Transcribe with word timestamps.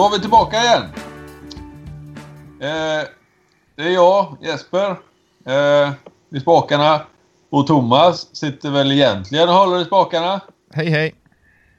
Var 0.00 0.10
vi 0.10 0.20
tillbaka 0.20 0.56
igen. 0.56 0.82
Eh, 2.60 3.06
det 3.76 3.82
är 3.82 3.90
jag, 3.90 4.36
Jesper, 4.40 4.90
eh, 5.46 5.90
vid 6.28 6.42
spakarna. 6.42 7.00
Och 7.50 7.66
Thomas 7.66 8.36
sitter 8.36 8.70
väl 8.70 8.92
egentligen 8.92 9.48
och 9.48 9.54
håller 9.54 9.80
i 9.80 9.84
spakarna. 9.84 10.40
Hej 10.72 10.90
hej! 10.90 11.14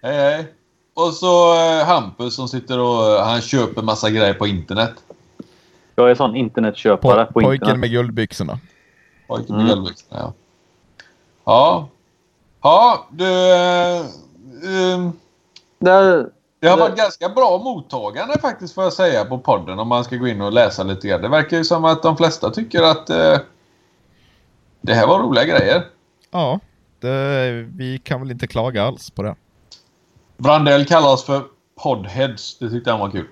Hej 0.02 0.16
hej! 0.18 0.54
Och 0.94 1.14
så 1.14 1.54
eh, 1.54 1.86
Hampus 1.86 2.36
som 2.36 2.48
sitter 2.48 2.80
och 2.80 3.06
eh, 3.12 3.24
han 3.26 3.42
köper 3.42 3.82
massa 3.82 4.10
grejer 4.10 4.34
på 4.34 4.48
internet. 4.48 4.94
Jag 5.96 6.12
är 6.12 6.16
sån 6.16 6.36
internetköpare 6.36 7.26
Po 7.26 7.34
på 7.34 7.40
pojken 7.40 7.54
internet. 7.54 7.80
med 7.80 7.90
guldbyxorna. 7.92 8.60
Pojken 9.28 9.56
med 9.56 9.66
Mm. 9.66 9.76
guldbyxorna, 9.76 10.20
ja. 10.22 10.34
Ja. 11.46 11.88
Ja, 12.62 13.08
du... 13.12 13.52
Eh, 13.52 14.94
ehm, 14.94 15.12
Där, 15.80 16.30
det 16.62 16.68
har 16.68 16.78
varit 16.78 16.98
ganska 16.98 17.30
bra 17.30 17.58
mottagande 17.58 18.40
faktiskt 18.40 18.74
får 18.74 18.84
jag 18.84 18.94
säga 18.94 19.26
på 19.26 19.38
podden 19.38 19.80
om 19.80 19.88
man 19.88 20.04
ska 20.04 20.16
gå 20.16 20.28
in 20.28 20.42
och 20.42 20.54
läsa 20.54 20.84
lite 20.84 21.08
grann. 21.08 21.22
Det 21.22 21.30
verkar 21.30 21.58
ju 21.58 21.64
som 21.64 21.86
att 21.86 22.04
de 22.04 22.18
flesta 22.18 22.50
tycker 22.50 22.82
att 22.84 23.10
eh, 23.10 23.38
det 24.82 24.94
här 24.94 25.08
var 25.08 25.20
roliga 25.20 25.46
grejer. 25.46 25.84
Ja, 26.32 26.60
det, 27.00 27.52
vi 27.52 28.00
kan 28.04 28.22
väl 28.22 28.32
inte 28.32 28.48
klaga 28.48 28.84
alls 28.84 29.10
på 29.10 29.24
det. 29.24 29.36
Brandell 30.38 30.86
kallar 30.86 31.14
oss 31.14 31.26
för 31.26 31.44
podheads. 31.84 32.58
Det 32.60 32.70
tyckte 32.70 32.92
han 32.92 33.00
var 33.00 33.10
kul. 33.10 33.28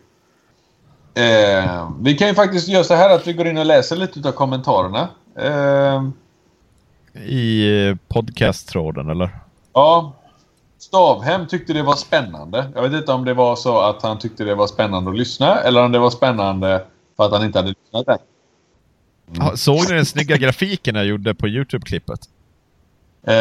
Eh, 1.13 1.91
vi 2.01 2.17
kan 2.17 2.27
ju 2.27 2.33
faktiskt 2.33 2.67
göra 2.67 2.83
så 2.83 2.93
här 2.93 3.15
att 3.15 3.27
vi 3.27 3.33
går 3.33 3.47
in 3.47 3.57
och 3.57 3.65
läser 3.65 3.95
lite 3.95 4.29
av 4.29 4.31
kommentarerna. 4.31 5.09
Eh, 5.35 6.03
I 7.21 7.95
podcast-tråden 8.07 9.09
eller? 9.09 9.39
ja. 9.73 10.13
Stavhem 10.79 11.47
tyckte 11.47 11.73
det 11.73 11.83
var 11.83 11.95
spännande. 11.95 12.71
Jag 12.75 12.81
vet 12.81 12.93
inte 12.93 13.11
om 13.11 13.25
det 13.25 13.33
var 13.33 13.55
så 13.55 13.79
att 13.79 14.01
han 14.03 14.19
tyckte 14.19 14.43
det 14.43 14.55
var 14.55 14.67
spännande 14.67 15.11
att 15.11 15.17
lyssna 15.17 15.59
eller 15.59 15.83
om 15.85 15.91
det 15.91 15.99
var 15.99 16.09
spännande 16.09 16.83
för 17.17 17.23
att 17.25 17.31
han 17.31 17.45
inte 17.45 17.59
hade 17.59 17.69
lyssnat 17.69 18.07
än. 18.07 18.17
Ja, 19.31 19.57
Såg 19.57 19.89
ni 19.89 19.95
den 19.95 20.05
snygga 20.05 20.37
grafiken 20.37 20.95
jag 20.95 21.05
gjorde 21.05 21.35
på 21.35 21.47
Youtube-klippet? 21.47 22.19
Eh, 23.23 23.33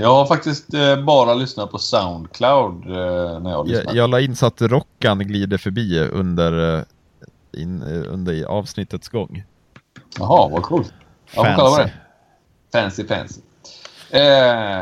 jag 0.00 0.14
har 0.14 0.26
faktiskt 0.26 0.74
eh, 0.74 1.04
bara 1.04 1.34
lyssnat 1.34 1.70
på 1.70 1.78
Soundcloud 1.78 2.86
eh, 2.86 3.40
när 3.40 3.50
jag 3.50 3.56
har 3.56 3.64
lyssnat. 3.64 3.84
Jag, 3.86 3.96
jag 3.96 4.10
la 4.10 4.20
in 4.20 4.36
så 4.36 4.46
att 4.46 4.62
Rockan 4.62 5.18
glider 5.18 5.58
förbi 5.58 5.98
under, 6.00 6.78
eh, 6.78 6.82
in, 7.62 7.82
eh, 7.82 8.12
under 8.12 8.44
avsnittets 8.44 9.08
gång. 9.08 9.44
Jaha, 10.18 10.48
vad 10.48 10.62
coolt. 10.62 10.92
Jag 11.34 11.46
får 11.46 11.54
kolla 11.56 11.70
på 11.70 11.76
Fancy. 11.76 11.92
det. 12.70 12.80
Fancy, 12.80 13.06
fancy. 13.06 13.40
Eh, 14.10 14.20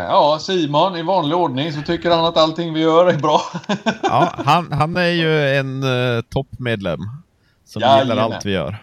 ja, 0.09 0.39
Simon 0.41 0.97
i 0.97 1.03
vanlig 1.03 1.37
ordning 1.37 1.73
så 1.73 1.83
tycker 1.83 2.11
han 2.11 2.25
att 2.25 2.37
allting 2.37 2.75
vi 2.75 2.81
gör 2.81 3.07
är 3.07 3.19
bra. 3.19 3.41
Ja, 4.03 4.33
han, 4.37 4.73
han 4.73 4.97
är 4.97 5.11
ju 5.11 5.57
en 5.57 5.85
uh, 5.85 6.21
toppmedlem 6.21 7.01
som 7.65 7.81
gillar 7.81 7.97
Jajamän. 7.99 8.33
allt 8.33 8.47
vi 8.47 8.53
gör. 8.53 8.83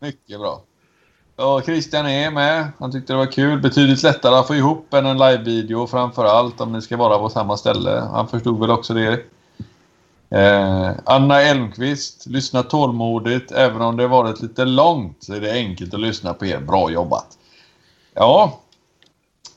Mycket 0.00 0.40
bra. 0.40 0.62
Och 1.36 1.64
Christian 1.64 2.06
är 2.06 2.30
med. 2.30 2.68
Han 2.78 2.92
tyckte 2.92 3.12
det 3.12 3.16
var 3.16 3.32
kul. 3.32 3.60
Betydligt 3.60 4.02
lättare 4.02 4.34
att 4.34 4.46
få 4.46 4.54
ihop 4.54 4.94
än 4.94 5.06
en 5.06 5.18
live-video 5.18 5.86
framför 5.86 6.24
allt 6.24 6.60
om 6.60 6.72
ni 6.72 6.82
ska 6.82 6.96
vara 6.96 7.18
på 7.18 7.28
samma 7.28 7.56
ställe. 7.56 7.90
Han 8.12 8.28
förstod 8.28 8.60
väl 8.60 8.70
också 8.70 8.94
det. 8.94 9.20
Eh, 10.30 10.90
Anna 11.04 11.42
Elmqvist, 11.42 12.26
lyssna 12.26 12.62
tålmodigt. 12.62 13.52
Även 13.52 13.82
om 13.82 13.96
det 13.96 14.06
varit 14.06 14.42
lite 14.42 14.64
långt 14.64 15.16
så 15.20 15.34
är 15.34 15.40
det 15.40 15.52
enkelt 15.52 15.94
att 15.94 16.00
lyssna 16.00 16.34
på 16.34 16.46
er. 16.46 16.60
Bra 16.60 16.90
jobbat. 16.90 17.26
Ja. 18.14 18.60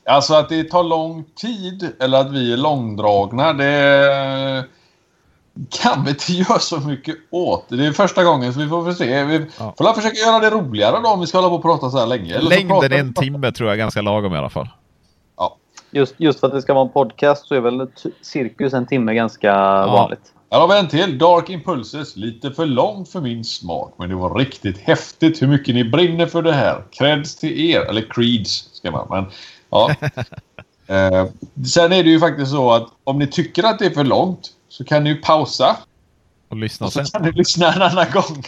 Alltså 0.06 0.34
att 0.34 0.48
det 0.48 0.64
tar 0.64 0.82
lång 0.82 1.24
tid 1.36 1.92
eller 2.00 2.20
att 2.20 2.30
vi 2.32 2.52
är 2.52 2.56
långdragna 2.56 3.52
det 3.52 4.64
kan 5.82 6.04
vi 6.04 6.10
inte 6.10 6.32
göra 6.32 6.58
så 6.58 6.80
mycket 6.80 7.16
åt. 7.30 7.64
Det 7.68 7.86
är 7.86 7.92
första 7.92 8.24
gången 8.24 8.52
så 8.52 8.60
vi 8.60 8.68
får 8.68 8.92
se. 8.92 9.24
Vi 9.24 9.46
Ja. 9.58 9.74
får 9.78 9.84
väl 9.84 9.94
försöka 9.94 10.16
göra 10.16 10.38
det 10.38 10.50
roligare 10.50 11.00
då 11.02 11.08
om 11.08 11.20
vi 11.20 11.26
ska 11.26 11.38
hålla 11.38 11.48
på 11.48 11.54
och 11.54 11.62
prata 11.62 11.90
så 11.90 11.98
här 11.98 12.06
länge. 12.06 12.34
Eller 12.34 12.50
Längden 12.50 12.92
en 12.92 13.14
timme 13.14 13.52
tror 13.52 13.68
jag 13.68 13.74
är 13.74 13.78
ganska 13.78 14.02
lagom 14.02 14.34
i 14.34 14.38
alla 14.38 14.50
fall. 14.50 14.68
just, 15.90 16.14
just 16.18 16.40
för 16.40 16.46
att 16.46 16.52
det 16.52 16.62
ska 16.62 16.74
vara 16.74 16.84
en 16.86 16.92
podcast 16.92 17.46
så 17.46 17.54
är 17.54 17.60
väl 17.60 17.86
cirkus 18.22 18.72
en 18.72 18.86
timme 18.86 19.14
ganska 19.14 19.52
vanligt. 19.86 20.32
Här 20.50 20.60
har 20.60 20.68
vi 20.68 20.78
en 20.78 20.88
till. 20.88 21.18
Dark 21.18 21.50
Impulses. 21.50 22.16
Lite 22.16 22.50
för 22.50 22.66
långt 22.66 23.08
för 23.08 23.20
min 23.20 23.44
smak. 23.44 23.94
Men 23.96 24.08
det 24.08 24.14
var 24.14 24.34
riktigt 24.34 24.78
häftigt 24.78 25.42
hur 25.42 25.46
mycket 25.46 25.74
ni 25.74 25.84
brinner 25.84 26.26
för 26.26 26.42
det 26.42 26.52
här. 26.52 26.84
Creds 26.90 27.36
till 27.36 27.70
er. 27.70 27.80
Eller 27.80 28.02
creeds 28.10 28.68
ska 28.72 28.90
man. 28.90 29.06
Men, 29.10 29.24
ja. 29.72 29.90
eh, 30.94 31.26
sen 31.66 31.92
är 31.92 32.04
det 32.04 32.10
ju 32.10 32.20
faktiskt 32.20 32.50
så 32.50 32.72
att 32.72 32.88
om 33.04 33.18
ni 33.18 33.26
tycker 33.26 33.62
att 33.62 33.78
det 33.78 33.86
är 33.86 33.90
för 33.90 34.04
långt 34.04 34.48
så 34.68 34.84
kan 34.84 35.04
ni 35.04 35.10
ju 35.10 35.16
pausa. 35.16 35.76
Och 36.48 36.56
lyssna 36.56 36.86
Och 36.86 36.92
sen. 36.92 37.06
så 37.06 37.12
kan 37.12 37.26
ni 37.26 37.32
lyssna 37.32 37.72
en 37.72 37.82
annan 37.82 38.06
gång. 38.12 38.44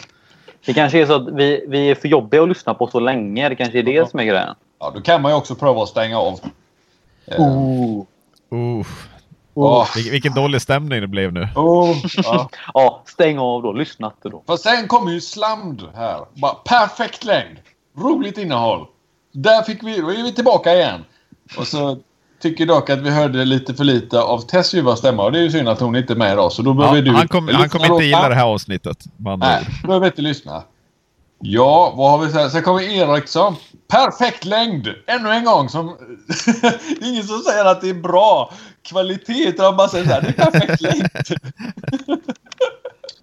Det 0.66 0.74
kanske 0.74 1.02
är 1.02 1.06
så 1.06 1.14
att 1.14 1.28
vi, 1.28 1.64
vi 1.68 1.90
är 1.90 1.94
för 1.94 2.08
jobbiga 2.08 2.42
att 2.42 2.48
lyssna 2.48 2.74
på 2.74 2.86
så 2.86 3.00
länge. 3.00 3.48
Det 3.48 3.56
kanske 3.56 3.78
är 3.78 3.82
det 3.82 4.10
som 4.10 4.20
är 4.20 4.24
grejen. 4.24 4.54
Ja, 4.80 4.92
då 4.94 5.00
kan 5.00 5.22
man 5.22 5.32
ju 5.32 5.36
också 5.36 5.54
pröva 5.54 5.82
att 5.82 5.88
stänga 5.88 6.18
av. 6.18 6.40
Eh, 7.26 7.40
Oh. 7.40 8.06
Uh, 8.52 8.86
åh, 9.54 9.88
vilken, 9.94 10.12
vilken 10.12 10.34
dålig 10.34 10.62
stämning 10.62 11.00
det 11.00 11.06
blev 11.06 11.32
nu. 11.32 11.48
oh, 11.56 11.96
ja. 12.16 12.48
Ja, 12.74 13.02
stäng 13.06 13.38
av 13.38 13.62
då. 13.62 13.72
Lyssna 13.72 14.06
inte 14.06 14.28
då. 14.28 14.42
För 14.46 14.56
sen 14.56 14.88
kommer 14.88 15.12
ju 15.12 15.20
Slamd 15.20 15.82
här. 15.94 16.20
Bara 16.34 16.54
perfekt 16.54 17.24
längd. 17.24 17.58
Roligt 17.98 18.38
innehåll. 18.38 18.86
Där 19.32 19.62
fick 19.62 19.82
vi, 19.82 20.00
då 20.00 20.08
är 20.08 20.22
vi 20.22 20.32
tillbaka 20.32 20.74
igen. 20.74 21.04
Och 21.58 21.66
så 21.66 21.98
tycker 22.42 22.66
dock 22.66 22.90
att 22.90 22.98
vi 22.98 23.10
hörde 23.10 23.44
lite 23.44 23.74
för 23.74 23.84
lite 23.84 24.20
av 24.20 24.38
Tess 24.40 24.74
ljuva 24.74 24.96
stämma. 24.96 25.24
Och 25.24 25.32
det 25.32 25.38
är 25.38 25.42
ju 25.42 25.50
synd 25.50 25.68
att 25.68 25.80
hon 25.80 25.96
inte 25.96 26.12
är 26.12 26.16
med 26.16 26.32
idag. 26.32 26.52
Så 26.52 26.62
då 26.62 26.70
Ja, 26.70 26.74
behöver 26.74 27.02
du... 27.02 27.10
han 27.10 27.28
kommer 27.28 27.52
lyssna 27.52 27.86
inte 27.86 28.04
gilla 28.04 28.28
det 28.28 28.34
här 28.34 28.44
avsnittet. 28.46 29.04
Man, 29.16 29.38
Nej, 29.38 29.66
du 29.82 29.86
behöver 29.86 30.06
inte 30.06 30.22
lyssna. 30.22 30.62
Ja, 31.40 31.92
vad 31.96 32.10
har 32.10 32.18
vi 32.26 32.32
sen? 32.32 32.50
Sen 32.50 32.62
kommer 32.62 32.80
Eriksson. 32.82 33.56
Perfekt 33.88 34.44
längd! 34.44 34.88
Ännu 35.06 35.28
en 35.30 35.44
gång 35.44 35.68
som... 35.68 35.86
det 36.60 37.06
är 37.06 37.10
ingen 37.10 37.24
som 37.24 37.38
säger 37.38 37.64
att 37.64 37.80
det 37.80 37.88
är 37.90 37.94
bra 37.94 38.52
kvalitet 38.82 39.48
utan 39.48 39.76
bara 39.76 39.88
säger 39.88 40.04
så 40.04 40.12
här, 40.12 40.20
det 40.20 40.28
är 40.28 40.50
perfekt 40.50 40.80
längd. 40.80 41.08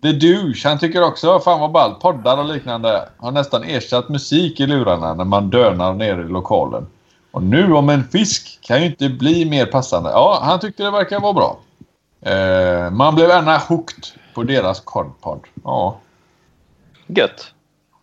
The 0.01 0.11
Douche, 0.11 0.61
han 0.69 0.79
tycker 0.79 1.03
också, 1.03 1.39
fan 1.39 1.59
vad 1.59 1.71
ballt, 1.71 1.99
poddar 1.99 2.37
och 2.37 2.45
liknande 2.45 3.09
har 3.17 3.31
nästan 3.31 3.63
ersatt 3.63 4.09
musik 4.09 4.59
i 4.59 4.67
lurarna 4.67 5.13
när 5.13 5.25
man 5.25 5.49
dönar 5.49 5.93
nere 5.93 6.21
i 6.21 6.27
lokalen. 6.27 6.87
Och 7.31 7.43
nu 7.43 7.73
om 7.73 7.89
en 7.89 8.03
fisk 8.03 8.59
kan 8.61 8.79
ju 8.81 8.85
inte 8.85 9.09
bli 9.09 9.45
mer 9.45 9.65
passande. 9.65 10.09
Ja, 10.09 10.39
han 10.43 10.59
tyckte 10.59 10.83
det 10.83 10.91
verkar 10.91 11.19
vara 11.19 11.33
bra. 11.33 11.59
Eh, 12.21 12.91
man 12.91 13.15
blev 13.15 13.29
gärna 13.29 13.57
hooked 13.57 14.05
på 14.33 14.43
deras 14.43 14.79
kodpodd. 14.79 15.41
Ja. 15.63 15.99
Gött. 17.07 17.53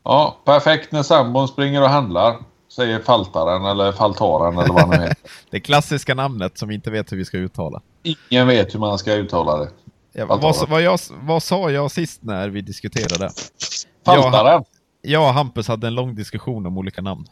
Ja, 0.05 0.37
perfekt 0.44 0.93
när 0.93 1.03
sambon 1.03 1.49
springer 1.49 1.83
och 1.83 1.89
handlar. 1.89 2.37
Säger 2.69 3.00
faltaren 3.00 3.65
eller 3.65 3.93
faltaren 3.93 4.59
eller 4.59 4.75
vad 4.75 4.81
han 4.81 5.00
heter. 5.00 5.16
det 5.50 5.60
klassiska 5.60 6.15
namnet 6.15 6.59
som 6.59 6.69
vi 6.69 6.75
inte 6.75 6.91
vet 6.91 7.12
hur 7.12 7.16
vi 7.16 7.25
ska 7.25 7.37
uttala. 7.37 7.83
Ingen 8.31 8.47
vet 8.47 8.75
hur 8.75 8.81
man 8.81 8.99
ska 8.99 9.12
uttala 9.15 9.56
det. 9.56 9.71
Ja, 10.12 10.27
vad, 10.27 10.69
vad, 10.69 10.83
jag, 10.83 10.99
vad 11.21 11.43
sa 11.43 11.71
jag 11.71 11.91
sist 11.91 12.22
när 12.22 12.49
vi 12.49 12.60
diskuterade? 12.60 13.31
Faltaren. 14.05 14.65
Jag 15.03 15.22
och 15.22 15.34
Hampus 15.34 15.69
hade 15.69 15.87
en 15.87 15.95
lång 15.95 16.15
diskussion 16.15 16.66
om 16.66 16.78
olika 16.78 17.03
namn. 17.03 17.27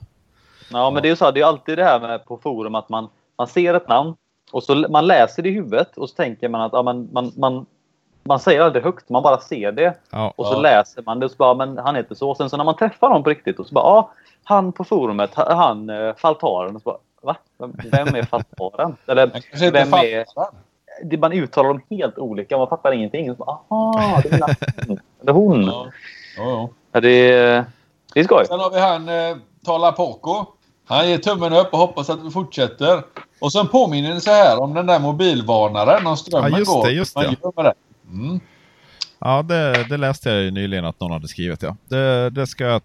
Ja, 0.72 0.90
men 0.90 1.02
det 1.02 1.08
är 1.08 1.10
ju 1.10 1.16
så. 1.16 1.24
här, 1.24 1.32
Det 1.32 1.40
är 1.40 1.44
alltid 1.46 1.78
det 1.78 1.84
här 1.84 2.00
med 2.00 2.24
på 2.24 2.36
forum 2.36 2.74
att 2.74 2.88
man, 2.88 3.08
man 3.38 3.46
ser 3.46 3.74
ett 3.74 3.88
namn 3.88 4.14
och 4.52 4.62
så 4.62 4.74
man 4.74 5.06
läser 5.06 5.42
det 5.42 5.48
i 5.48 5.52
huvudet 5.52 5.96
och 5.96 6.08
så 6.10 6.14
tänker 6.16 6.48
man 6.48 6.60
att 6.60 6.72
ja, 6.72 6.82
man, 6.82 7.08
man, 7.12 7.32
man, 7.36 7.66
man 8.22 8.40
säger 8.40 8.60
aldrig 8.60 8.84
högt. 8.84 9.08
Man 9.08 9.22
bara 9.22 9.40
ser 9.40 9.72
det 9.72 9.94
Ja, 10.10 10.32
och 10.36 10.46
så 10.46 10.52
Ja. 10.54 10.58
läser 10.60 11.02
man 11.06 11.20
det 11.20 11.26
och 11.26 11.30
så 11.32 11.36
bara, 11.36 11.54
men 11.54 11.78
han 11.78 11.96
heter 11.96 12.14
så. 12.14 12.34
Sen 12.34 12.50
så 12.50 12.56
när 12.56 12.64
man 12.64 12.76
träffar 12.76 13.08
någon 13.08 13.22
på 13.22 13.30
riktigt 13.30 13.58
och 13.60 13.66
så 13.66 13.74
bara, 13.74 13.84
ja, 13.84 14.10
han 14.44 14.72
på 14.72 14.84
forumet, 14.84 15.34
ha- 15.34 15.54
han 15.54 15.90
eh, 15.90 16.14
faltaren. 16.16 16.76
Och 16.76 16.82
så 16.82 16.90
bara, 16.90 16.98
va? 17.22 17.36
Vem, 17.58 17.72
vem 17.90 18.14
är 18.14 18.22
faltaren? 18.22 18.96
Eller 19.06 19.70
vem 19.70 19.94
är... 19.94 20.24
Det, 21.04 21.16
man 21.18 21.32
uttalar 21.32 21.68
dem 21.68 21.80
helt 21.90 22.18
olika. 22.18 22.58
Man 22.58 22.68
fattar 22.68 22.92
ingenting. 22.92 23.36
Så 23.36 23.44
bara, 23.44 23.58
aha, 23.68 24.20
det 24.22 24.28
är 24.28 24.40
han. 24.40 24.98
Eller 25.22 25.32
hon. 25.32 25.62
Ja. 25.64 25.86
Ja, 26.38 26.68
ja. 26.92 27.00
Det, 27.00 27.30
det 28.14 28.20
är 28.20 28.24
skoj. 28.24 28.44
Sen 28.46 28.60
har 28.60 28.70
vi 28.70 28.80
han 28.80 29.08
eh, 29.08 29.36
Tala 29.64 29.92
Poco. 29.92 30.44
Han 30.88 31.08
ger 31.08 31.18
tummen 31.18 31.52
upp 31.52 31.72
och 31.72 31.78
hoppas 31.78 32.10
att 32.10 32.24
vi 32.24 32.30
fortsätter. 32.30 33.02
Och 33.40 33.52
sen 33.52 33.68
påminner 33.68 34.14
ni 34.14 34.20
så 34.20 34.30
här 34.30 34.60
om 34.62 34.74
den 34.74 34.86
där 34.86 34.98
mobilvarnaren 34.98 36.06
om 36.06 36.16
strömmen 36.16 36.52
Ja, 36.52 36.58
just 36.58 36.70
går. 36.70 36.86
det, 36.86 36.92
just 36.92 37.16
Man 37.16 37.24
det. 37.24 37.62
det. 37.62 37.74
Mm. 38.10 38.40
ja 39.18 39.42
det, 39.42 39.84
det 39.88 39.96
läste 39.96 40.30
jag 40.30 40.42
ju 40.42 40.50
nyligen 40.50 40.84
att 40.84 41.00
någon 41.00 41.10
hade 41.10 41.28
skrivit. 41.28 41.62
Ja. 41.62 41.76
Det, 41.88 42.30
det 42.30 42.46
ska 42.46 42.64
jag 42.64 42.82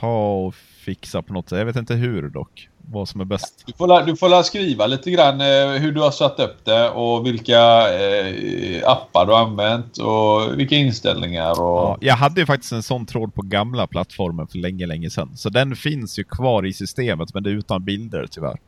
ta 0.00 0.32
och 0.46 0.54
fixa 0.54 1.22
på 1.22 1.32
något 1.32 1.48
sätt. 1.48 1.58
Jag 1.58 1.66
vet 1.66 1.76
inte 1.76 1.94
hur 1.94 2.28
dock. 2.28 2.68
Vad 2.92 3.08
som 3.08 3.20
är 3.20 3.24
bäst. 3.24 3.62
Du 3.66 3.72
får, 3.72 4.06
du 4.06 4.16
får 4.16 4.42
skriva 4.42 4.86
lite 4.86 5.10
grann 5.10 5.40
eh, 5.40 5.68
hur 5.68 5.92
du 5.92 6.00
har 6.00 6.10
satt 6.10 6.40
upp 6.40 6.64
det 6.64 6.90
och 6.90 7.26
vilka 7.26 7.58
eh, 8.00 8.88
appar 8.90 9.26
du 9.26 9.32
har 9.32 9.40
använt 9.40 9.98
och 9.98 10.58
vilka 10.58 10.74
inställningar. 10.74 11.50
Och... 11.50 11.78
Ja, 11.88 11.98
jag 12.00 12.14
hade 12.14 12.40
ju 12.40 12.46
faktiskt 12.46 12.72
en 12.72 12.82
sån 12.82 13.06
tråd 13.06 13.34
på 13.34 13.42
gamla 13.42 13.86
plattformen 13.86 14.46
för 14.46 14.58
länge, 14.58 14.86
länge 14.86 15.10
sedan. 15.10 15.36
Så 15.36 15.48
den 15.48 15.76
finns 15.76 16.18
ju 16.18 16.24
kvar 16.24 16.66
i 16.66 16.72
systemet, 16.72 17.34
men 17.34 17.42
det 17.42 17.50
är 17.50 17.54
utan 17.54 17.84
bilder 17.84 18.26
tyvärr. 18.30 18.58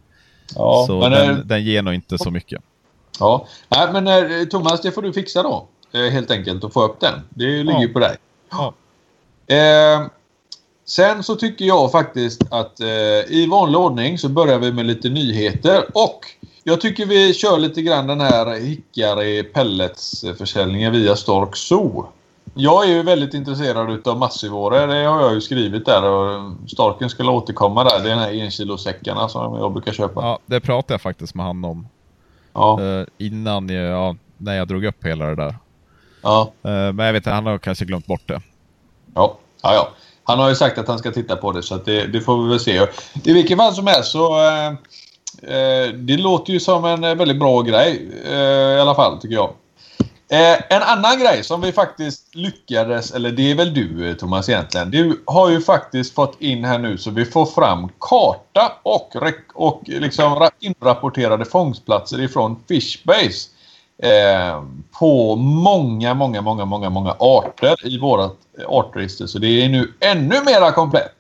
Ja, 0.55 0.85
så 0.87 0.99
men, 1.01 1.11
den, 1.11 1.31
eh, 1.31 1.37
den 1.37 1.65
ger 1.65 1.83
nog 1.83 1.95
inte 1.95 2.19
så 2.19 2.31
mycket. 2.31 2.63
ja. 3.19 3.47
Nej, 3.69 3.89
men 4.03 4.49
Thomas, 4.49 4.81
det 4.83 4.93
får 4.93 5.03
du 5.03 5.13
fixa 5.13 5.43
då. 5.43 5.69
helt 5.93 6.31
enkelt 6.31 6.65
att 6.65 6.73
få 6.73 6.83
upp 6.85 7.01
den. 7.01 7.21
Det 7.31 7.45
ligger 7.45 7.73
Ja. 7.73 7.81
ju 7.83 7.89
på 7.89 7.99
dig. 7.99 8.17
Ja. 8.51 8.75
Eh, 9.47 10.07
sen 10.85 11.23
så 11.23 11.37
tycker 11.37 11.65
jag 11.65 11.93
faktiskt 11.93 12.43
att 12.51 12.81
eh, 12.81 12.89
i 13.29 13.47
vanlig 13.51 13.81
ordning 13.81 14.19
så 14.19 14.29
börjar 14.29 14.59
vi 14.59 14.73
med 14.73 14.87
lite 14.87 15.09
nyheter 15.09 15.85
och 15.95 16.21
jag 16.65 16.81
tycker 16.81 17.07
vi 17.07 17.35
kör 17.35 17.59
lite 17.59 17.83
grann 17.83 18.07
den 18.07 18.21
här 18.21 18.61
Hickory 18.61 19.43
pelletsförsäljningen 19.43 20.93
via 20.93 21.17
Stork 21.17 21.57
Zoo. 21.57 22.07
Jag 22.55 22.85
är 22.85 22.89
ju 22.89 23.03
väldigt 23.03 23.35
intresserad 23.35 23.91
utav 23.91 24.19
massivåror. 24.19 24.87
Det 24.87 25.05
har 25.05 25.21
jag 25.23 25.35
ju 25.35 25.41
skrivit 25.41 25.87
där 25.87 26.03
och 26.05 26.53
Storken 26.71 27.11
skulle 27.11 27.31
återkomma 27.31 27.85
där. 27.85 27.99
Det 27.99 28.05
är 28.05 28.11
den 28.11 28.19
här 28.19 28.43
enkilosäckarna 28.43 29.29
som 29.29 29.55
jag 29.55 29.73
brukar 29.73 29.93
köpa. 29.93 30.21
Ja, 30.21 30.39
det 30.47 30.61
pratade 30.61 30.95
jag 30.95 31.01
faktiskt 31.01 31.35
med 31.35 31.47
han 31.47 31.65
om 31.65 31.87
Ja, 32.53 32.81
eh, 32.83 33.07
innan, 33.19 33.69
jag, 33.69 33.85
ja, 33.85 34.17
när 34.39 34.57
jag 34.57 34.69
drog 34.69 34.85
upp 34.85 35.05
hela 35.05 35.27
det 35.27 35.35
där. 35.35 35.57
ja, 36.23 36.53
Eh, 36.63 36.71
men 36.71 36.99
jag 37.07 37.13
vet 37.13 37.21
inte, 37.21 37.31
han 37.31 37.47
har 37.47 37.59
kanske 37.59 37.85
glömt 37.85 38.07
bort 38.07 38.29
det. 38.29 38.41
ja, 39.15 39.37
ja, 39.63 39.75
ja. 39.75 39.89
Han 40.25 40.39
har 40.39 40.49
ju 40.49 40.55
sagt 40.55 40.79
att 40.79 40.89
han 40.89 40.99
ska 40.99 41.11
titta 41.11 41.37
på 41.37 41.53
det 41.53 41.63
så 41.63 41.75
att 41.75 41.85
det, 41.85 42.07
det 42.07 42.21
får 42.21 42.43
vi 42.43 42.49
väl 42.49 42.61
se. 42.61 42.87
I 43.25 43.33
vilket 43.33 43.59
fall 43.59 43.75
som 43.75 43.87
helst 43.87 44.11
så 44.13 44.39
eh, 44.41 44.67
eh, 45.43 45.89
det 45.95 46.17
låter 46.17 46.53
ju 46.53 46.61
som 46.61 46.85
en 46.85 47.05
eh, 47.05 47.15
väldigt 47.15 47.39
bra 47.39 47.63
grej 47.63 48.09
eh, 48.27 48.77
i 48.77 48.81
alla 48.81 48.95
fall 48.95 49.21
tycker 49.21 49.35
jag. 49.35 49.51
Eh, 50.33 50.59
en 50.69 50.83
annan 50.83 51.19
grej 51.19 51.45
som 51.45 51.61
vi 51.61 51.73
faktiskt 51.73 52.35
lyckades, 52.35 53.11
eller 53.11 53.31
det 53.33 53.51
är 53.51 53.55
väl 53.55 53.75
du 53.75 54.09
eh, 54.09 54.17
Thomas 54.17 54.49
egentligen. 54.49 54.91
Du 54.91 55.23
har 55.27 55.51
ju 55.51 55.61
faktiskt 55.61 56.15
fått 56.15 56.37
in 56.41 56.65
här 56.65 56.79
nu 56.79 56.99
så 56.99 57.11
vi 57.11 57.25
får 57.25 57.47
fram 57.47 57.89
karta 57.99 58.73
och, 58.83 59.17
och 59.55 59.83
liksom 59.87 60.49
inrapporterade 60.61 61.45
fångstplatser 61.45 62.21
ifrån 62.21 62.65
Fishbase. 62.69 63.52
Eh, 64.03 64.63
på 64.99 65.37
många, 65.37 66.15
många, 66.15 66.43
många, 66.43 66.65
många, 66.65 66.91
många 66.91 67.17
arter 67.19 67.87
i 67.87 67.99
vårat 67.99 68.37
eh, 68.59 68.65
artregister. 68.69 69.27
Så 69.27 69.39
det 69.39 69.65
är 69.65 69.69
nu 69.69 69.93
ännu 70.01 70.37
mera 70.45 70.73
komplett. 70.73 71.15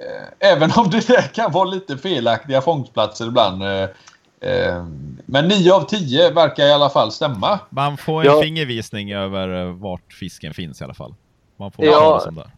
Eh, 0.00 0.52
även 0.52 0.70
om 0.76 0.90
det 0.90 1.06
där 1.06 1.22
kan 1.22 1.52
vara 1.52 1.64
lite 1.64 1.96
felaktiga 1.96 2.60
fångstplatser 2.60 3.26
ibland. 3.26 3.62
Eh, 3.62 4.84
men 5.26 5.48
9 5.48 5.72
av 5.74 5.80
10 5.80 6.30
verkar 6.30 6.64
i 6.66 6.72
alla 6.72 6.90
fall 6.90 7.12
stämma. 7.12 7.58
Man 7.70 7.96
får 7.96 8.20
en 8.20 8.26
Ja. 8.26 8.42
fingervisning 8.42 9.12
över 9.12 9.64
vart 9.72 10.12
fisken 10.12 10.54
finns 10.54 10.80
i 10.80 10.84
alla 10.84 10.94
fall. 10.94 11.14
Man 11.56 11.72
får 11.72 11.84
Ja. 11.84 12.20
sånt 12.24 12.36
där. 12.36 12.50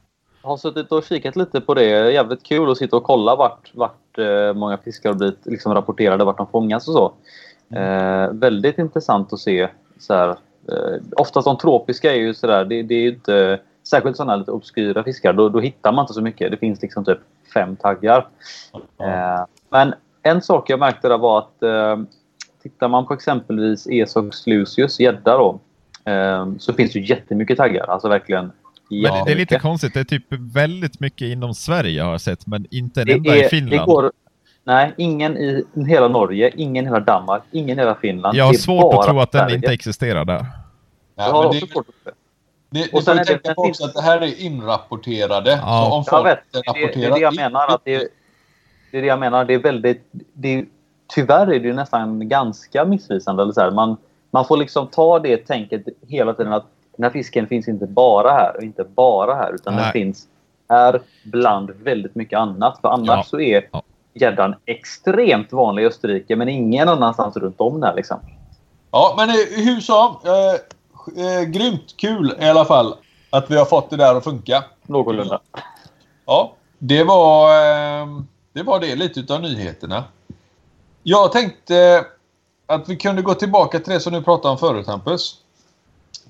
Jag 0.42 0.48
har 0.50 0.56
suttit 0.56 0.92
och 0.92 1.04
kikat 1.04 1.36
lite 1.36 1.60
på 1.60 1.74
det. 1.74 2.12
Jävligt 2.12 2.42
kul 2.42 2.70
att 2.70 2.78
sitta 2.78 2.96
och 2.96 3.02
kolla 3.04 3.36
vart, 3.36 3.70
vart 3.74 4.18
många 4.54 4.78
fiskar 4.78 5.08
har 5.10 5.16
blivit 5.16 5.38
liksom, 5.46 5.74
rapporterade, 5.74 6.24
vart 6.24 6.36
de 6.36 6.46
fångas 6.46 6.88
och 6.88 6.94
så. 6.94 7.12
Eh, 7.74 8.32
väldigt 8.32 8.78
intressant 8.78 9.32
att 9.32 9.40
se. 9.40 9.68
Så 9.98 10.14
här, 10.14 10.28
eh, 10.28 11.00
oftast 11.16 11.44
de 11.44 11.58
tropiska 11.58 12.12
är 12.12 12.16
ju 12.16 12.34
sådär, 12.34 12.64
det, 12.64 12.82
det 12.82 12.94
är 12.94 13.00
ju 13.00 13.08
inte... 13.08 13.60
Särskilt 13.88 14.16
sådana 14.16 14.36
lite 14.36 14.50
obskyra 14.50 15.04
fiskar, 15.04 15.32
då, 15.32 15.48
då 15.48 15.60
hittar 15.60 15.92
man 15.92 16.02
inte 16.02 16.14
så 16.14 16.22
mycket. 16.22 16.50
Det 16.50 16.56
finns 16.56 16.82
liksom 16.82 17.04
typ 17.04 17.18
fem 17.54 17.76
taggar. 17.76 18.26
Eh, 19.00 19.44
men 19.70 19.94
en 20.22 20.42
sak 20.42 20.70
jag 20.70 20.78
märkte 20.78 21.08
där 21.08 21.18
var 21.18 21.38
att 21.38 21.62
eh, 21.62 22.06
tittar 22.62 22.88
man 22.88 23.06
på 23.06 23.14
exempelvis 23.14 23.86
Esox 23.86 24.46
lucius, 24.46 25.00
gädda 25.00 25.36
då, 25.36 25.60
eh, 26.04 26.48
så 26.58 26.72
finns 26.72 26.92
det 26.92 26.98
ju 26.98 27.06
jättemycket 27.06 27.58
taggar. 27.58 27.90
Alltså 27.90 28.08
verkligen 28.08 28.52
Men 28.90 29.02
det, 29.02 29.22
det 29.26 29.32
är 29.32 29.36
lite 29.36 29.58
konstigt. 29.58 29.94
Det 29.94 30.00
är 30.00 30.04
typ 30.04 30.26
väldigt 30.30 31.00
mycket 31.00 31.22
inom 31.22 31.54
Sverige 31.54 32.02
har 32.02 32.10
jag 32.10 32.20
sett, 32.20 32.46
men 32.46 32.66
inte 32.70 33.02
en 33.02 33.10
enda 33.10 33.36
i 33.36 33.44
är- 33.44 33.48
Finland. 33.48 33.80
Det 33.80 33.86
går, 33.86 34.12
nej, 34.66 34.94
ingen 34.96 35.36
i 35.36 35.64
hela 35.88 36.08
Norge, 36.08 36.52
ingen 36.56 36.84
i 36.84 36.88
hela 36.88 37.00
Danmark, 37.00 37.42
ingen 37.50 37.78
i 37.78 37.82
hela 37.82 37.94
Finland. 37.94 38.36
jag 38.36 38.44
har 38.44 38.52
Det 38.52 38.56
är 38.56 38.60
svårt 38.60 38.94
att 38.94 39.06
tro 39.06 39.20
att 39.20 39.32
den 39.32 39.40
Sverige. 39.40 39.56
inte 39.56 39.72
existerar 39.72 40.24
där. 40.24 40.34
Jag 40.34 41.28
Ja, 41.28 41.32
har 41.32 41.42
det, 41.42 41.48
också 41.48 41.66
svårt 41.66 41.86
att 41.88 41.94
tro 42.04 42.12
det. 42.70 42.80
det, 42.80 42.92
Och 42.92 43.08
är 43.08 43.14
det- 43.14 43.24
tänka 43.24 43.54
på 43.54 43.62
också 43.62 43.84
att 43.84 43.94
det 43.94 44.02
här 44.02 44.20
är 44.20 44.40
inrapporterade. 44.40 45.50
Ja. 45.50 45.86
Så 45.90 45.96
om 45.96 46.04
folk 46.04 46.26
vet, 46.26 46.38
det, 46.52 46.58
är 46.58 46.74
det, 46.74 46.92
det 47.00 47.04
är 47.06 47.10
det 47.10 47.18
jag 47.20 47.36
menar. 47.36 47.74
Att 47.74 47.80
det, 47.84 47.94
är, 47.94 48.08
det 48.90 48.98
är 48.98 49.02
det 49.02 49.08
jag 49.08 49.18
menar. 49.20 49.44
Det 49.44 49.54
är 49.54 49.58
väldigt... 49.58 50.08
Det 50.32 50.54
är, 50.54 50.64
tyvärr 51.14 51.52
är 51.52 51.60
det 51.60 51.72
nästan 51.72 52.28
ganska 52.28 52.84
missvisande. 52.84 53.42
Eller 53.42 53.52
så 53.52 53.60
här. 53.60 53.70
Man, 53.70 53.96
man 54.30 54.44
får 54.44 54.56
liksom 54.56 54.86
ta 54.86 55.18
det 55.18 55.36
tänket 55.36 55.82
hela 56.08 56.32
tiden 56.34 56.52
att 56.52 56.66
den 56.96 57.04
här 57.04 57.10
fisken 57.10 57.46
finns 57.46 57.68
inte 57.68 57.86
bara 57.86 58.30
här 58.30 58.56
och 58.56 58.62
inte 58.62 58.84
bara 58.84 59.34
här. 59.34 59.54
Utan 59.54 59.74
Nej. 59.74 59.82
den 59.82 59.92
finns 59.92 60.26
här 60.68 61.00
bland 61.24 61.70
väldigt 61.70 62.14
mycket 62.14 62.38
annat. 62.38 62.78
För 62.80 62.88
annars 62.88 63.08
Ja. 63.08 63.22
så 63.22 63.40
är 63.40 63.68
Ja. 63.72 63.82
Gäddan 64.20 64.54
extremt 64.66 65.52
vanlig 65.52 65.82
i 65.82 65.86
Österrike 65.86 66.36
men 66.36 66.48
ingen 66.48 66.88
annanstans 66.88 67.36
runt 67.36 67.60
om 67.60 67.80
där. 67.80 67.94
Liksom. 67.94 68.20
Ja, 68.90 69.14
men 69.16 69.30
i 69.30 69.64
hur 69.64 69.80
som. 69.80 70.16
Eh, 70.24 70.54
eh, 71.26 71.42
grymt 71.42 71.96
kul 71.96 72.34
i 72.40 72.44
alla 72.44 72.64
fall 72.64 72.94
att 73.30 73.50
vi 73.50 73.56
har 73.56 73.64
fått 73.64 73.90
det 73.90 73.96
där 73.96 74.14
att 74.14 74.24
funka. 74.24 74.64
Någorlunda. 74.86 75.40
Ja, 76.26 76.52
det 76.78 77.04
var, 77.04 77.48
eh, 77.48 78.06
det 78.52 78.62
var 78.62 78.80
det 78.80 78.94
lite 78.96 79.20
utav 79.20 79.40
nyheterna. 79.40 80.04
Jag 81.02 81.32
tänkte 81.32 82.04
att 82.66 82.88
vi 82.88 82.96
kunde 82.96 83.22
gå 83.22 83.34
tillbaka 83.34 83.78
till 83.80 83.92
det 83.92 84.00
som 84.00 84.12
du 84.12 84.22
pratade 84.22 84.52
om 84.52 84.58
förut 84.58 84.86
Hampus. 84.86 85.36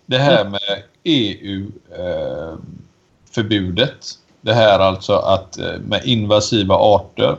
Det 0.06 0.18
här 0.18 0.44
med 0.44 0.82
EU-förbudet. 1.02 1.78
det 4.40 4.54
här 4.54 4.78
alltså 4.78 5.12
att 5.12 5.58
eh, 5.58 5.78
med 5.80 6.04
invasiva 6.04 6.74
arter. 6.74 7.36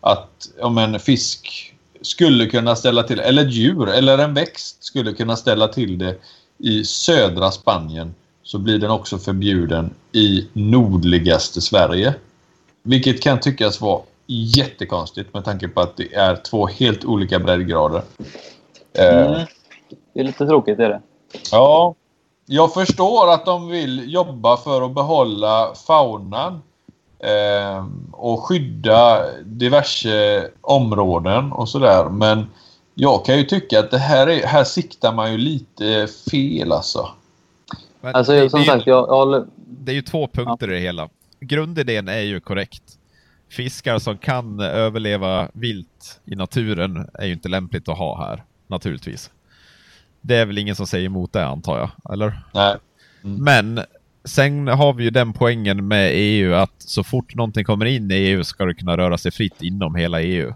Att 0.00 0.48
om 0.60 0.78
en 0.78 1.00
fisk 1.00 1.74
skulle 2.00 2.46
kunna 2.46 2.76
ställa 2.76 3.02
till, 3.02 3.20
eller 3.20 3.42
ett 3.42 3.52
djur 3.52 3.88
eller 3.88 4.18
en 4.18 4.34
växt 4.34 4.84
skulle 4.84 5.12
kunna 5.12 5.36
ställa 5.36 5.68
till 5.68 5.98
det 5.98 6.16
i 6.58 6.84
södra 6.84 7.50
Spanien 7.50 8.14
så 8.42 8.58
blir 8.58 8.78
den 8.78 8.90
också 8.90 9.18
förbjuden 9.18 9.94
i 10.12 10.48
nordligaste 10.52 11.60
Sverige. 11.60 12.14
Vilket 12.82 13.22
kan 13.22 13.40
tyckas 13.40 13.80
vara 13.80 14.02
jättekonstigt 14.26 15.34
med 15.34 15.44
tanke 15.44 15.68
på 15.68 15.80
att 15.80 15.96
det 15.96 16.14
är 16.14 16.36
två 16.36 16.66
helt 16.66 17.04
olika 17.04 17.38
breddgrader. 17.38 18.02
Eh, 18.92 19.26
Mm. 19.26 19.46
Det 20.14 20.20
är 20.20 20.24
lite 20.24 20.46
tråkigt 20.46 20.78
är 20.78 20.88
det. 20.88 21.00
Ja, 21.52 21.94
jag 22.46 22.74
förstår 22.74 23.32
att 23.32 23.46
de 23.46 23.68
vill 23.68 24.12
jobba 24.12 24.56
för 24.56 24.82
att 24.82 24.94
behålla 24.94 25.74
faunan 25.86 26.62
eh, 27.18 27.86
och 28.12 28.42
skydda 28.44 29.24
diverse 29.44 30.48
områden 30.60 31.52
och 31.52 31.68
sådär. 31.68 32.08
Men 32.10 32.46
jag 32.94 33.24
kan 33.24 33.38
ju 33.38 33.44
tycka 33.44 33.80
att 33.80 33.90
det 33.90 33.98
här, 33.98 34.26
är, 34.26 34.46
här 34.46 34.64
siktar 34.64 35.12
man 35.14 35.32
ju 35.32 35.38
lite 35.38 36.08
fel 36.30 36.72
alltså. 36.72 37.08
Men 38.00 38.14
Alltså, 38.14 38.32
det, 38.32 38.50
som 38.50 38.60
det, 38.60 38.64
är 38.64 38.66
ju- 38.66 38.72
sagt, 38.78 38.86
jag, 38.86 39.08
jag 39.08 39.16
håller... 39.16 39.44
det 39.56 39.92
är 39.92 39.96
ju 39.96 40.02
två 40.02 40.28
punkter 40.28 40.70
i 40.70 40.74
det 40.74 40.80
hela. 40.80 41.08
Grundidén 41.40 42.08
är 42.08 42.20
ju 42.20 42.40
korrekt. 42.40 42.82
Fiskar 43.50 43.98
som 43.98 44.18
kan 44.18 44.60
överleva 44.60 45.48
vilt 45.52 46.20
i 46.24 46.34
naturen 46.36 47.10
är 47.14 47.26
ju 47.26 47.32
inte 47.32 47.48
lämpligt 47.48 47.88
att 47.88 47.98
ha 47.98 48.26
här, 48.26 48.44
naturligtvis. 48.66 49.30
Det 50.20 50.36
är 50.36 50.46
väl 50.46 50.58
ingen 50.58 50.76
som 50.76 50.86
säger 50.86 51.06
emot 51.06 51.32
det 51.32 51.46
antar 51.46 51.78
jag, 51.78 52.12
eller? 52.12 52.42
Nej. 52.54 52.76
Men 53.22 53.80
sen 54.28 54.68
har 54.68 54.92
vi 54.92 55.04
ju 55.04 55.10
den 55.10 55.32
poängen 55.32 55.88
med 55.88 56.10
EU 56.14 56.54
att 56.54 56.74
så 56.78 57.04
fort 57.04 57.34
någonting 57.34 57.64
kommer 57.64 57.86
in 57.86 58.10
i 58.10 58.14
EU 58.14 58.44
ska 58.44 58.64
det 58.64 58.74
kunna 58.74 58.96
röra 58.96 59.18
sig 59.18 59.32
fritt 59.32 59.62
inom 59.62 59.94
hela 59.94 60.22
EU. 60.22 60.54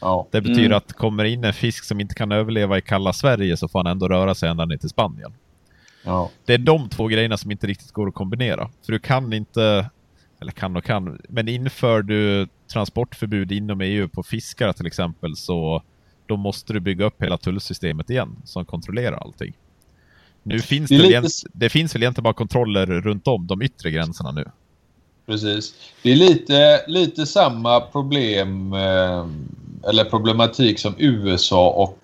Ja. 0.00 0.28
Det 0.30 0.40
betyder 0.40 0.64
Mm. 0.64 0.76
att 0.76 0.92
kommer 0.92 1.24
in 1.24 1.44
en 1.44 1.52
fisk 1.52 1.84
som 1.84 2.00
inte 2.00 2.14
kan 2.14 2.32
överleva 2.32 2.78
i 2.78 2.80
kalla 2.80 3.12
Sverige 3.12 3.56
så 3.56 3.68
får 3.68 3.78
han 3.78 3.86
ändå 3.86 4.08
röra 4.08 4.34
sig 4.34 4.48
ända 4.48 4.64
ner 4.64 4.76
till 4.76 4.88
Spanien. 4.88 5.32
Ja. 6.04 6.30
Det 6.44 6.54
är 6.54 6.58
de 6.58 6.88
två 6.88 7.06
grejerna 7.06 7.36
som 7.36 7.50
inte 7.50 7.66
riktigt 7.66 7.92
går 7.92 8.08
att 8.08 8.14
kombinera. 8.14 8.70
För 8.86 8.92
du 8.92 8.98
kan 8.98 9.32
inte, 9.32 9.90
eller 10.40 10.52
kan 10.52 10.76
och 10.76 10.84
kan, 10.84 11.20
men 11.28 11.48
inför 11.48 12.02
du 12.02 12.48
transportförbud 12.72 13.52
inom 13.52 13.80
EU 13.80 14.08
på 14.08 14.22
fiskar 14.22 14.72
till 14.72 14.86
exempel 14.86 15.36
så 15.36 15.82
då 16.26 16.36
måste 16.36 16.72
du 16.72 16.80
bygga 16.80 17.04
upp 17.04 17.22
hela 17.22 17.38
tullsystemet 17.38 18.10
igen 18.10 18.36
som 18.44 18.64
kontrollerar 18.64 19.16
allting. 19.16 19.54
Nu 20.44 20.58
finns 20.58 20.88
Det 20.88 20.96
det, 20.96 21.02
lite 21.02 21.14
egent, 21.14 21.32
det 21.52 21.68
finns 21.68 21.94
väl 21.94 22.02
egentligen 22.02 22.24
bara 22.24 22.34
kontroller 22.34 22.86
runt 22.86 23.28
om 23.28 23.46
de 23.46 23.62
yttre 23.62 23.90
gränserna 23.90 24.30
nu. 24.30 24.44
Precis. 25.26 25.74
Det 26.02 26.12
är 26.12 26.16
lite, 26.16 26.84
lite 26.86 27.26
samma 27.26 27.80
problem 27.80 28.72
eh, 28.72 29.26
eller 29.88 30.04
problematik 30.04 30.78
som 30.78 30.94
USA 30.98 31.70
och 31.70 31.98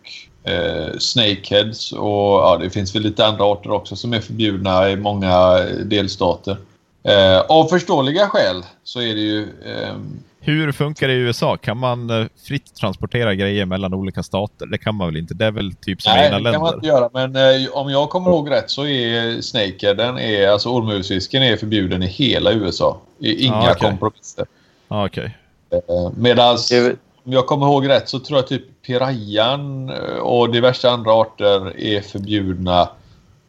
eh, 0.50 0.98
snakeheads 0.98 1.92
och 1.92 2.40
ja, 2.40 2.58
det 2.62 2.70
finns 2.70 2.94
väl 2.94 3.02
lite 3.02 3.26
andra 3.26 3.44
arter 3.44 3.70
också 3.70 3.96
som 3.96 4.12
är 4.12 4.20
förbjudna 4.20 4.90
i 4.90 4.96
många 4.96 5.60
delstater. 5.84 6.56
Eh, 7.02 7.40
av 7.40 7.64
förståeliga 7.64 8.28
skäl 8.28 8.62
så 8.84 9.00
är 9.00 9.14
det 9.14 9.20
ju 9.20 9.42
eh, 9.42 9.96
Hur 10.42 10.72
funkar 10.72 11.08
det 11.08 11.14
i 11.14 11.16
USA? 11.16 11.56
Kan 11.56 11.76
man 11.78 12.10
eh, 12.10 12.26
fritt 12.48 12.74
transportera 12.74 13.34
grejer 13.34 13.66
mellan 13.66 13.94
olika 13.94 14.22
stater? 14.22 14.66
Det 14.66 14.78
kan 14.78 14.94
man 14.94 15.06
väl 15.08 15.16
inte? 15.16 15.34
Det 15.34 15.44
är 15.46 15.50
väl 15.50 15.74
typ 15.74 16.02
som 16.02 16.12
Nej, 16.12 16.26
ena 16.28 16.38
det 16.38 16.52
kan 16.52 16.60
man 16.60 16.70
länder? 16.70 16.74
inte 16.74 16.86
göra. 16.86 17.10
Men 17.12 17.36
eh, 17.64 17.70
om 17.72 17.90
jag 17.90 18.10
kommer 18.10 18.30
ihåg 18.30 18.50
rätt 18.50 18.70
så 18.70 18.86
är 18.86 19.40
snakeheaden, 19.40 20.18
är, 20.18 20.48
alltså 20.48 20.68
ormhusfisken, 20.68 21.42
är 21.42 21.56
förbjuden 21.56 22.02
i 22.02 22.06
hela 22.06 22.52
USA. 22.52 22.98
I 23.18 23.44
inga 23.46 23.54
Ah, 23.54 23.72
okej. 23.72 23.90
kompromisser. 23.90 24.46
Ah, 24.88 25.06
Okej. 25.06 25.36
Eh, 25.70 26.10
medans, 26.16 26.68
Det- 26.68 26.96
om 27.24 27.32
jag 27.32 27.46
kommer 27.46 27.66
ihåg 27.66 27.88
rätt 27.88 28.08
så 28.08 28.18
tror 28.18 28.38
jag 28.38 28.46
typ 28.46 28.82
pirayan 28.86 29.88
eh, 29.90 30.18
och 30.20 30.52
diverse 30.52 30.90
andra 30.90 31.12
arter 31.12 31.80
är 31.80 32.00
förbjudna 32.00 32.88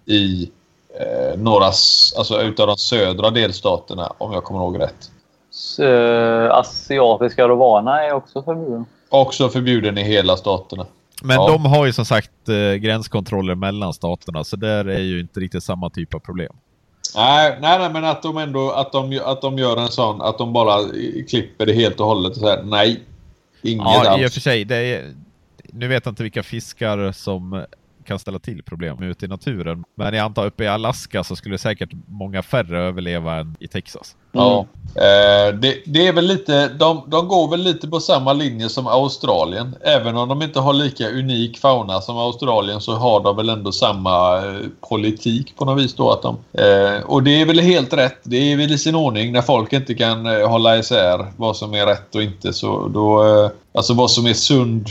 i 0.06 0.50
eh, 1.00 1.38
några, 1.40 1.66
alltså 1.66 2.42
utav 2.42 2.68
de 2.68 2.78
södra 2.78 3.30
delstaterna 3.30 4.14
om 4.18 4.34
jag 4.34 4.44
kommer 4.44 4.60
ihåg 4.60 4.80
rätt. 4.80 5.12
Eh, 5.80 6.52
asiatiska 6.52 7.48
rovana 7.48 8.04
är 8.04 8.14
också 8.14 8.44
förbjuden. 8.44 8.86
Också 9.10 9.50
förbjuden 9.50 9.98
i 9.98 10.04
hela 10.04 10.38
staterna. 10.38 10.86
Men 11.24 11.36
Ja. 11.36 11.48
de 11.48 11.66
har 11.66 11.86
ju 11.86 11.94
som 11.94 12.06
sagt 12.06 12.50
eh, 12.50 12.74
gränskontroller 12.76 13.56
mellan 13.56 13.94
staterna, 13.94 14.44
så 14.44 14.56
där 14.56 14.86
är 14.86 15.00
ju 15.00 15.20
inte 15.20 15.40
riktigt 15.40 15.64
samma 15.64 15.90
typ 15.90 16.14
av 16.14 16.20
problem. 16.20 16.54
Nej, 17.16 17.58
nej, 17.62 17.80
nej, 17.80 17.90
men 17.94 18.06
att 18.06 18.24
de 18.24 18.38
ändå 18.38 18.72
att 18.72 18.92
de, 18.92 19.20
att 19.26 19.42
de 19.42 19.58
gör 19.58 19.78
en 19.78 19.88
sån, 19.88 20.22
att 20.22 20.38
de 20.38 20.54
bara 20.54 20.80
eh, 20.80 21.26
klipper 21.30 21.66
det 21.66 21.74
helt 21.74 22.00
och 22.00 22.06
hållet 22.06 22.32
och 22.32 22.38
säger 22.38 22.64
nej. 22.64 23.02
Inget 23.62 23.86
Ja, 23.86 24.04
i 24.04 24.08
och 24.08 24.24
alls. 24.24 24.34
för 24.34 24.42
sig. 24.42 24.66
Det 24.66 24.76
är, 24.76 25.14
nu 25.64 25.88
vet 25.88 26.06
jag 26.06 26.12
inte 26.12 26.24
vilka 26.24 26.44
fiskar 26.44 27.12
som 27.12 27.66
kan 28.06 28.20
ställa 28.20 28.40
till 28.40 28.64
problem 28.64 29.04
ute 29.04 29.26
i 29.26 29.28
naturen. 29.28 29.84
Men 29.96 30.14
jag 30.14 30.26
antar 30.26 30.46
uppe 30.46 30.64
i 30.64 30.68
Alaska 30.68 31.24
så 31.24 31.36
skulle 31.36 31.58
säkert 31.58 31.90
många 32.08 32.42
färre 32.42 32.80
överleva 32.80 33.36
än 33.36 33.56
i 33.60 33.68
Texas. 33.68 34.16
Ja. 34.32 34.66
Eh, 34.96 35.56
det, 35.56 35.78
det 35.86 36.08
är 36.08 36.14
väl 36.14 36.26
lite, 36.26 36.68
de, 36.68 37.04
de 37.08 37.28
går 37.28 37.50
väl 37.50 37.62
lite 37.62 37.88
på 37.88 38.00
samma 38.00 38.34
linje 38.34 38.70
som 38.70 38.88
Australien. 38.88 39.76
Även 39.82 40.18
om 40.18 40.30
de 40.30 40.42
inte 40.42 40.60
har 40.60 40.74
lika 40.74 41.10
unik 41.10 41.58
fauna 41.58 42.02
som 42.02 42.18
Australien 42.18 42.82
så 42.82 42.94
har 42.94 43.20
de 43.24 43.36
väl 43.36 43.50
ändå 43.50 43.72
samma 43.72 44.38
eh, 44.38 44.68
politik 44.90 45.56
på 45.58 45.66
något 45.66 45.84
vis 45.84 45.94
då. 45.94 46.12
Att 46.12 46.22
de, 46.22 46.38
eh, 46.54 47.04
och 47.04 47.24
det 47.24 47.42
är 47.42 47.46
väl 47.46 47.60
helt 47.60 47.94
rätt. 47.94 48.20
Det 48.24 48.52
är 48.52 48.58
väl 48.58 48.72
i 48.72 48.78
sin 48.78 48.96
ordning 48.96 49.32
när 49.32 49.42
folk 49.42 49.74
inte 49.74 49.94
kan 49.94 50.26
eh, 50.26 50.50
hålla 50.50 50.78
isär 50.78 51.32
vad 51.38 51.58
som 51.58 51.74
är 51.74 51.86
rätt 51.86 52.16
och 52.16 52.24
inte. 52.24 52.54
Så 52.54 52.88
då, 52.88 53.24
eh, 53.24 53.52
alltså 53.74 53.94
vad 53.94 54.12
som 54.12 54.26
är 54.26 54.34
sund. 54.34 54.90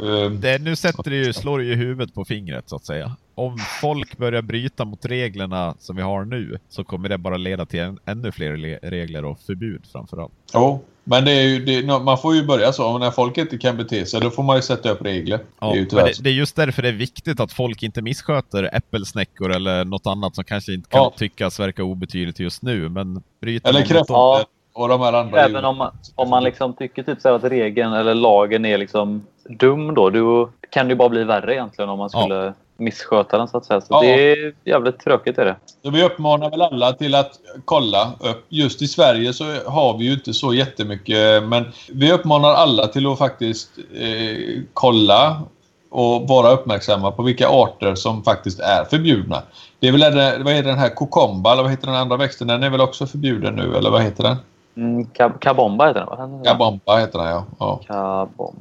Eh, 0.00 0.30
Det, 0.30 0.58
nu 0.62 0.76
sätter 0.76 1.10
det 1.10 1.16
ju, 1.16 1.32
slår 1.32 1.58
det 1.58 1.64
ju 1.64 1.74
huvudet 1.74 2.14
på 2.14 2.24
fingret 2.24 2.68
så 2.68 2.76
att 2.76 2.84
säga. 2.84 3.16
Om 3.34 3.58
folk 3.80 4.18
börjar 4.18 4.42
bryta 4.42 4.84
mot 4.84 5.04
reglerna 5.04 5.74
som 5.78 5.96
vi 5.96 6.02
har 6.02 6.24
nu 6.24 6.58
så 6.68 6.84
kommer 6.84 7.08
det 7.08 7.18
bara 7.18 7.36
leda 7.36 7.66
till 7.66 7.80
en, 7.80 7.98
ännu 8.06 8.32
fler 8.32 8.56
le- 8.56 8.78
regler 8.82 9.24
och 9.24 9.40
förbud 9.40 9.82
framförallt. 9.92 10.32
Jo, 10.54 10.84
men 11.04 11.24
det 11.24 11.30
är 11.32 11.42
ju, 11.42 11.64
det, 11.64 11.86
man 11.86 12.18
får 12.18 12.34
ju 12.34 12.44
börja 12.46 12.72
så. 12.72 12.98
När 12.98 13.10
folk 13.10 13.38
inte 13.38 13.58
kan 13.58 13.76
bete 13.76 14.06
sig 14.06 14.20
då 14.20 14.30
får 14.30 14.42
man 14.42 14.56
ju 14.56 14.62
sätta 14.62 14.90
upp 14.90 15.02
regler. 15.02 15.40
Ja, 15.60 15.66
det 15.66 15.72
är 15.72 15.74
ju 15.74 15.80
men 15.80 15.88
tyvärr 15.90 16.04
det, 16.04 16.22
det 16.22 16.30
är 16.30 16.34
just 16.34 16.56
därför 16.56 16.82
det 16.82 16.88
är 16.88 16.92
viktigt 16.92 17.40
att 17.40 17.52
folk 17.52 17.82
inte 17.82 18.02
missköter 18.02 18.70
äppelsnäckor 18.76 19.52
eller 19.52 19.84
något 19.84 20.06
annat 20.06 20.34
som 20.34 20.44
kanske 20.44 20.72
inte 20.74 20.88
kan 20.90 21.00
Ja. 21.00 21.12
tyckas 21.16 21.60
verka 21.60 21.84
obetydligt 21.84 22.40
just 22.40 22.62
nu. 22.62 22.88
Men 22.88 23.22
bryter 23.40 23.68
Eller 23.68 23.82
kräftor 23.82 24.16
Ja. 24.16 24.44
Och 24.72 24.88
de 24.88 25.00
här 25.00 25.12
andra 25.12 25.40
Även 25.40 25.64
om 25.64 25.76
man, 25.76 25.90
om 26.14 26.30
man 26.30 26.44
liksom 26.44 26.72
tycker 26.74 27.02
typ 27.02 27.20
så 27.20 27.34
att 27.34 27.44
regeln 27.44 27.92
eller 27.92 28.14
lagen 28.14 28.64
är 28.64 28.78
liksom 28.78 29.26
dum 29.48 29.94
då, 29.94 30.10
då 30.10 30.48
kan 30.70 30.88
det 30.88 30.96
bara 30.96 31.08
bli 31.08 31.24
värre 31.24 31.54
egentligen 31.54 31.90
om 31.90 31.98
man 31.98 32.10
Ja. 32.12 32.20
skulle 32.22 32.52
missköta 32.76 33.38
den 33.38 33.48
så 33.48 33.56
att 33.56 33.64
säga. 33.64 33.80
Så 33.80 33.86
Ja. 33.94 34.00
det 34.00 34.32
är 34.32 34.54
jävligt 34.64 34.98
tråkigt 34.98 35.38
är 35.38 35.44
det. 35.44 35.56
Så 35.82 35.90
vi 35.90 36.02
uppmanar 36.04 36.50
väl 36.50 36.62
alla 36.62 36.92
till 36.92 37.14
att 37.14 37.30
kolla 37.64 38.12
upp. 38.20 38.46
Just 38.48 38.82
i 38.82 38.88
Sverige 38.88 39.32
så 39.32 39.44
har 39.66 39.98
vi 39.98 40.04
ju 40.04 40.12
inte 40.12 40.32
så 40.34 40.54
jättemycket 40.54 41.42
men 41.42 41.64
vi 41.92 42.12
uppmanar 42.12 42.54
alla 42.54 42.86
till 42.86 43.06
att 43.06 43.18
faktiskt 43.18 43.70
eh, 43.94 44.62
kolla 44.74 45.42
och 45.90 46.28
vara 46.28 46.50
uppmärksamma 46.52 47.10
på 47.10 47.22
vilka 47.22 47.48
arter 47.48 47.94
som 47.94 48.22
faktiskt 48.24 48.60
är 48.60 48.84
förbjudna. 48.84 49.42
Det 49.80 49.88
är 49.88 49.92
väl 49.92 50.00
den, 50.00 50.44
vad 50.44 50.52
heter 50.52 50.68
den 50.68 50.78
här 50.78 50.94
kokomba 50.94 51.52
eller 51.52 51.62
vad 51.62 51.70
heter 51.70 51.86
den 51.86 51.96
andra 51.96 52.16
växten? 52.16 52.46
Den 52.48 52.62
är 52.62 52.70
väl 52.70 52.80
också 52.80 53.06
förbjuden 53.06 53.54
nu 53.54 53.76
eller 53.76 53.90
vad 53.90 54.02
heter 54.02 54.22
den? 54.24 54.36
Mm, 54.76 55.04
kab- 55.06 55.38
kabomba 55.40 55.86
heter 55.86 56.00
den 56.00 56.08
va? 56.08 56.40
Kabomba 56.44 56.98
heter 56.98 57.18
den 57.18 57.28
ja. 57.28 57.44
ja. 57.58 57.80
Kabomba. 57.86 58.58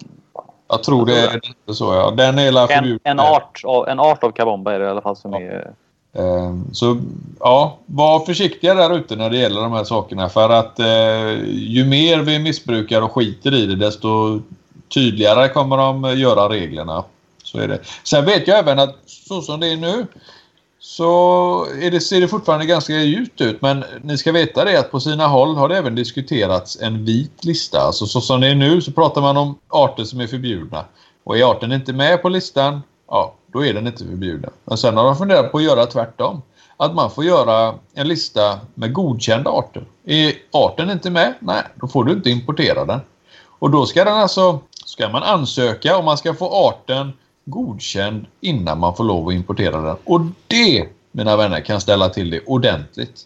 Jag 0.67 0.83
tror 0.83 1.05
det 1.05 1.19
är 1.19 1.41
det 1.65 1.73
så 1.73 1.93
ja. 1.93 2.11
Den 2.11 2.39
är 2.39 2.71
En, 2.71 2.99
en, 3.03 3.19
art 3.19 3.61
av, 3.65 3.87
en 3.87 3.99
art 3.99 4.23
av 4.23 4.31
kabomba 4.31 4.73
är 4.73 4.79
det 4.79 4.85
i 4.85 4.89
alla 4.89 5.01
fall 5.01 5.15
som 5.15 5.33
Ja. 5.33 5.39
är... 5.39 5.71
Ehm, 6.13 6.65
Så 6.73 6.97
ja, 7.39 7.77
var 7.85 8.19
försiktiga 8.19 8.73
där 8.73 8.95
ute 8.95 9.15
när 9.15 9.29
det 9.29 9.37
gäller 9.37 9.61
de 9.61 9.71
här 9.71 9.83
sakerna. 9.83 10.29
För 10.29 10.49
att 10.49 10.79
eh, 10.79 11.31
ju 11.49 11.85
mer 11.85 12.19
vi 12.19 12.39
missbrukar 12.39 13.01
och 13.01 13.11
skiter 13.11 13.53
i 13.53 13.65
det, 13.65 13.75
desto 13.75 14.39
tydligare 14.93 15.49
kommer 15.49 15.77
de 15.77 16.17
göra 16.19 16.49
reglerna. 16.49 17.03
Så 17.43 17.57
är 17.59 17.67
det. 17.67 17.79
Sen 18.03 18.25
vet 18.25 18.47
jag 18.47 18.59
även 18.59 18.79
att 18.79 18.95
så 19.05 19.41
som 19.41 19.59
det 19.59 19.67
är 19.73 19.77
nu 19.77 20.05
så 20.83 21.65
är 21.81 21.91
det, 21.91 22.01
ser 22.01 22.21
det 22.21 22.27
fortfarande 22.27 22.65
ganska 22.65 22.93
djupt 22.93 23.41
ut. 23.41 23.61
Men 23.61 23.83
ni 24.01 24.17
ska 24.17 24.31
veta 24.31 24.65
det 24.65 24.79
att 24.79 24.91
på 24.91 24.99
sina 24.99 25.27
håll 25.27 25.55
har 25.55 25.69
det 25.69 25.77
även 25.77 25.95
diskuterats 25.95 26.81
en 26.81 27.05
vit 27.05 27.45
lista. 27.45 27.81
Alltså 27.81 28.05
så 28.05 28.21
som 28.21 28.41
det 28.41 28.47
är 28.47 28.55
nu 28.55 28.81
så 28.81 28.91
pratar 28.91 29.21
man 29.21 29.37
om 29.37 29.59
arter 29.67 30.03
som 30.03 30.19
är 30.19 30.27
förbjudna. 30.27 30.85
Och 31.23 31.37
är 31.37 31.51
arten 31.51 31.71
inte 31.71 31.93
med 31.93 32.21
på 32.21 32.29
listan, 32.29 32.81
ja, 33.07 33.33
då 33.53 33.65
är 33.65 33.73
den 33.73 33.87
inte 33.87 34.05
förbjuden. 34.05 34.51
Men 34.65 34.77
sen 34.77 34.97
har 34.97 35.03
de 35.03 35.15
funderat 35.15 35.51
på 35.51 35.57
att 35.57 35.63
göra 35.63 35.85
tvärtom. 35.85 36.41
Att 36.77 36.95
man 36.95 37.11
får 37.11 37.23
göra 37.23 37.75
en 37.93 38.07
lista 38.07 38.59
med 38.73 38.93
godkända 38.93 39.51
arter. 39.51 39.85
Är 40.05 40.33
arten 40.51 40.89
inte 40.89 41.09
med? 41.09 41.33
Nej, 41.39 41.63
då 41.75 41.87
får 41.87 42.03
du 42.03 42.11
inte 42.11 42.29
importera 42.29 42.85
den. 42.85 42.99
Och 43.59 43.69
då 43.69 43.85
ska 43.85 44.03
den 44.03 44.17
alltså, 44.17 44.59
ska 44.85 45.09
man 45.09 45.23
ansöka 45.23 45.97
om 45.97 46.05
man 46.05 46.17
ska 46.17 46.33
få 46.33 46.67
arten 46.67 47.13
godkänd 47.51 48.25
innan 48.41 48.79
man 48.79 48.95
får 48.95 49.03
lov 49.03 49.27
att 49.27 49.33
importera 49.33 49.81
den. 49.81 49.95
Och 50.03 50.21
det, 50.47 50.87
mina 51.11 51.37
vänner, 51.37 51.61
kan 51.61 51.81
ställa 51.81 52.09
till 52.09 52.29
det 52.29 52.39
ordentligt. 52.45 53.21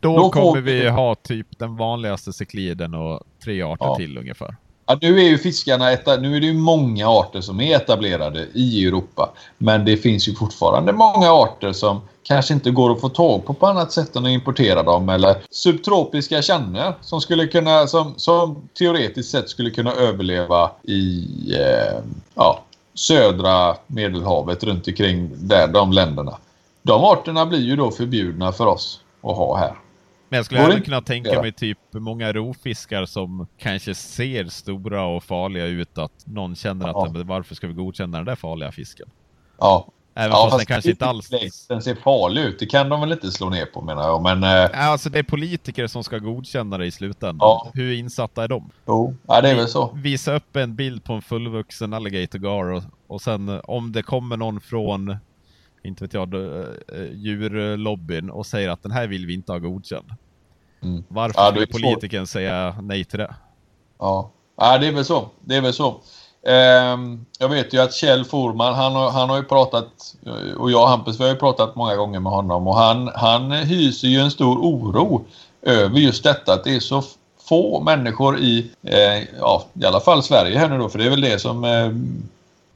Då, 0.00 0.16
Då 0.16 0.30
kommer 0.30 0.46
får- 0.52 0.58
vi 0.60 0.88
ha 0.88 1.14
typ 1.14 1.46
den 1.58 1.76
vanligaste 1.76 2.32
cikliden 2.32 2.94
och 2.94 3.20
tre 3.44 3.62
arter 3.62 3.84
Ja. 3.86 3.96
till 3.96 4.18
ungefär. 4.18 4.56
Ja, 4.86 4.98
nu 5.02 5.18
är 5.20 5.24
ju 5.28 5.38
fiskarna, 5.38 5.84
nu 6.20 6.36
är 6.36 6.40
det 6.40 6.46
ju 6.46 6.54
många 6.54 7.08
arter 7.08 7.40
som 7.40 7.60
är 7.60 7.76
etablerade 7.76 8.46
i 8.54 8.86
Europa. 8.86 9.30
Men 9.58 9.84
det 9.84 9.96
finns 9.96 10.28
ju 10.28 10.34
fortfarande 10.34 10.92
många 10.92 11.32
arter 11.32 11.72
som 11.72 12.00
kanske 12.22 12.54
inte 12.54 12.70
går 12.70 12.92
att 12.92 13.00
få 13.00 13.08
tag 13.08 13.46
på 13.46 13.54
på 13.54 13.66
annat 13.66 13.92
sätt 13.92 14.16
än 14.16 14.24
att 14.24 14.30
importera 14.30 14.82
dem. 14.82 15.08
Eller 15.08 15.36
subtropiska 15.50 16.42
kärnor 16.42 16.94
som 17.00 17.20
skulle 17.20 17.46
kunna, 17.46 17.86
som, 17.86 18.14
som 18.16 18.68
teoretiskt 18.78 19.30
sett 19.30 19.48
skulle 19.48 19.70
kunna 19.70 19.92
överleva 19.92 20.70
i 20.82 21.24
eh, 21.54 22.00
ja, 22.34 22.60
södra 22.98 23.76
medelhavet 23.86 24.64
runt 24.64 24.88
omkring 24.88 25.30
där, 25.48 25.68
de 25.68 25.92
länderna. 25.92 26.38
De 26.82 27.04
arterna 27.04 27.46
blir 27.46 27.60
ju 27.60 27.76
då 27.76 27.90
förbjudna 27.90 28.52
för 28.52 28.66
oss 28.66 29.00
att 29.22 29.36
ha 29.36 29.56
här. 29.56 29.74
Men 30.28 30.36
jag 30.36 30.46
skulle 30.46 30.60
även 30.60 30.82
kunna 30.82 31.00
tänka 31.02 31.42
mig 31.42 31.52
typ 31.52 31.78
många 31.92 32.32
rovfiskar 32.32 33.04
som 33.04 33.46
kanske 33.58 33.94
ser 33.94 34.44
stora 34.44 35.04
och 35.04 35.24
farliga 35.24 35.66
ut 35.66 35.98
att 35.98 36.12
någon 36.26 36.56
känner 36.56 36.88
att 36.88 36.96
Ja. 36.96 37.10
"Men 37.12 37.26
varför 37.26 37.54
ska 37.54 37.66
vi 37.66 37.72
godkänna 37.72 38.16
den 38.16 38.26
där 38.26 38.36
farliga 38.36 38.72
fisken? 38.72 39.10
Ja, 39.58 39.86
Även 40.20 40.30
ja 40.30 40.44
fast, 40.50 40.58
den 40.58 40.66
kanske 40.66 40.90
inte 40.90 41.06
alls... 41.06 41.28
Den 41.68 41.82
ser 41.82 41.94
farlig 41.94 42.42
ut. 42.42 42.58
Det 42.58 42.66
kan 42.66 42.88
de 42.88 43.00
väl 43.00 43.12
inte 43.12 43.30
slå 43.30 43.50
ner 43.50 43.66
på 43.66 43.80
menar 43.82 44.02
jag. 44.02 44.22
Men 44.22 44.42
eh, 44.42 44.48
Ja, 44.50 44.68
Alltså 44.72 45.10
det 45.10 45.18
är 45.18 45.22
politiker 45.22 45.86
som 45.86 46.04
ska 46.04 46.18
godkänna 46.18 46.78
det 46.78 46.86
i 46.86 46.90
slutändan. 46.90 47.38
Ja. 47.40 47.70
Hur 47.74 47.92
insatta 47.92 48.44
är 48.44 48.48
de? 48.48 48.70
jo, 48.86 49.14
ja, 49.26 49.40
det 49.40 49.50
är 49.50 49.54
väl 49.54 49.68
så. 49.68 49.92
Visa 49.94 50.34
upp 50.34 50.56
en 50.56 50.76
bild 50.76 51.04
på 51.04 51.12
en 51.12 51.22
fullvuxen 51.22 51.94
alligator 51.94 52.38
gar 52.38 52.72
och, 52.72 52.82
och 53.06 53.20
sen 53.22 53.48
eh, 53.48 53.60
om 53.64 53.92
det 53.92 54.02
kommer 54.02 54.36
någon 54.36 54.60
från, 54.60 55.16
inte 55.84 56.04
vet 56.04 56.14
jag, 56.14 56.34
eh, 56.34 56.66
djurlobbyn 57.12 58.30
och 58.30 58.46
säger 58.46 58.68
att 58.68 58.82
den 58.82 58.92
här 58.92 59.06
vill 59.06 59.26
vi 59.26 59.34
inte 59.34 59.52
ha 59.52 59.58
godkänd. 59.58 60.10
Mm. 60.82 61.04
Varför 61.08 61.40
Ja, 61.40 61.50
skulle 61.50 61.66
politikern 61.66 62.26
säga 62.26 62.76
nej 62.82 63.04
till 63.04 63.18
det? 63.18 63.34
Ja. 63.98 64.30
ja, 64.56 64.78
det 64.78 64.86
är 64.86 64.92
väl 64.92 65.04
så. 65.04 65.28
Det 65.40 65.56
är 65.56 65.60
väl 65.60 65.72
så. 65.72 66.00
Ehm, 66.48 67.24
jag 67.38 67.48
vet 67.48 67.74
ju 67.74 67.80
att 67.80 67.94
Kjell 67.94 68.24
Forman, 68.24 68.74
han 68.74 68.92
har, 68.92 69.10
han 69.10 69.30
har 69.30 69.36
ju 69.36 69.42
pratat, 69.42 70.14
och 70.56 70.70
jag 70.70 70.82
och 70.82 70.88
Hampus 70.88 71.20
vi 71.20 71.24
har 71.24 71.30
ju 71.30 71.36
pratat 71.36 71.76
många 71.76 71.96
gånger 71.96 72.20
med 72.20 72.32
honom 72.32 72.66
och 72.66 72.76
han, 72.76 73.10
han 73.14 73.52
hyser 73.52 74.08
ju 74.08 74.20
en 74.20 74.30
stor 74.30 74.58
oro 74.58 75.24
över 75.62 75.98
just 75.98 76.24
detta 76.24 76.52
att 76.52 76.64
det 76.64 76.76
är 76.76 76.80
så 76.80 77.02
få 77.48 77.80
människor 77.80 78.38
i, 78.38 78.70
eh, 78.82 79.24
ja, 79.40 79.64
i 79.80 79.84
alla 79.84 80.00
fall 80.00 80.22
Sverige 80.22 80.58
här 80.58 80.68
nu 80.68 80.78
då, 80.78 80.88
för 80.88 80.98
det 80.98 81.04
är 81.04 81.10
väl 81.10 81.20
det 81.20 81.38
som 81.38 81.64
eh, 81.64 81.90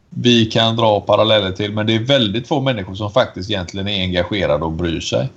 vi 0.08 0.44
kan 0.46 0.76
dra 0.76 1.00
paralleller 1.00 1.52
till, 1.52 1.72
men 1.72 1.86
det 1.86 1.94
är 1.94 1.98
väldigt 1.98 2.48
få 2.48 2.60
människor 2.60 2.94
som 2.94 3.10
faktiskt 3.10 3.50
egentligen 3.50 3.88
är 3.88 4.02
engagerade 4.02 4.64
och 4.64 4.72
bryr 4.72 5.00
sig. 5.00 5.28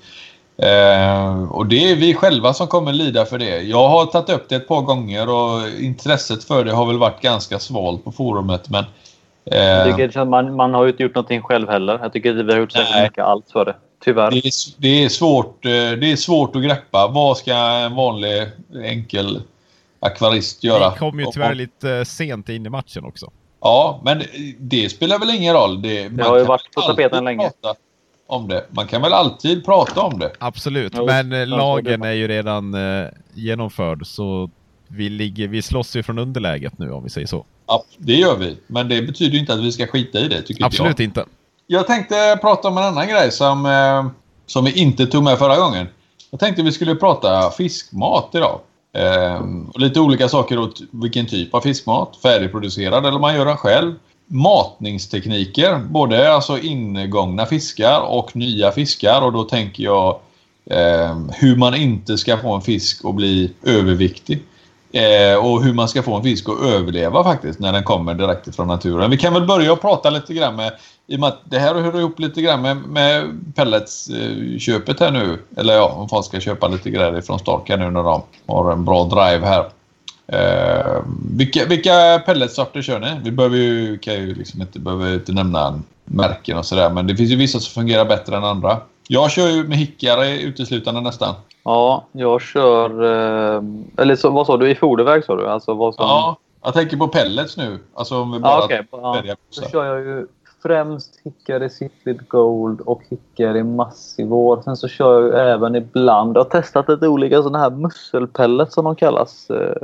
Eh, 0.57 1.51
och 1.51 1.65
det 1.65 1.91
är 1.91 1.95
vi 1.95 2.13
själva 2.13 2.53
som 2.53 2.67
kommer 2.67 2.93
lida 2.93 3.25
för 3.25 3.38
det. 3.38 3.62
Jag 3.62 3.89
har 3.89 4.05
tagit 4.05 4.29
upp 4.29 4.50
det 4.50 4.55
ett 4.55 4.67
par 4.67 4.81
gånger 4.81 5.29
och 5.29 5.69
intresset 5.79 6.43
för 6.43 6.63
det 6.63 6.71
har 6.71 6.85
väl 6.85 6.97
varit 6.97 7.21
ganska 7.21 7.59
svalt 7.59 8.03
på 8.03 8.12
forumet 8.12 8.69
men... 8.69 8.83
Jag 9.43 9.89
Eh, 9.89 9.95
tycker 9.95 10.19
att 10.19 10.27
man, 10.27 10.55
man 10.55 10.74
har 10.74 10.83
ju 10.83 10.91
inte 10.91 11.03
gjort 11.03 11.15
någonting 11.15 11.41
själv 11.41 11.69
heller. 11.69 12.00
Jag 12.01 12.13
tycker 12.13 12.39
att 12.39 12.45
vi 12.45 12.51
har 12.51 12.59
gjort 12.59 12.71
särskilt 12.71 13.03
mycket 13.03 13.24
allt 13.24 13.51
för 13.51 13.65
det. 13.65 13.75
Tyvärr. 14.03 14.31
det, 14.31 14.38
är, 14.38 14.81
det, 14.81 15.03
är 15.03 15.09
svårt, 15.09 15.65
eh, 15.65 15.71
det 15.71 16.12
är 16.12 16.15
svårt 16.15 16.55
att 16.55 16.63
greppa. 16.63 17.07
Vad 17.07 17.38
ska 17.38 17.53
en 17.53 17.95
vanlig 17.95 18.47
enkel 18.83 19.41
akvarist 20.00 20.63
göra? 20.63 20.89
Vi 20.89 20.97
kom 20.97 21.19
ju 21.19 21.25
tyvärr 21.25 21.55
lite 21.55 22.05
sent 22.05 22.50
in 22.50 22.65
i 22.65 22.69
matchen 22.69 23.05
också. 23.05 23.31
Ja, 23.62 24.01
men 24.03 24.19
det, 24.19 24.27
det 24.59 24.89
spelar 24.89 25.19
väl 25.19 25.29
ingen 25.29 25.53
roll. 25.53 25.81
Det, 25.81 26.09
man 26.09 26.25
har 26.25 26.38
ju 26.38 26.43
varit 26.43 26.75
på 26.75 26.81
tapeten 26.81 27.25
länge. 27.25 27.51
prata 27.62 27.79
Om 28.27 28.48
det. 28.48 28.65
Man 28.70 28.88
kan 28.88 29.01
väl 29.01 29.13
alltid 29.13 29.65
prata 29.65 30.01
om 30.01 30.20
det. 30.20 30.32
Absolut, 30.39 30.94
men 31.05 31.32
eh, 31.32 31.48
lagen 31.48 32.03
är 32.03 32.12
ju 32.12 32.27
redan 32.27 32.74
eh, 32.74 33.08
genomförd 33.34 34.05
så 34.05 34.50
vi, 34.88 35.10
ligger, 35.10 35.48
vi 35.48 35.62
slåss 35.62 35.96
ju 35.96 36.03
från 36.03 36.20
underläget 36.20 36.77
nu 36.77 36.91
om 36.91 37.03
vi 37.03 37.10
säger 37.10 37.27
så. 37.27 37.46
Ja, 37.67 37.84
det 37.98 38.13
gör 38.13 38.38
vi. 38.38 38.58
Men 38.67 38.89
det 38.89 39.01
betyder 39.01 39.34
ju 39.34 39.39
inte 39.39 39.53
att 39.53 39.60
vi 39.60 39.72
ska 39.72 39.88
skita 39.88 40.20
i 40.20 40.27
det, 40.27 40.41
tycker 40.41 40.65
Absolut 40.65 41.00
jag. 41.00 41.05
inte. 41.05 41.25
Jag 41.67 41.88
tänkte 41.88 42.38
prata 42.41 42.67
om 42.67 42.77
en 42.77 42.84
annan 42.84 43.08
grej 43.08 43.32
som, 43.32 43.65
eh, 43.65 44.05
som 44.46 44.65
vi 44.65 44.72
inte 44.72 45.08
tog 45.08 45.24
med 45.24 45.38
förra 45.38 45.58
gången. 45.58 45.88
Jag 46.32 46.39
tänkte 46.39 46.63
vi 46.63 46.72
skulle 46.72 46.96
prata 46.96 47.51
fiskmat 47.51 48.29
idag. 48.34 48.60
Eh, 48.98 49.44
och 49.74 49.79
lite 49.79 50.00
olika 50.00 50.29
saker 50.29 50.60
åt 50.60 50.82
vilken 50.91 51.25
typ 51.25 51.53
av 51.53 51.62
fiskmat. 51.62 52.17
Färdigproducerad 52.24 53.05
eller 53.05 53.20
man 53.20 53.36
gör 53.36 53.46
den 53.46 53.58
själv. 53.58 53.94
Matningstekniker. 54.27 55.77
Både 55.89 56.34
alltså 56.34 56.60
ingångna 56.60 57.46
fiskar 57.46 58.01
och 58.01 58.36
nya 58.36 58.72
fiskar. 58.72 59.22
Och 59.22 59.34
då 59.34 59.44
tänker 59.44 59.84
jag 59.84 60.20
eh, 60.65 61.17
hur 61.34 61.55
man 61.55 61.75
inte 61.75 62.17
ska 62.17 62.38
få 62.38 62.53
en 62.53 62.62
fisk 62.62 63.05
att 63.05 63.15
bli 63.15 63.51
överviktig. 63.63 64.44
Eh, 64.91 65.46
och 65.46 65.63
hur 65.63 65.74
man 65.74 65.88
ska 65.88 66.03
få 66.03 66.15
en 66.15 66.24
fisk 66.24 66.50
att 66.50 66.62
överleva 66.62 67.24
faktiskt 67.24 67.60
när 67.60 67.74
den 67.74 67.84
kommer 67.84 68.13
direkt 68.13 68.55
från 68.55 68.67
naturen. 68.67 69.12
Vi 69.12 69.17
kan 69.17 69.34
väl 69.34 69.48
börja 69.48 69.74
och 69.74 69.82
prata 69.82 70.10
lite 70.10 70.34
grann 70.34 70.55
med 70.55 70.72
i 71.08 71.15
och 71.15 71.20
med 71.20 71.29
att 71.29 71.41
det 71.44 71.60
här 71.60 71.75
hör 71.75 72.00
ihop 72.00 72.20
lite 72.20 72.41
grann 72.41 72.62
med, 72.62 72.77
med 72.77 73.41
pelletsköpet 73.55 75.01
eh, 75.01 75.05
här 75.05 75.13
nu. 75.13 75.39
Eller 75.58 75.74
ja, 75.74 75.86
om 75.86 76.10
folk 76.10 76.25
ska 76.25 76.39
köpa 76.39 76.67
lite 76.67 76.89
grejer 76.89 77.22
från 77.22 77.39
Starka 77.39 77.75
nu 77.75 77.91
när 77.91 78.03
de 78.03 78.22
har 78.48 78.72
en 78.72 78.86
bra 78.86 79.03
drive 79.03 79.46
här. 79.46 79.65
Eh, 80.27 81.01
vilka, 81.38 81.65
vilka 81.65 82.22
pelletsorter 82.25 82.82
kör 82.82 83.00
ni? 83.00 83.20
Vi 83.24 83.32
behöver 83.32 83.58
ju, 83.58 83.98
kan 83.98 84.13
ju 84.13 84.36
liksom 84.36 84.62
inte, 84.62 84.79
behöver 84.79 85.13
inte 85.13 85.32
nämna 85.32 85.82
märken 86.05 86.58
och 86.58 86.65
sådär. 86.65 86.89
Men 86.89 87.08
det 87.08 87.15
finns 87.15 87.32
ju 87.32 87.36
vissa 87.36 87.60
som 87.60 87.82
fungerar 87.82 88.05
bättre 88.05 88.38
än 88.38 88.44
andra. 88.44 88.77
Jag 89.08 89.32
kör 89.32 89.48
ju 89.48 89.63
med 89.63 89.77
hickare 89.77 90.39
uteslutande 90.39 91.01
nästan. 91.01 91.36
Ja, 91.63 92.05
jag 92.12 92.41
kör... 92.41 93.03
Eh, 93.03 93.63
eller 93.98 94.15
så, 94.15 94.29
vad 94.29 94.48
sa 94.48 94.58
du? 94.58 94.72
I 94.72 94.75
foderväg 94.75 95.25
sa 95.25 95.36
du? 95.36 95.48
Alltså 95.48 95.74
vad 95.74 95.96
som... 95.96 96.05
Ja, 96.05 96.38
jag 96.63 96.74
tänker 96.74 96.98
på 96.98 97.08
pellets 97.08 97.58
nu. 97.58 97.79
Alltså 97.94 98.22
om 98.22 98.32
vi 98.32 98.39
bara... 98.39 98.51
Ja, 98.51 98.65
okay. 98.65 98.84
ja. 99.24 99.36
Då 99.62 99.70
kör 99.70 99.86
jag 99.86 100.00
ju 100.00 100.27
främst 100.65 101.19
hickare 101.24 101.69
Cichlid 101.69 102.27
Gold 102.27 102.81
och 102.81 103.01
hickare 103.10 103.63
Massivor. 103.63 104.62
Sen 104.62 104.77
så 104.77 104.88
kör 104.88 105.22
jag 105.22 105.51
även 105.53 105.75
ibland... 105.75 106.38
Jag 106.38 106.43
har 106.43 106.50
testat 106.50 106.89
lite 106.89 107.07
olika 107.07 107.41
sådana 107.41 107.60
här 107.60 107.69
musselpellets 107.69 108.74
som 108.74 108.86
de 108.86 108.95
kallas. 108.95 109.50
Eh, 109.50 109.75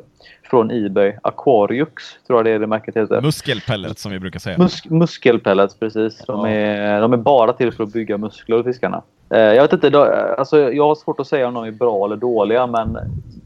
från 0.44 0.72
Ebay. 0.72 1.14
Aquariux 1.24 2.04
tror 2.28 2.40
jag 2.40 2.46
det 2.46 2.52
är 2.52 2.60
det 2.60 2.68
märket 2.68 2.98
heter. 2.98 3.22
Muskelpellets 3.22 4.02
som 4.02 4.12
vi 4.12 4.20
brukar 4.20 4.40
säga. 4.40 4.58
Mus 4.58 4.86
muskelpellets, 4.86 5.76
precis. 5.80 6.24
De, 6.28 6.46
är, 6.46 7.02
de 7.02 7.14
är 7.14 7.18
bara 7.18 7.54
till 7.54 7.72
för 7.72 7.84
att 7.84 7.94
bygga 7.94 8.18
muskler 8.18 8.64
fiskarna. 8.64 9.02
Eh, 9.30 9.40
jag 9.40 9.62
vet 9.62 9.74
inte, 9.74 10.00
alltså, 10.38 10.60
jag 10.60 10.88
har 10.88 10.96
svårt 10.96 11.20
att 11.20 11.28
säga 11.28 11.48
om 11.48 11.54
de 11.54 11.64
är 11.64 11.72
bra 11.72 12.06
eller 12.06 12.16
dåliga 12.16 12.68
men 12.68 12.98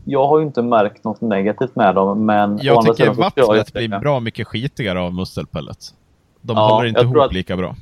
jag 0.06 0.28
har 0.28 0.40
ju 0.40 0.46
inte 0.46 0.62
märkt 0.62 1.04
något 1.04 1.22
negativt 1.22 1.76
med 1.76 1.96
dem. 1.96 2.26
Men 2.26 2.60
jag 2.62 2.86
tycker 2.86 3.14
vattnet 3.14 3.74
blir 3.74 4.00
bra 4.00 4.20
mycket 4.20 4.48
skitigare 4.48 5.00
av 5.00 5.14
musselpellets. 5.14 5.94
De 6.46 6.58
ja, 6.58 6.68
håller 6.68 6.88
inte 6.90 7.02
ihop 7.02 7.18
att, 7.18 7.34
lika 7.34 7.58
bra. 7.58 7.76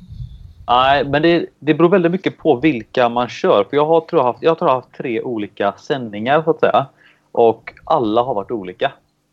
Nej, 0.66 1.04
men 1.04 1.22
det, 1.22 1.46
det 1.58 1.74
beror 1.74 1.88
väldigt 1.88 2.12
mycket 2.12 2.38
på 2.38 2.56
vilka 2.56 3.08
man 3.08 3.28
kör. 3.28 3.66
För 3.70 3.76
jag 3.76 3.86
har 3.86 4.00
tror 4.00 4.20
jag, 4.20 4.26
haft, 4.26 4.42
jag 4.42 4.58
tror 4.58 4.70
jag 4.70 4.74
haft 4.74 4.96
tre 4.96 5.22
olika 5.22 5.74
sändningar 5.78 6.42
så 6.42 6.50
att 6.50 6.60
säga. 6.60 6.86
Och 7.32 7.72
alla 7.84 8.22
har 8.22 8.34
varit 8.34 8.50
olika. 8.50 8.92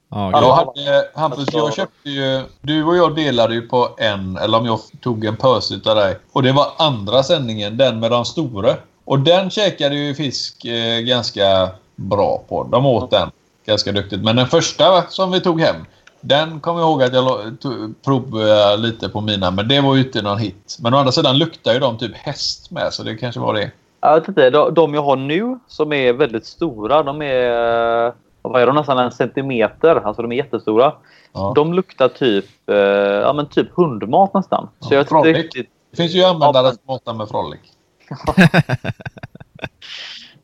Ja, 0.09 0.31
jag 0.31 0.53
hade, 0.53 1.09
Hampus, 1.15 1.47
jag 1.53 1.73
köpte 1.73 2.09
ju... 2.09 2.41
Du 2.61 2.83
och 2.83 2.95
jag 2.95 3.15
delade 3.15 3.53
ju 3.53 3.61
på 3.61 3.89
en, 3.97 4.37
eller 4.37 4.57
om 4.57 4.65
jag 4.65 4.79
tog 5.01 5.25
en 5.25 5.35
pös 5.35 5.71
utav 5.71 5.95
dig. 5.95 6.17
Och 6.31 6.43
det 6.43 6.51
var 6.51 6.67
andra 6.77 7.23
sändningen, 7.23 7.77
den 7.77 7.99
med 7.99 8.11
de 8.11 8.25
stora. 8.25 8.75
Och 9.05 9.19
den 9.19 9.49
käkade 9.49 9.95
ju 9.95 10.15
fisk 10.15 10.65
eh, 10.65 10.99
ganska 10.99 11.69
bra 11.95 12.43
på. 12.49 12.63
De 12.63 12.85
åt 12.85 13.11
den 13.11 13.31
ganska 13.65 13.91
duktigt. 13.91 14.23
Men 14.23 14.35
den 14.35 14.47
första 14.47 15.03
som 15.09 15.31
vi 15.31 15.41
tog 15.41 15.61
hem, 15.61 15.75
den 16.21 16.59
kommer 16.59 16.79
jag 16.79 16.89
ihåg 16.89 17.03
att 17.03 17.13
jag 17.13 17.57
provade 18.05 18.77
lite 18.77 19.09
på 19.09 19.21
mina, 19.21 19.51
men 19.51 19.67
det 19.67 19.81
var 19.81 19.95
ju 19.95 20.03
inte 20.03 20.21
någon 20.21 20.37
hit. 20.37 20.77
Men 20.81 20.93
å 20.93 20.97
andra 20.97 21.11
sidan 21.11 21.37
luktar 21.37 21.73
ju 21.73 21.79
de 21.79 21.97
typ 21.97 22.15
häst 22.15 22.71
med, 22.71 22.93
så 22.93 23.03
det 23.03 23.15
kanske 23.15 23.41
var 23.41 23.53
det. 23.53 23.71
Jag 24.01 24.19
vet 24.19 24.27
inte. 24.27 24.49
De 24.49 24.93
jag 24.93 25.03
har 25.03 25.15
nu, 25.15 25.59
som 25.67 25.93
är 25.93 26.13
väldigt 26.13 26.45
stora, 26.45 27.03
de 27.03 27.21
är 27.21 28.13
vad 28.41 28.61
är 28.61 28.67
de, 28.67 28.75
nästan 28.75 28.97
en 28.97 29.11
centimeter. 29.11 29.95
Alltså 29.95 30.21
de 30.21 30.31
är 30.31 30.35
jättestora. 30.35 30.93
Ja. 31.33 31.53
De 31.55 31.73
luktar 31.73 32.07
typ, 32.07 32.69
eh, 32.69 32.75
ja, 32.77 33.33
men 33.33 33.47
typ 33.47 33.67
hundmat 33.75 34.33
nästan. 34.33 34.69
Ja, 34.79 34.87
så 34.87 34.93
jag 34.93 35.25
riktigt... 35.25 35.69
Det 35.91 35.97
finns 35.97 36.11
ju 36.11 36.23
användare 36.23 36.65
ja, 36.67 36.71
som 36.71 36.81
matar 36.87 37.13
med 37.13 37.29
Frolic. 37.29 37.59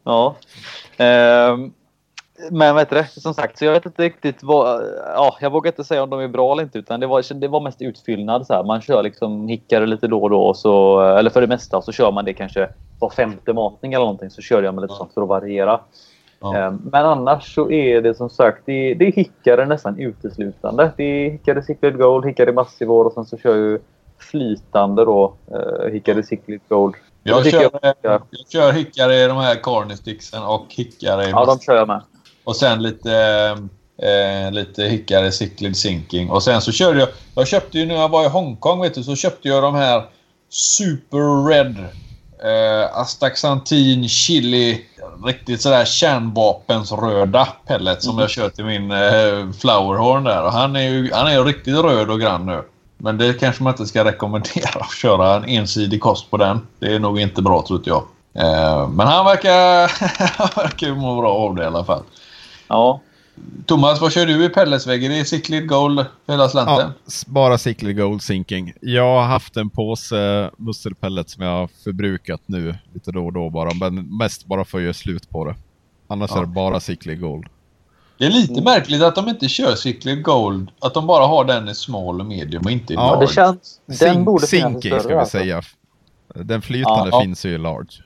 ja. 0.04 0.36
Eh, 0.98 1.58
men 2.52 2.78
heter 2.78 2.96
det? 2.96 3.22
Som 3.22 3.34
sagt, 3.34 3.58
så 3.58 3.66
jag 3.66 3.72
vet 3.72 3.86
inte 3.86 4.04
riktigt 4.04 4.44
vad... 4.44 4.84
Ja, 5.16 5.38
jag 5.42 5.50
vågar 5.50 5.72
inte 5.72 5.84
säga 5.84 6.04
om 6.04 6.10
de 6.10 6.20
är 6.20 6.28
bra 6.28 6.52
eller 6.54 6.64
inte. 6.64 6.80
Utan 6.80 7.00
det 7.00 7.08
var, 7.08 7.34
det 7.34 7.48
var 7.48 7.62
mest 7.62 7.82
utfyllnad. 7.82 8.48
Så 8.48 8.54
här. 8.54 8.64
Man 8.64 8.82
kör 8.82 9.04
liksom 9.04 9.48
hickare 9.48 9.86
lite 9.86 10.08
då 10.08 10.24
och 10.24 10.30
då. 10.30 10.54
Så, 10.54 11.02
eller 11.02 11.30
för 11.30 11.42
det 11.42 11.48
mesta 11.48 11.82
så 11.82 11.92
kör 11.92 12.12
man 12.12 12.26
det 12.26 12.34
kanske 12.34 12.70
var 13.00 13.10
femte 13.10 13.54
matning 13.54 13.94
eller 13.94 14.06
någonting. 14.06 14.30
Så 14.30 14.42
kör 14.42 14.64
jag 14.64 14.74
med 14.76 14.82
lite 14.82 14.94
ja. 14.94 14.98
sånt 14.98 15.14
för 15.14 15.22
att 15.22 15.28
variera. 15.28 15.80
Ja. 16.40 16.56
Ehm, 16.56 16.82
men 16.92 17.06
annars 17.06 17.56
så 17.56 17.72
är 17.72 18.02
det 18.02 18.14
som 18.14 18.30
sagt, 18.30 18.62
det, 18.66 18.94
det 18.94 19.08
är 19.08 19.12
hickare 19.12 19.66
nästan 19.66 20.00
uteslutande. 20.00 20.92
Det 20.98 21.04
är 21.04 21.32
hickare 21.32 21.64
Ciclid 21.64 21.98
Gold, 21.98 22.26
hickare 22.26 22.52
Massivor 22.52 23.06
och 23.06 23.14
sen 23.14 23.26
så 23.26 23.38
kör 23.38 23.56
jag 23.56 23.80
flytande 24.20 25.06
då, 25.06 25.34
hickare 25.92 26.24
Ciclid 26.24 26.62
Gold. 26.68 26.96
Jag 27.24 27.46
kör, 27.46 27.70
jag, 27.82 27.96
jag 28.02 28.22
kör 28.50 28.72
hickare 28.72 29.16
i 29.16 29.28
de 29.28 29.38
här 29.38 29.62
cornersticksen 29.62 30.44
och 30.44 30.66
hickare 30.70 31.24
i 31.24 31.30
Ja, 31.30 31.46
de 31.46 31.60
kör 31.60 31.76
jag 31.76 31.88
med. 31.88 32.02
Och 32.48 32.56
sen 32.56 32.84
lite, 32.84 33.14
eh, 34.02 34.52
lite 34.52 34.84
hickare 34.84 35.32
Ciclid 35.32 35.78
Sinking. 35.78 36.30
Och 36.30 36.44
sen 36.44 36.62
så 36.62 36.72
körde 36.72 37.00
jag... 37.00 37.10
Jag 37.36 37.48
köpte 37.48 37.78
ju 37.78 37.86
när 37.86 37.96
jag 37.96 38.10
var 38.10 38.26
i 38.26 38.28
Hongkong, 38.28 38.82
vet 38.82 38.94
du, 38.94 39.04
så 39.04 39.16
köpte 39.16 39.48
jag 39.48 39.64
de 39.64 39.76
här 39.76 40.04
Super 40.50 41.48
Red 41.48 41.78
eh, 42.44 42.98
Astaxantin 42.98 44.10
Chili 44.10 44.86
riktigt 45.26 45.62
sådär 45.62 45.86
kärnvapensröda 45.86 47.48
pellet 47.68 48.04
som 48.04 48.12
mm. 48.12 48.22
jag 48.22 48.30
kör 48.30 48.50
till 48.50 48.66
min 48.66 48.92
eh, 48.92 49.52
flowerhorn 49.60 50.24
där. 50.24 50.44
Och 50.44 50.52
han 50.52 50.76
är 50.76 50.90
ju 50.90 51.12
han 51.14 51.28
är 51.28 51.44
riktigt 51.44 51.76
röd 51.76 52.10
och 52.10 52.20
grann 52.20 52.46
nu. 52.46 52.64
Men 52.98 53.18
det 53.18 53.34
kanske 53.34 53.64
man 53.64 53.74
inte 53.74 53.86
ska 53.86 54.06
rekommendera 54.06 54.80
att 54.80 54.96
köra 54.96 55.36
en 55.36 55.46
ensidig 55.46 56.02
kost 56.02 56.32
på 56.32 56.38
den. 56.38 56.68
Det 56.80 56.96
är 56.96 57.00
nog 57.00 57.20
inte 57.20 57.42
bra 57.42 57.64
tror 57.68 57.82
jag. 57.86 58.04
Eh, 58.34 58.90
men 58.90 59.08
han 59.08 59.26
verkar, 59.26 59.92
han 60.38 60.50
verkar 60.56 60.92
må 60.92 61.22
bra 61.22 61.34
av 61.34 61.56
det 61.56 61.64
i 61.64 61.66
alla 61.66 61.84
fall. 61.84 62.04
Ja. 62.68 63.02
Thomas, 63.66 64.02
vad 64.02 64.12
kör 64.12 64.26
du 64.26 64.46
i 64.46 64.50
pelletsvägg? 64.50 65.04
Är 65.04 65.10
det 65.10 65.26
Cichlid 65.26 65.68
Gold 65.68 66.06
hela 66.28 66.50
slanten? 66.50 66.92
Ja, 67.06 67.12
bara 67.28 67.58
Cichlid 67.58 67.98
Gold 67.98 68.22
Sinking. 68.22 68.74
Jag 68.82 69.04
har 69.04 69.24
haft 69.24 69.58
en 69.58 69.70
påse 69.70 70.52
musselpellets 70.58 71.34
som 71.34 71.44
jag 71.44 71.52
har 71.52 71.70
förbrukat 71.84 72.42
nu 72.46 72.76
lite 72.94 73.12
då 73.12 73.26
och 73.26 73.34
då 73.34 73.50
bara. 73.50 73.74
Men 73.74 74.18
mest 74.18 74.46
bara 74.46 74.66
för 74.66 74.78
att 74.78 74.84
göra 74.84 74.94
slut 74.94 75.30
på 75.30 75.46
det. 75.46 75.56
Annars 76.08 76.32
ja. 76.32 76.38
är 76.38 76.42
det 76.42 76.48
bara 76.48 76.80
Cichlid 76.80 77.22
Gold. 77.22 77.46
Det 78.18 78.26
är 78.26 78.30
lite 78.30 78.62
märkligt 78.62 79.02
att 79.02 79.16
de 79.16 79.28
inte 79.28 79.50
kör 79.50 79.76
Cichlid 79.76 80.24
Gold. 80.24 80.72
Att 80.80 80.94
de 80.94 81.08
bara 81.08 81.26
har 81.26 81.46
den 81.46 81.70
i 81.70 81.76
small 81.76 82.20
och 82.20 82.26
medium 82.26 82.66
och 82.66 82.72
inte 82.72 82.94
i 82.94 82.96
ja, 82.96 83.12
large. 83.12 83.28
Det 83.28 83.34
känns, 83.34 83.82
den 83.86 83.96
Sink, 83.96 84.26
borde 84.26 84.48
sinking 84.48 85.00
ska 85.00 85.08
vi 85.08 85.14
alltså. 85.14 85.38
säga. 85.38 85.62
Den 86.36 86.62
flytande 86.62 87.10
ja, 87.12 87.22
finns 87.22 87.46
ju 87.46 87.50
i 87.50 87.58
large. 87.58 88.04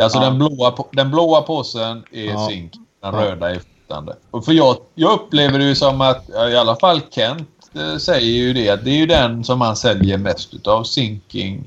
Alltså 0.00 0.20
den, 0.20 0.38
blåa, 0.38 0.74
den 0.92 1.10
blåa 1.10 1.42
påsen 1.42 2.04
är 2.12 2.24
ja. 2.24 2.48
zink. 2.48 2.72
Den 3.02 3.12
röda 3.12 3.50
är 3.50 3.60
Och 4.30 4.44
för 4.44 4.52
jag, 4.52 4.76
jag 4.94 5.12
upplever 5.12 5.58
det 5.58 5.64
ju 5.64 5.74
som 5.74 6.00
att, 6.00 6.28
i 6.50 6.56
alla 6.56 6.76
fall 6.76 7.00
Kent 7.10 7.48
eh, 7.74 7.96
säger 7.96 8.32
ju 8.32 8.52
det, 8.52 8.70
att 8.70 8.84
det 8.84 8.90
är 8.90 8.96
ju 8.96 9.06
den 9.06 9.44
som 9.44 9.58
man 9.58 9.76
säljer 9.76 10.18
mest 10.18 10.54
utav, 10.54 10.84
Sinking 10.84 11.64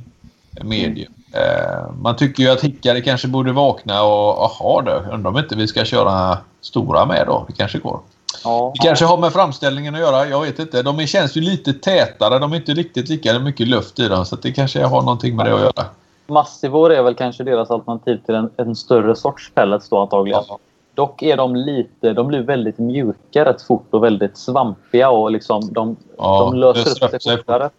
Medium. 0.61 1.13
Eh, 1.33 1.91
man 2.01 2.15
tycker 2.15 2.43
ju 2.43 2.49
att 2.49 2.61
hickare 2.61 3.01
kanske 3.01 3.27
borde 3.27 3.51
vakna 3.51 4.03
och 4.03 4.43
aha 4.43 4.81
då, 4.85 4.91
undrar 5.13 5.31
om 5.31 5.37
inte 5.37 5.55
vi 5.55 5.67
ska 5.67 5.85
köra 5.85 6.37
stora 6.61 7.05
med 7.05 7.27
då. 7.27 7.45
Det 7.47 7.53
kanske 7.53 7.79
går. 7.79 7.99
Ja. 8.43 8.71
Det 8.75 8.87
kanske 8.87 9.05
har 9.05 9.17
med 9.17 9.33
framställningen 9.33 9.95
att 9.95 10.01
göra. 10.01 10.27
Jag 10.27 10.41
vet 10.41 10.59
inte. 10.59 10.81
De 10.81 11.07
känns 11.07 11.37
ju 11.37 11.41
lite 11.41 11.73
tätare. 11.73 12.39
De 12.39 12.51
är 12.51 12.55
inte 12.55 12.73
riktigt 12.73 13.09
lika 13.09 13.39
mycket 13.39 13.67
luft 13.67 13.99
i 13.99 14.07
dem. 14.07 14.25
Så 14.25 14.35
det 14.35 14.51
kanske 14.51 14.83
har 14.83 15.01
någonting 15.01 15.35
med 15.35 15.45
det 15.45 15.53
att 15.53 15.61
göra. 15.61 15.85
Massivor 16.27 16.93
är 16.93 17.03
väl 17.03 17.15
kanske 17.15 17.43
deras 17.43 17.71
alternativ 17.71 18.17
till 18.25 18.35
en, 18.35 18.49
en 18.57 18.75
större 18.75 19.15
sorts 19.15 19.51
pellets 19.55 19.89
då 19.89 20.01
antagligen. 20.01 20.43
Ja. 20.47 20.59
Dock 20.95 21.21
är 21.21 21.37
de 21.37 21.55
lite, 21.55 22.13
de 22.13 22.27
blir 22.27 22.41
väldigt 22.41 22.77
mjuka 22.77 23.45
rätt 23.45 23.61
fort 23.61 23.87
och 23.89 24.03
väldigt 24.03 24.37
svampiga 24.37 25.09
och 25.09 25.31
liksom 25.31 25.73
de, 25.73 25.95
ja, 26.17 26.39
de 26.39 26.59
löser 26.59 27.05
upp 27.05 27.21
sig 27.21 27.37
fortare. 27.37 27.69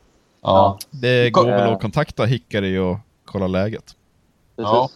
Ja. 0.42 0.78
Det 0.90 1.30
går 1.30 1.44
väl 1.44 1.72
att 1.72 1.80
kontakta 1.80 2.24
Hickory 2.24 2.78
och 2.78 2.96
kolla 3.24 3.46
läget. 3.46 3.84
Ja. 4.56 4.88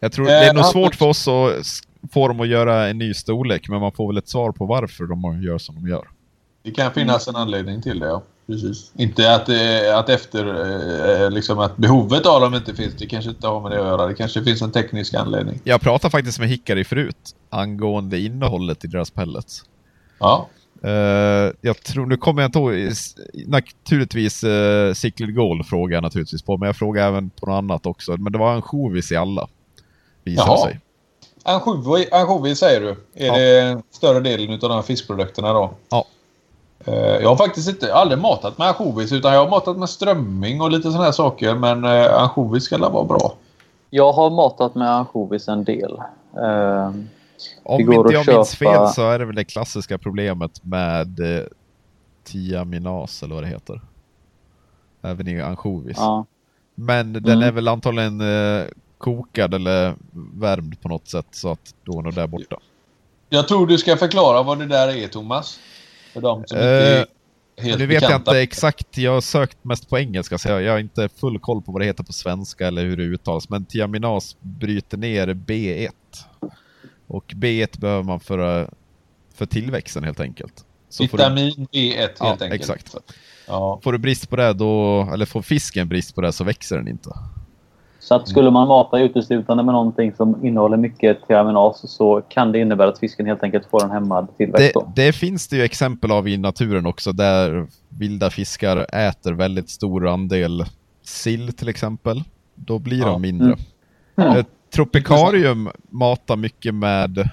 Jag 0.00 0.12
tror 0.12 0.26
det 0.26 0.32
är 0.32 0.54
nog 0.54 0.64
svårt 0.64 0.94
för 0.94 1.06
oss 1.06 1.28
att 1.28 1.66
få 2.12 2.28
dem 2.28 2.40
att 2.40 2.48
göra 2.48 2.88
en 2.88 2.98
ny 2.98 3.14
storlek, 3.14 3.68
men 3.68 3.80
man 3.80 3.92
får 3.92 4.06
väl 4.06 4.18
ett 4.18 4.28
svar 4.28 4.52
på 4.52 4.66
varför 4.66 5.04
de 5.04 5.42
gör 5.42 5.58
som 5.58 5.74
de 5.74 5.88
gör. 5.88 6.08
Det 6.62 6.70
kan 6.70 6.92
finnas 6.92 7.28
en 7.28 7.36
anledning 7.36 7.82
till 7.82 7.98
det, 8.00 8.06
ja. 8.06 8.22
Precis. 8.46 8.92
Inte 8.96 9.34
att, 9.34 9.48
att, 9.94 10.08
efter, 10.08 10.46
eh, 11.24 11.30
liksom 11.30 11.58
att 11.58 11.76
behovet 11.76 12.26
av 12.26 12.40
dem 12.40 12.54
inte 12.54 12.74
finns. 12.74 12.94
Det 12.94 13.06
kanske 13.06 13.30
inte 13.30 13.46
har 13.46 13.60
med 13.60 13.70
det 13.70 13.78
att 13.78 13.86
göra. 13.86 14.06
Det 14.06 14.14
kanske 14.14 14.44
finns 14.44 14.62
en 14.62 14.72
teknisk 14.72 15.14
anledning. 15.14 15.60
Jag 15.64 15.80
pratade 15.80 16.10
faktiskt 16.10 16.38
med 16.38 16.48
Hickory 16.48 16.84
förut 16.84 17.34
angående 17.50 18.18
innehållet 18.18 18.84
i 18.84 18.88
deras 18.88 19.10
pellets. 19.10 19.64
Ja. 20.18 20.48
Uh, 20.84 21.52
jag 21.60 21.82
tror, 21.82 22.06
nu 22.06 22.16
kommer 22.16 22.42
jag 22.42 22.48
inte 22.48 22.58
ihåg, 22.58 22.92
naturligtvis 23.46 24.44
uh, 24.44 24.92
Cyclid 24.92 25.34
Goal 25.34 25.64
frågar 25.64 25.96
jag 25.96 26.02
naturligtvis 26.02 26.42
på, 26.42 26.56
men 26.56 26.66
jag 26.66 26.76
frågar 26.76 27.08
även 27.08 27.30
på 27.30 27.46
något 27.46 27.58
annat 27.58 27.86
också. 27.86 28.16
Men 28.16 28.32
det 28.32 28.38
var 28.38 28.52
ansjovis 28.52 29.12
i 29.12 29.16
alla. 29.16 29.48
Visar 30.24 30.46
Jaha. 30.46 30.64
sig. 30.64 30.80
Ansjovis 32.12 32.58
säger 32.58 32.80
du? 32.80 32.96
Är 33.14 33.26
ja. 33.26 33.36
det 33.36 33.82
större 33.90 34.20
delen 34.20 34.52
av 34.52 34.58
de 34.58 34.72
här 34.72 34.82
fiskprodukterna 34.82 35.52
då? 35.52 35.70
Ja. 35.88 36.04
Uh, 36.88 36.94
jag 36.94 37.28
har 37.28 37.36
faktiskt 37.36 37.68
inte, 37.68 37.94
aldrig 37.94 38.20
matat 38.20 38.58
med 38.58 38.68
ansjovis 38.68 39.12
utan 39.12 39.32
jag 39.32 39.40
har 39.40 39.50
matat 39.50 39.78
med 39.78 39.88
strömming 39.88 40.60
och 40.60 40.70
lite 40.70 40.82
sådana 40.82 41.04
här 41.04 41.12
saker. 41.12 41.54
Men 41.54 41.84
uh, 41.84 42.22
ansjovis 42.22 42.64
ska 42.64 42.78
vara 42.78 43.04
bra. 43.04 43.34
Jag 43.90 44.12
har 44.12 44.30
matat 44.30 44.74
med 44.74 44.90
ansjovis 44.90 45.48
en 45.48 45.64
del. 45.64 45.92
Uh, 46.36 46.90
om 47.62 47.80
inte 47.80 48.12
jag 48.14 48.24
köpa... 48.24 48.38
minns 48.38 48.56
fel 48.56 48.88
så 48.88 49.10
är 49.10 49.18
det 49.18 49.24
väl 49.24 49.34
det 49.34 49.44
klassiska 49.44 49.98
problemet 49.98 50.64
med 50.64 51.20
eh, 51.20 51.44
tiaminas 52.24 53.22
eller 53.22 53.34
vad 53.34 53.44
det 53.44 53.48
heter. 53.48 53.80
Även 55.02 55.28
i 55.28 55.40
ansjovis. 55.40 55.96
Ja. 55.96 56.26
Men 56.74 57.12
den 57.12 57.28
mm. 57.28 57.42
är 57.42 57.52
väl 57.52 57.68
antagligen 57.68 58.20
eh, 58.20 58.64
kokad 58.98 59.54
eller 59.54 59.94
värmd 60.34 60.80
på 60.80 60.88
något 60.88 61.08
sätt 61.08 61.26
så 61.30 61.52
att 61.52 61.74
då 61.84 61.98
är 61.98 62.02
nog 62.02 62.14
där 62.14 62.26
borta. 62.26 62.56
Jag 63.28 63.48
tror 63.48 63.66
du 63.66 63.78
ska 63.78 63.96
förklara 63.96 64.42
vad 64.42 64.58
det 64.58 64.66
där 64.66 64.88
är 64.88 65.08
Thomas. 65.08 65.58
För 66.12 66.20
de 66.20 66.44
som 66.46 66.58
eh, 66.58 66.64
inte 66.64 66.74
är 66.74 67.06
helt 67.62 67.78
Nu 67.78 67.86
vet 67.86 68.00
bekanta. 68.00 68.12
jag 68.12 68.20
inte 68.20 68.40
exakt, 68.40 68.98
jag 68.98 69.12
har 69.12 69.20
sökt 69.20 69.64
mest 69.64 69.88
på 69.88 69.98
engelska 69.98 70.38
så 70.38 70.48
jag 70.48 70.72
har 70.72 70.78
inte 70.78 71.08
full 71.08 71.38
koll 71.38 71.62
på 71.62 71.72
vad 71.72 71.82
det 71.82 71.86
heter 71.86 72.04
på 72.04 72.12
svenska 72.12 72.66
eller 72.66 72.84
hur 72.84 72.96
det 72.96 73.02
uttalas. 73.02 73.48
Men 73.48 73.64
tiaminas 73.64 74.36
bryter 74.40 74.96
ner 74.96 75.26
B1. 75.26 75.90
Och 77.08 77.24
B1 77.36 77.80
behöver 77.80 78.02
man 78.02 78.20
för, 78.20 78.70
för 79.34 79.46
tillväxten 79.46 80.04
helt 80.04 80.20
enkelt. 80.20 80.64
Så 80.88 81.02
Vitamin 81.02 81.66
du... 81.70 81.78
B1 81.78 81.96
helt 81.96 82.16
ja, 82.20 82.30
enkelt. 82.30 82.52
Exakt. 82.52 82.94
Ja. 83.46 83.80
Får 83.82 83.92
du 83.92 83.98
brist 83.98 84.30
på 84.30 84.36
det 84.36 84.52
då, 84.52 85.02
eller 85.12 85.26
får 85.26 85.42
fisken 85.42 85.88
brist 85.88 86.14
på 86.14 86.20
det 86.20 86.32
så 86.32 86.44
växer 86.44 86.76
den 86.76 86.88
inte. 86.88 87.10
Så 88.00 88.14
att 88.14 88.28
skulle 88.28 88.50
man 88.50 88.68
mata 88.68 88.98
uteslutande 88.98 89.62
med 89.62 89.72
någonting 89.72 90.12
som 90.14 90.46
innehåller 90.46 90.76
mycket 90.76 91.26
tiaminas 91.26 91.90
så 91.90 92.22
kan 92.28 92.52
det 92.52 92.58
innebära 92.58 92.88
att 92.88 92.98
fisken 92.98 93.26
helt 93.26 93.42
enkelt 93.42 93.66
får 93.70 93.84
en 93.84 93.90
hämmad 93.90 94.28
tillväxt. 94.36 94.74
Det, 94.74 95.06
det, 95.06 95.12
finns 95.12 95.48
det 95.48 95.56
ju 95.56 95.62
exempel 95.62 96.10
av 96.10 96.28
i 96.28 96.36
naturen 96.36 96.86
också 96.86 97.12
där 97.12 97.66
vilda 97.88 98.30
fiskar 98.30 98.86
äter 98.94 99.32
väldigt 99.32 99.70
stor 99.70 100.08
andel 100.08 100.64
sill 101.02 101.52
till 101.52 101.68
exempel. 101.68 102.22
Då 102.54 102.78
blir 102.78 102.98
ja. 102.98 103.06
de 103.06 103.22
mindre. 103.22 103.56
Mm. 104.16 104.30
Mm. 104.30 104.44
Tropikarium 104.70 105.70
matar 105.90 106.36
mycket 106.36 106.74
med, 106.74 107.30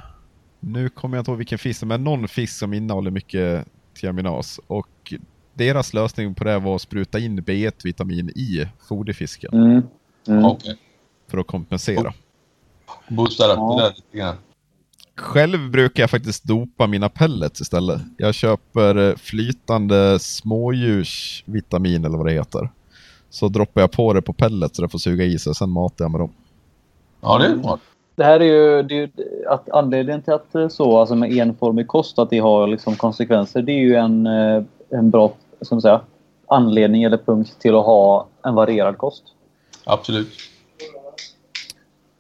nu 0.60 0.90
kommer 0.90 1.18
jag 1.18 1.22
inte 1.22 1.32
ihåg 1.32 1.38
vilken 1.38 1.58
fisk, 1.58 1.84
men 1.84 2.04
någon 2.04 2.28
fisk 2.28 2.54
som 2.54 2.74
innehåller 2.74 3.12
mycket 3.12 3.68
tiaminas. 3.94 4.60
Och 4.68 5.14
deras 5.54 5.94
lösning 5.94 6.36
på 6.36 6.44
det 6.44 6.60
var 6.60 6.76
att 6.76 6.82
spruta 6.82 7.20
in 7.20 7.42
B1-vitamin 7.42 8.30
i 8.30 8.68
foderfisken. 8.88 9.54
Mm. 9.54 9.82
Mm. 10.28 10.46
Okay. 10.46 10.76
För 11.28 11.38
att 11.38 11.48
kompensera. 11.48 12.14
Boosta 13.08 13.46
upp 13.46 13.58
ja. 13.58 13.76
det 13.78 13.84
där 13.84 13.96
lite 13.96 14.18
grann. 14.18 14.36
Själv 15.18 15.72
brukar 15.72 16.04
jag 16.04 16.10
faktiskt 16.10 16.44
dopa 16.44 16.88
mina 16.88 17.10
pellets 17.10 17.62
istället. 17.62 18.02
Jag 18.18 18.36
köper 18.36 19.16
flytande 19.16 20.20
smådjursvitamin 20.20 22.06
eller 22.06 22.18
vad 22.18 22.26
det 22.26 22.34
heter. 22.34 22.70
Så 23.30 23.48
droppar 23.48 23.82
jag 23.82 23.92
på 23.92 24.14
det 24.14 24.22
på 24.22 24.34
pellets 24.34 24.76
så 24.76 24.82
det 24.82 24.90
får 24.90 25.00
suga 25.00 25.26
i 25.26 25.40
sig, 25.40 25.56
sen 25.56 25.70
matar 25.70 26.06
jag 26.06 26.12
med 26.12 26.22
dem. 26.22 26.32
Ja, 27.22 27.38
det 27.38 27.46
är 27.46 27.56
bra. 27.56 27.80
Det 28.16 28.24
här 28.24 28.40
är 28.40 28.46
ju, 28.46 28.84
det 28.84 28.96
är 28.96 29.00
ju 29.00 29.10
att 29.48 29.70
anledningen 29.70 30.22
till 30.22 30.34
att 30.34 30.74
så, 30.74 30.98
alltså 30.98 31.16
med 31.16 31.32
enformig 31.32 31.88
kost, 31.88 32.20
att 32.20 32.30
det 32.30 32.40
har 32.40 32.68
liksom 32.68 32.96
konsekvenser, 32.96 33.62
det 33.62 33.72
är 33.72 33.80
ju 33.80 33.96
en, 33.96 34.28
eh, 34.28 34.64
en 34.90 35.10
bra 35.10 35.34
man 35.72 35.82
säga, 35.82 36.02
anledning 36.48 37.04
eller 37.04 37.18
punkt 37.18 37.56
till 37.60 37.76
att 37.76 37.86
ha 37.86 38.28
en 38.44 38.56
varierad 38.56 38.98
kost. 38.98 39.24
Absolut. 39.84 40.34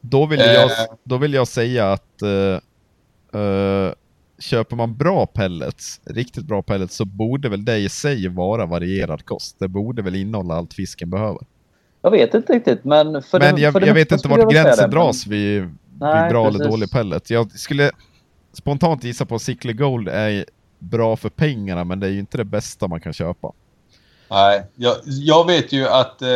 Då 0.02 0.26
vill 0.26 0.40
jag, 0.40 0.64
eh. 0.64 0.96
då 1.04 1.18
vill 1.18 1.34
jag 1.34 1.48
säga 1.48 1.92
att 1.92 2.22
uh, 2.24 3.40
uh, 3.42 3.94
köper 4.40 4.76
man 4.76 4.98
bra 4.98 5.26
pellets, 5.26 6.02
riktigt 6.04 6.46
bra 6.46 6.62
pellets, 6.62 6.96
så 6.96 7.06
borde 7.06 7.50
väl 7.50 7.66
det 7.66 7.78
i 7.78 7.90
sig 7.90 8.28
vara 8.28 8.66
varierad 8.66 9.26
kost. 9.26 9.60
Det 9.60 9.68
borde 9.68 10.02
väl 10.02 10.16
innehålla 10.16 10.54
allt 10.54 10.74
fisken 10.74 11.10
behöver. 11.10 11.42
Jag 12.06 12.12
vet 12.12 12.34
inte 12.34 12.54
riktigt, 12.54 12.84
men... 12.84 13.22
För 13.24 13.40
men 13.40 13.56
det, 13.56 13.62
jag, 13.62 13.74
för 13.74 13.82
jag 13.82 13.94
vet 13.94 14.12
inte 14.12 14.28
vart 14.28 14.52
gränsen 14.52 14.90
det, 14.90 14.96
dras 14.96 15.26
men... 15.26 15.38
vid, 15.38 15.62
Nej, 16.00 16.24
vid 16.24 16.32
bra 16.32 16.46
precis. 16.46 16.62
eller 16.62 16.72
dålig 16.72 16.92
pellet. 16.92 17.30
Jag 17.30 17.52
skulle 17.52 17.92
spontant 18.54 19.04
gissa 19.04 19.26
på 19.26 19.36
att 19.36 19.42
Sickly 19.42 19.74
Gold 19.74 20.08
är 20.10 20.46
bra 20.80 21.16
för 21.16 21.30
pengarna, 21.30 21.84
men 21.84 22.00
det 22.00 22.08
är 22.08 22.12
ju 22.12 22.20
inte 22.20 22.38
det 22.38 22.44
bästa 22.44 22.88
man 22.88 23.00
kan 23.00 23.14
köpa. 23.14 23.52
Nej, 24.30 24.64
jag, 24.76 24.96
jag 25.06 25.48
vet 25.48 25.72
ju 25.74 25.88
att 25.88 26.22
eh, 26.22 26.28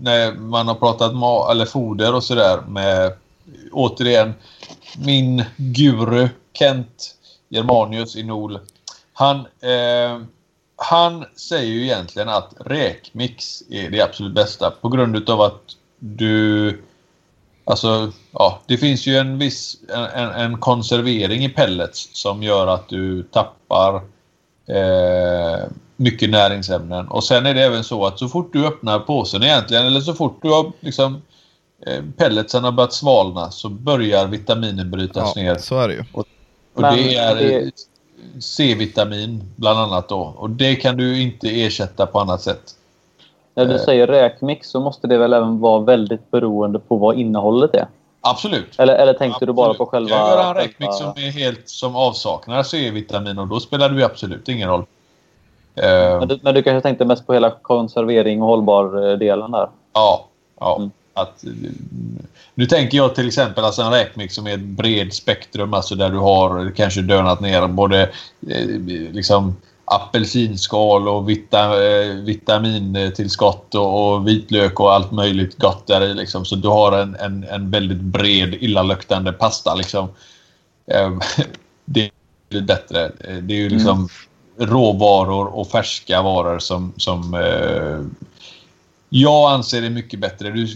när 0.00 0.32
man 0.32 0.68
har 0.68 0.74
pratat 0.74 1.14
ma 1.14 1.50
eller 1.50 1.64
foder 1.64 2.14
och 2.14 2.24
sådär 2.24 2.60
med 2.68 3.12
återigen 3.72 4.34
min 5.04 5.44
guru 5.56 6.28
Kent 6.52 7.14
Germanius 7.48 8.16
i 8.16 8.22
Nol. 8.22 8.58
Han 9.12 9.36
eh, 9.36 10.22
han 10.82 11.24
säger 11.36 11.72
ju 11.72 11.82
egentligen 11.82 12.28
att 12.28 12.54
räkmix 12.58 13.62
är 13.70 13.90
det 13.90 14.00
absolut 14.00 14.34
bästa 14.34 14.70
på 14.70 14.88
grund 14.88 15.16
utav 15.16 15.40
att 15.40 15.62
du... 15.98 16.82
Alltså, 17.64 18.12
ja, 18.32 18.60
det 18.66 18.76
finns 18.76 19.06
ju 19.06 19.16
en 19.16 19.38
viss 19.38 19.76
en, 20.14 20.30
en 20.30 20.58
konservering 20.58 21.44
i 21.44 21.48
pellets 21.48 22.08
som 22.12 22.42
gör 22.42 22.66
att 22.66 22.88
du 22.88 23.22
tappar 23.22 23.94
eh, 24.66 25.68
mycket 25.96 26.30
näringsämnen. 26.30 27.08
Och 27.08 27.24
sen 27.24 27.46
är 27.46 27.54
det 27.54 27.62
även 27.62 27.84
så 27.84 28.06
att 28.06 28.18
så 28.18 28.28
fort 28.28 28.52
du 28.52 28.66
öppnar 28.66 28.98
påsen 28.98 29.42
egentligen, 29.42 29.86
eller 29.86 30.00
så 30.00 30.14
fort 30.14 30.38
du 30.42 30.48
har 30.48 30.72
liksom 30.80 31.22
eh, 31.86 32.02
pelletsen 32.16 32.64
har 32.64 32.72
börjat 32.72 32.92
svalna 32.92 33.50
så 33.50 33.68
börjar 33.68 34.26
vitaminen 34.26 34.90
brytas 34.90 35.32
ja, 35.36 35.42
ner. 35.42 35.54
så 35.54 35.78
är 35.78 35.88
det 35.88 35.94
ju. 35.94 36.04
Och, 36.12 36.26
och 36.74 36.82
det 36.82 37.16
är... 37.16 37.34
Det 37.34 37.70
C-vitamin 38.40 39.42
bland 39.56 39.78
annat 39.78 40.08
då. 40.08 40.34
Och 40.36 40.50
det 40.50 40.74
kan 40.74 40.96
du 40.96 41.22
inte 41.22 41.62
ersätta 41.62 42.06
på 42.06 42.20
annat 42.20 42.42
sätt. 42.42 42.74
När 43.54 43.66
du 43.66 43.74
eh. 43.74 43.80
säger 43.80 44.06
räkmix 44.06 44.68
så 44.68 44.80
måste 44.80 45.06
det 45.06 45.18
väl 45.18 45.32
även 45.32 45.60
vara 45.60 45.80
väldigt 45.80 46.30
beroende 46.30 46.78
på 46.78 46.96
vad 46.96 47.18
innehållet 47.18 47.74
är? 47.74 47.86
Absolut. 48.20 48.78
Eller, 48.78 48.94
eller 48.94 49.12
tänkte 49.12 49.36
absolut. 49.36 49.48
du 49.48 49.52
bara 49.52 49.74
på 49.74 49.86
själva... 49.86 50.10
Jag 50.10 50.28
gör 50.28 50.48
en 50.48 50.54
räkmix 50.54 50.96
som 50.98 51.08
är 51.08 51.30
helt 51.30 51.68
som 51.68 51.96
avsaknar 51.96 52.62
C-vitamin 52.62 53.38
och 53.38 53.46
då 53.46 53.60
spelar 53.60 53.88
det 53.88 54.04
absolut 54.04 54.48
ingen 54.48 54.68
roll. 54.68 54.84
Men 55.74 56.28
du, 56.28 56.38
men 56.42 56.54
du 56.54 56.62
kanske 56.62 56.80
tänkte 56.80 57.04
mest 57.04 57.26
på 57.26 57.34
hela 57.34 57.50
konservering 57.50 58.42
och 58.42 58.48
hållbar-delen 58.48 59.50
där? 59.50 59.68
Ja. 59.92 60.26
ja. 60.60 60.76
Mm. 60.76 60.90
Att, 61.14 61.44
nu 62.54 62.66
tänker 62.66 62.98
jag 62.98 63.14
till 63.14 63.26
exempel 63.26 63.64
alltså 63.64 63.82
en 63.82 63.92
räkmix 63.92 64.34
som 64.34 64.46
är 64.46 64.54
ett 64.54 64.60
bred 64.60 65.12
spektrum, 65.12 65.74
alltså 65.74 65.94
där 65.94 66.10
du 66.10 66.18
har 66.18 66.72
kanske 66.76 67.02
dönat 67.02 67.40
ner 67.40 67.66
både 67.66 68.02
eh, 68.48 68.66
liksom 69.12 69.56
apelsinskal 69.84 71.08
och 71.08 71.28
vita, 71.28 71.84
eh, 71.86 72.14
vitamintillskott 72.14 73.74
och, 73.74 74.14
och, 74.14 74.28
vitlök 74.28 74.80
och 74.80 74.92
allt 74.92 75.12
möjligt 75.12 75.58
gott 75.58 75.86
där 75.86 76.00
i. 76.00 76.14
Liksom. 76.14 76.44
Så 76.44 76.56
du 76.56 76.68
har 76.68 76.92
en, 76.92 77.14
en, 77.14 77.44
en 77.44 77.70
väldigt 77.70 78.00
bred 78.00 78.54
illaluktande 78.54 79.32
pasta. 79.32 79.74
Liksom. 79.74 80.08
Eh, 80.92 81.18
det 81.84 82.10
är 82.50 82.60
bättre. 82.60 83.12
Det 83.42 83.54
är 83.54 83.58
ju 83.58 83.68
liksom 83.68 84.08
mm. 84.58 84.70
råvaror 84.70 85.46
och 85.46 85.68
färska 85.68 86.22
varor 86.22 86.58
som, 86.58 86.92
som 86.96 87.34
eh, 87.34 87.98
jag 89.14 89.52
anser 89.52 89.82
det 89.82 89.90
mycket 89.90 90.20
bättre. 90.20 90.50
Du, 90.50 90.66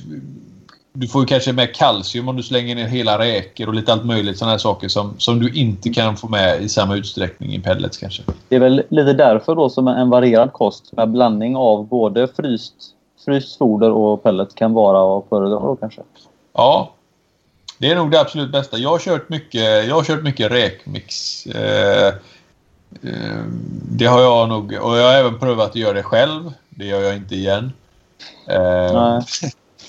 du 0.93 1.09
får 1.09 1.25
kanske 1.25 1.53
med 1.53 1.75
kalcium 1.75 2.29
om 2.29 2.37
du 2.37 2.43
slänger 2.43 2.75
ner 2.75 2.87
hela 2.87 3.19
räkor 3.19 3.69
och 3.69 3.75
lite 3.75 3.93
allt 3.93 4.05
möjligt 4.05 4.39
sådana 4.39 4.51
här 4.51 4.59
saker 4.59 4.89
som, 4.89 5.15
som 5.19 5.39
du 5.39 5.53
inte 5.53 5.91
kan 5.91 6.17
få 6.17 6.29
med 6.29 6.63
i 6.63 6.69
samma 6.69 6.97
utsträckning 6.97 7.55
i 7.55 7.61
pellets 7.61 7.99
kanske. 7.99 8.23
Det 8.49 8.57
är 8.57 8.61
väl 8.61 8.83
lite 8.89 9.13
därför 9.13 9.55
då 9.55 9.71
som 9.71 9.89
en 9.89 10.11
varierad 10.11 10.53
kost 10.53 10.93
med 10.93 11.11
blandning 11.11 11.57
av 11.57 11.89
både 11.89 12.29
fryst, 12.29 12.75
fryst 13.25 13.59
foder 13.59 13.91
och 13.91 14.23
pellets 14.23 14.55
kan 14.55 14.73
vara 14.73 15.19
att 15.19 15.29
föredra 15.29 15.61
då 15.61 15.77
kanske? 15.77 16.03
Ja, 16.53 16.93
det 17.79 17.91
är 17.91 17.97
nog 17.97 18.11
det 18.11 18.21
absolut 18.21 18.53
bästa. 18.53 18.79
Jag 18.79 18.91
har 18.91 18.99
kört 18.99 19.29
mycket, 19.29 19.87
jag 19.89 19.95
har 19.95 20.05
kört 20.05 20.23
mycket 20.23 20.53
räkmix. 20.53 21.47
Eh, 21.47 22.07
eh, 23.03 23.43
det 23.91 24.07
har 24.07 24.21
jag 24.21 24.49
nog 24.49 24.65
och 24.65 24.97
jag 24.99 25.05
har 25.05 25.15
även 25.15 25.39
prövat 25.39 25.71
att 25.71 25.77
göra 25.77 25.93
det 25.93 26.03
själv. 26.03 26.53
Det 26.69 26.85
gör 26.85 27.01
jag 27.01 27.17
inte 27.17 27.35
igen. 27.35 27.73
Eh, 28.49 29.21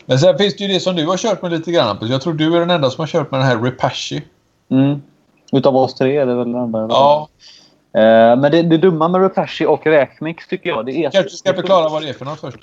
men 0.05 0.19
sen 0.19 0.37
finns 0.37 0.55
det 0.55 0.63
ju 0.63 0.73
det 0.73 0.79
som 0.79 0.95
du 0.95 1.07
har 1.07 1.17
kört 1.17 1.41
med 1.41 1.51
lite 1.51 1.71
grann. 1.71 1.97
Jag 2.01 2.21
tror 2.21 2.33
du 2.33 2.55
är 2.55 2.59
den 2.59 2.69
enda 2.69 2.89
som 2.89 3.01
har 3.01 3.07
kört 3.07 3.31
med 3.31 3.39
den 3.39 3.47
här 3.47 3.57
Repashy. 3.57 4.21
Mm. 4.71 5.01
Utav 5.51 5.75
oss 5.75 5.95
tre 5.95 6.17
är 6.17 6.25
det 6.25 6.35
väl 6.35 6.51
den 6.51 6.61
enda. 6.61 6.87
Ja. 6.89 7.27
Eh, 7.93 8.35
men 8.39 8.51
det, 8.51 8.61
det 8.61 8.77
dumma 8.77 9.07
med 9.07 9.21
Repashy 9.21 9.65
och 9.65 9.85
räkmix 9.85 10.47
tycker 10.47 10.69
jag... 10.69 10.85
Det 10.85 10.91
är 10.91 11.11
kanske 11.11 11.29
ska 11.29 11.53
förklara 11.53 11.89
vad 11.89 12.01
det 12.01 12.09
är 12.09 12.13
för 12.13 12.25
något 12.25 12.39
först. 12.39 12.59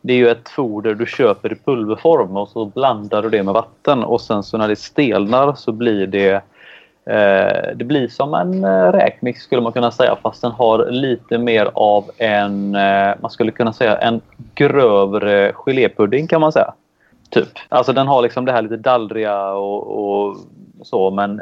Det 0.00 0.12
är 0.12 0.16
ju 0.16 0.28
ett 0.28 0.48
foder 0.48 0.94
du 0.94 1.06
köper 1.06 1.52
i 1.52 1.56
pulverform 1.64 2.36
och 2.36 2.48
så 2.48 2.66
blandar 2.66 3.22
du 3.22 3.30
det 3.30 3.42
med 3.42 3.54
vatten 3.54 4.04
och 4.04 4.20
sen 4.20 4.42
så 4.42 4.58
när 4.58 4.68
det 4.68 4.76
stelnar 4.76 5.54
så 5.54 5.72
blir 5.72 6.06
det 6.06 6.42
det 7.74 7.84
blir 7.84 8.08
som 8.08 8.34
en 8.34 8.64
eh, 8.64 8.92
räkmix 8.92 9.42
skulle 9.42 9.62
man 9.62 9.72
kunna 9.72 9.90
säga 9.90 10.16
fast 10.22 10.42
den 10.42 10.50
har 10.50 10.90
lite 10.90 11.38
mer 11.38 11.70
av 11.74 12.10
en, 12.18 12.74
eh, 12.74 13.14
man 13.20 13.30
skulle 13.30 13.52
kunna 13.52 13.72
säga 13.72 13.96
en 13.96 14.20
grövre 14.54 15.52
gelépudding 15.54 16.26
kan 16.26 16.40
man 16.40 16.52
säga. 16.52 16.74
Typ. 17.30 17.48
Alltså 17.68 17.92
den 17.92 18.06
har 18.06 18.22
liksom 18.22 18.44
det 18.44 18.52
här 18.52 18.62
lite 18.62 18.76
dallriga 18.76 19.52
och, 19.52 20.26
och 20.26 20.36
så 20.82 21.10
men 21.10 21.40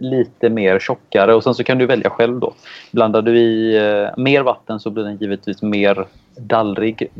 lite 0.00 0.48
mer 0.48 0.78
tjockare 0.78 1.34
och 1.34 1.44
sen 1.44 1.54
så 1.54 1.64
kan 1.64 1.78
du 1.78 1.86
välja 1.86 2.10
själv 2.10 2.40
då. 2.40 2.52
Blandar 2.92 3.22
du 3.22 3.38
i 3.38 3.76
eh, 3.76 4.08
mer 4.16 4.42
vatten 4.42 4.80
så 4.80 4.90
blir 4.90 5.04
den 5.04 5.16
givetvis 5.16 5.62
mer 5.62 6.06
dallrig. 6.36 7.10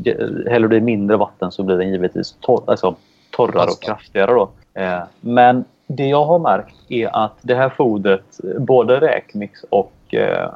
Häller 0.49 0.67
du 0.67 0.77
i 0.77 0.81
mindre 0.81 1.17
vatten 1.17 1.51
så 1.51 1.63
blir 1.63 1.77
den 1.77 1.89
givetvis 1.89 2.35
torr, 2.41 2.63
alltså, 2.67 2.95
torrare 3.31 3.69
och 3.69 3.81
kraftigare 3.81 4.31
då. 4.31 4.49
Eh, 4.79 5.03
men 5.21 5.65
det 5.87 6.07
jag 6.07 6.25
har 6.25 6.39
märkt 6.39 6.75
är 6.89 7.23
att 7.25 7.37
det 7.41 7.55
här 7.55 7.69
fodret, 7.69 8.39
både 8.59 8.99
räkmix 8.99 9.65
och 9.69 10.13
eh, 10.13 10.49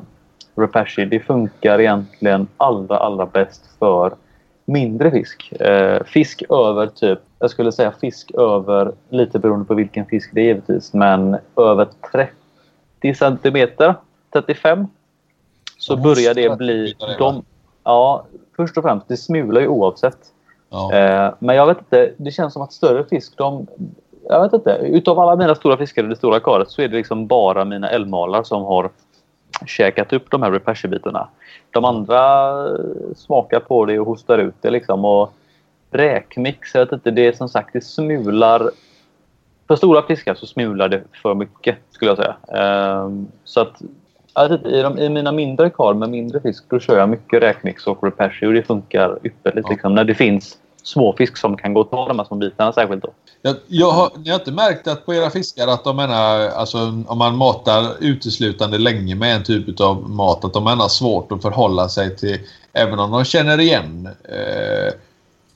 Repashy, 0.55 1.05
det 1.05 1.19
funkar 1.19 1.79
egentligen 1.79 2.47
allra, 2.57 2.97
allra 2.97 3.25
bäst 3.25 3.63
för 3.79 4.13
mindre 4.65 5.12
fisk. 5.12 5.51
Eh, 5.51 6.03
fisk 6.03 6.43
över 6.49 6.88
typ, 6.88 7.19
jag 7.39 7.49
skulle 7.49 7.71
säga 7.71 7.93
fisk 8.01 8.31
över, 8.31 8.91
lite 9.09 9.39
beroende 9.39 9.65
på 9.65 9.73
vilken 9.73 10.05
fisk 10.05 10.29
det 10.33 10.41
är 10.41 10.45
givetvis, 10.45 10.93
men 10.93 11.38
över 11.57 11.88
30 12.12 13.15
centimeter, 13.15 13.95
35, 14.33 14.88
så 15.77 15.97
börjar 15.97 16.33
det 16.33 16.57
bli... 16.57 16.95
De, 17.19 17.43
ja, 17.83 18.25
först 18.55 18.77
och 18.77 18.83
främst, 18.83 19.07
det 19.07 19.17
smular 19.17 19.62
ju 19.62 19.67
oavsett. 19.67 20.17
Ja. 20.69 20.93
Eh, 20.93 21.33
men 21.39 21.55
jag 21.55 21.67
vet 21.67 21.77
inte, 21.77 22.12
det 22.17 22.31
känns 22.31 22.53
som 22.53 22.62
att 22.62 22.73
större 22.73 23.05
fisk, 23.05 23.38
de... 23.38 23.67
Jag 24.29 24.41
vet 24.41 24.53
inte. 24.53 24.71
Utav 24.71 25.19
alla 25.19 25.36
mina 25.36 25.55
stora 25.55 25.77
fiskar 25.77 26.03
i 26.03 26.07
det 26.07 26.15
stora 26.15 26.39
karet 26.39 26.69
så 26.69 26.81
är 26.81 26.88
det 26.88 26.97
liksom 26.97 27.27
bara 27.27 27.65
mina 27.65 27.89
älvmalar 27.89 28.43
som 28.43 28.63
har 28.63 28.89
käkat 29.65 30.13
upp 30.13 30.31
de 30.31 30.43
här 30.43 30.51
repasher-bitarna. 30.51 31.27
De 31.71 31.86
andra 31.86 32.21
smakar 33.15 33.59
på 33.59 33.86
det 33.86 33.99
och 33.99 34.05
hostar 34.05 34.38
ut 34.38 34.55
det. 34.62 34.69
Liksom. 34.69 35.05
Och 35.05 35.33
räkmix, 35.91 36.75
jag 36.75 36.86
vet 36.86 36.91
inte, 36.91 37.12
det 37.12 37.27
är 37.27 37.31
som 37.31 37.49
sagt, 37.49 37.69
det 37.73 37.81
smular... 37.81 38.71
För 39.67 39.75
stora 39.75 40.01
fiskar 40.01 40.36
så 40.36 40.45
smular 40.45 40.89
det 40.89 41.01
för 41.21 41.36
mycket, 41.36 41.77
skulle 41.91 42.12
jag 42.12 42.17
säga. 42.17 43.03
Um, 43.03 43.27
så 43.43 43.62
att 43.62 43.81
inte, 44.36 44.69
i, 44.69 44.81
de, 44.81 44.99
i, 44.99 45.09
mina 45.09 45.31
mindre 45.31 45.69
kar 45.69 45.93
med 45.93 46.09
mindre 46.09 46.41
fisk, 46.41 46.63
då 46.69 46.79
kör 46.79 46.97
jag 46.97 47.09
mycket 47.09 47.41
räkmix 47.43 47.88
och 47.88 48.03
och 48.47 48.53
det 48.53 48.63
funkar 48.63 49.19
ypperligt. 49.23 49.67
Ja. 49.67 49.71
Liksom, 49.71 49.95
när 49.95 50.03
det 50.03 50.15
finns 50.15 50.57
småfisk 50.84 51.38
som 51.38 51.58
kan 51.58 51.74
gå 51.74 51.82
och 51.82 51.89
ta 51.89 52.08
de 52.08 52.19
här 52.19 52.26
små 52.26 52.38
bitarna 52.38 52.74
särskilt 52.74 53.04
då. 53.04 53.13
Jag, 53.41 53.56
jag 53.67 53.91
har, 53.91 54.12
ni 54.17 54.30
har 54.30 54.39
inte 54.39 54.52
märkt 54.52 54.88
att 54.88 55.06
på 55.06 55.13
era 55.13 55.30
fiskar 55.30 55.67
att 55.67 55.84
de 55.84 55.96
menar, 55.96 56.48
alltså 56.48 56.78
om 57.08 57.17
man 57.17 57.38
matar 57.38 57.86
uteslutande 58.00 58.78
länge 58.78 59.15
med 59.15 59.36
en 59.36 59.43
typ 59.43 59.80
av 59.80 60.10
mat, 60.10 60.46
att 60.46 60.54
de 60.54 60.65
har 60.67 60.88
svårt 60.88 61.32
att 61.32 61.41
förhålla 61.41 61.89
sig 61.89 62.17
till, 62.17 62.39
även 62.74 63.00
om 63.00 63.12
de 63.12 63.26
känner 63.26 63.60
igen 63.60 64.10
eh, 64.24 64.93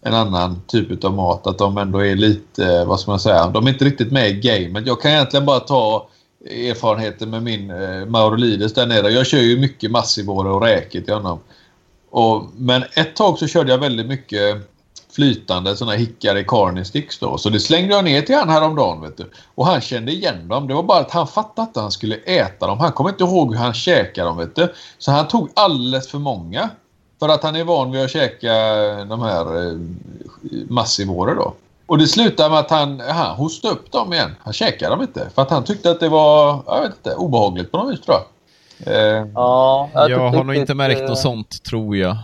en 0.02 0.14
annan 0.14 0.62
typ 0.68 1.04
av 1.04 1.14
mat, 1.14 1.48
att 1.48 1.58
de 1.58 1.78
ändå 1.78 2.06
är 2.06 2.16
lite, 2.16 2.66
eh, 2.66 2.86
vad 2.86 3.00
ska 3.00 3.12
man 3.12 3.20
säga, 3.20 3.48
de 3.48 3.68
är 3.68 3.72
inte 3.72 3.86
riktigt 3.86 4.12
med 4.12 4.30
i 4.30 4.34
gamet. 4.34 4.88
Jag 4.88 5.02
kan 5.02 5.12
egentligen 5.12 5.46
bara 5.46 5.60
ta 5.60 6.08
erfarenheten 6.46 7.30
med 7.30 7.44
min 7.44 7.70
eh, 7.70 8.06
Maurolides 8.06 8.74
där 8.74 8.86
nere. 8.86 9.10
Jag 9.10 9.28
kör 9.28 9.38
ju 9.38 9.60
mycket 9.60 9.92
massivåre 9.92 10.50
och 10.50 10.62
räkor 10.62 11.02
till 11.02 11.14
honom. 11.14 11.40
Och, 12.10 12.44
men 12.56 12.84
ett 12.96 13.16
tag 13.16 13.40
så 13.40 13.48
körde 13.48 13.72
jag 13.72 13.78
väldigt 13.78 14.08
mycket 14.08 14.77
flytande 15.18 15.76
såna 15.76 15.92
hickar 15.92 16.38
i 16.38 16.44
carney-sticks 16.44 17.20
då. 17.20 17.38
Så 17.38 17.50
det 17.50 17.60
slängde 17.60 17.94
jag 17.94 18.04
ner 18.04 18.22
till 18.22 18.36
han 18.36 18.50
häromdagen 18.50 19.02
vet 19.02 19.18
du. 19.18 19.32
Och 19.56 19.66
han 19.66 19.82
kände 19.82 20.12
igen 20.12 20.48
dem. 20.48 20.68
Det 20.68 20.74
var 20.74 20.84
bara 20.84 21.00
att 21.00 21.12
han 21.12 21.28
fattade 21.28 21.68
att 21.68 21.76
han 21.76 21.92
skulle 21.92 22.16
äta 22.16 22.68
dem. 22.68 22.80
Han 22.80 22.92
kommer 22.92 23.10
inte 23.10 23.24
ihåg 23.24 23.56
hur 23.56 23.62
han 23.62 23.74
käkade 23.74 24.28
dem 24.28 24.38
vet 24.38 24.56
du. 24.56 24.74
Så 24.98 25.12
han 25.12 25.28
tog 25.28 25.50
alldeles 25.54 26.08
för 26.08 26.18
många. 26.18 26.70
För 27.20 27.30
att 27.30 27.44
han 27.44 27.56
är 27.56 27.64
van 27.64 27.92
vid 27.92 28.04
att 28.04 28.12
käka 28.12 28.54
de 29.06 29.22
här 29.22 29.68
eh, 29.68 29.78
massivåror 30.70 31.36
då. 31.36 31.54
Och 31.86 31.98
det 31.98 32.08
slutade 32.08 32.50
med 32.50 32.60
att 32.60 32.70
han, 32.70 33.00
han 33.00 33.36
hostade 33.36 33.74
upp 33.74 33.92
dem 33.92 34.14
igen. 34.14 34.36
Han 34.40 34.54
käkade 34.54 34.92
dem 34.92 35.02
inte. 35.02 35.30
För 35.36 35.42
att 35.42 35.50
han 35.50 35.64
tyckte 35.64 35.92
att 35.92 36.00
det 36.00 36.10
var, 36.10 36.64
jag 36.68 36.82
vet 36.82 36.96
inte, 36.96 37.16
obehagligt 37.16 37.72
på 37.72 37.78
något 37.78 37.94
vis 37.94 38.02
tror 38.02 38.18
jag. 38.18 38.26
Eh, 38.94 39.28
ja, 39.36 39.90
jag, 39.94 40.10
jag 40.10 40.30
har 40.30 40.44
nog 40.44 40.56
inte 40.56 40.74
märkt 40.74 41.10
något 41.10 41.20
sånt 41.20 41.64
tror 41.64 41.98
jag. 41.98 42.18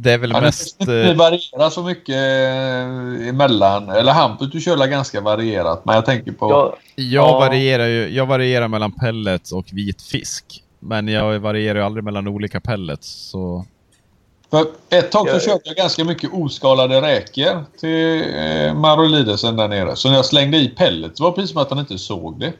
Det 0.00 0.12
är 0.12 0.18
väl 0.18 0.30
ja, 0.30 0.40
mest... 0.40 0.86
Det 0.86 1.10
eh, 1.10 1.16
varierar 1.16 1.70
så 1.70 1.82
mycket 1.82 2.14
eh, 2.14 3.28
emellan. 3.28 3.88
Eller 3.88 4.12
Hampus, 4.12 4.50
du 4.50 4.60
kör 4.60 4.86
ganska 4.86 5.20
varierat. 5.20 5.84
Men 5.84 5.94
jag 5.94 6.06
tänker 6.06 6.32
på... 6.32 6.50
Jag, 6.50 6.74
jag 7.06 7.28
ja. 7.28 7.38
varierar 7.38 7.86
ju 7.86 8.08
jag 8.08 8.26
varierar 8.26 8.68
mellan 8.68 8.92
pellets 8.92 9.52
och 9.52 9.66
vit 9.72 10.02
fisk. 10.02 10.62
Men 10.80 11.08
jag 11.08 11.38
varierar 11.38 11.78
ju 11.78 11.84
aldrig 11.84 12.04
mellan 12.04 12.28
olika 12.28 12.60
pellets. 12.60 13.08
Så... 13.08 13.64
För 14.50 14.66
ett 14.90 15.10
tag 15.10 15.28
så 15.28 15.40
köpte 15.40 15.68
jag 15.68 15.76
ganska 15.76 16.04
mycket 16.04 16.30
oskalade 16.32 17.02
räkor 17.02 17.64
till 17.80 18.20
eh, 18.36 18.74
Marolidesen 18.74 19.56
där 19.56 19.68
nere. 19.68 19.96
Så 19.96 20.08
när 20.08 20.16
jag 20.16 20.26
slängde 20.26 20.58
i 20.58 20.68
pellets 20.68 21.20
var 21.20 21.30
det 21.30 21.34
precis 21.34 21.50
som 21.50 21.62
att 21.62 21.70
han 21.70 21.78
inte 21.78 21.98
såg 21.98 22.40
det. 22.40 22.52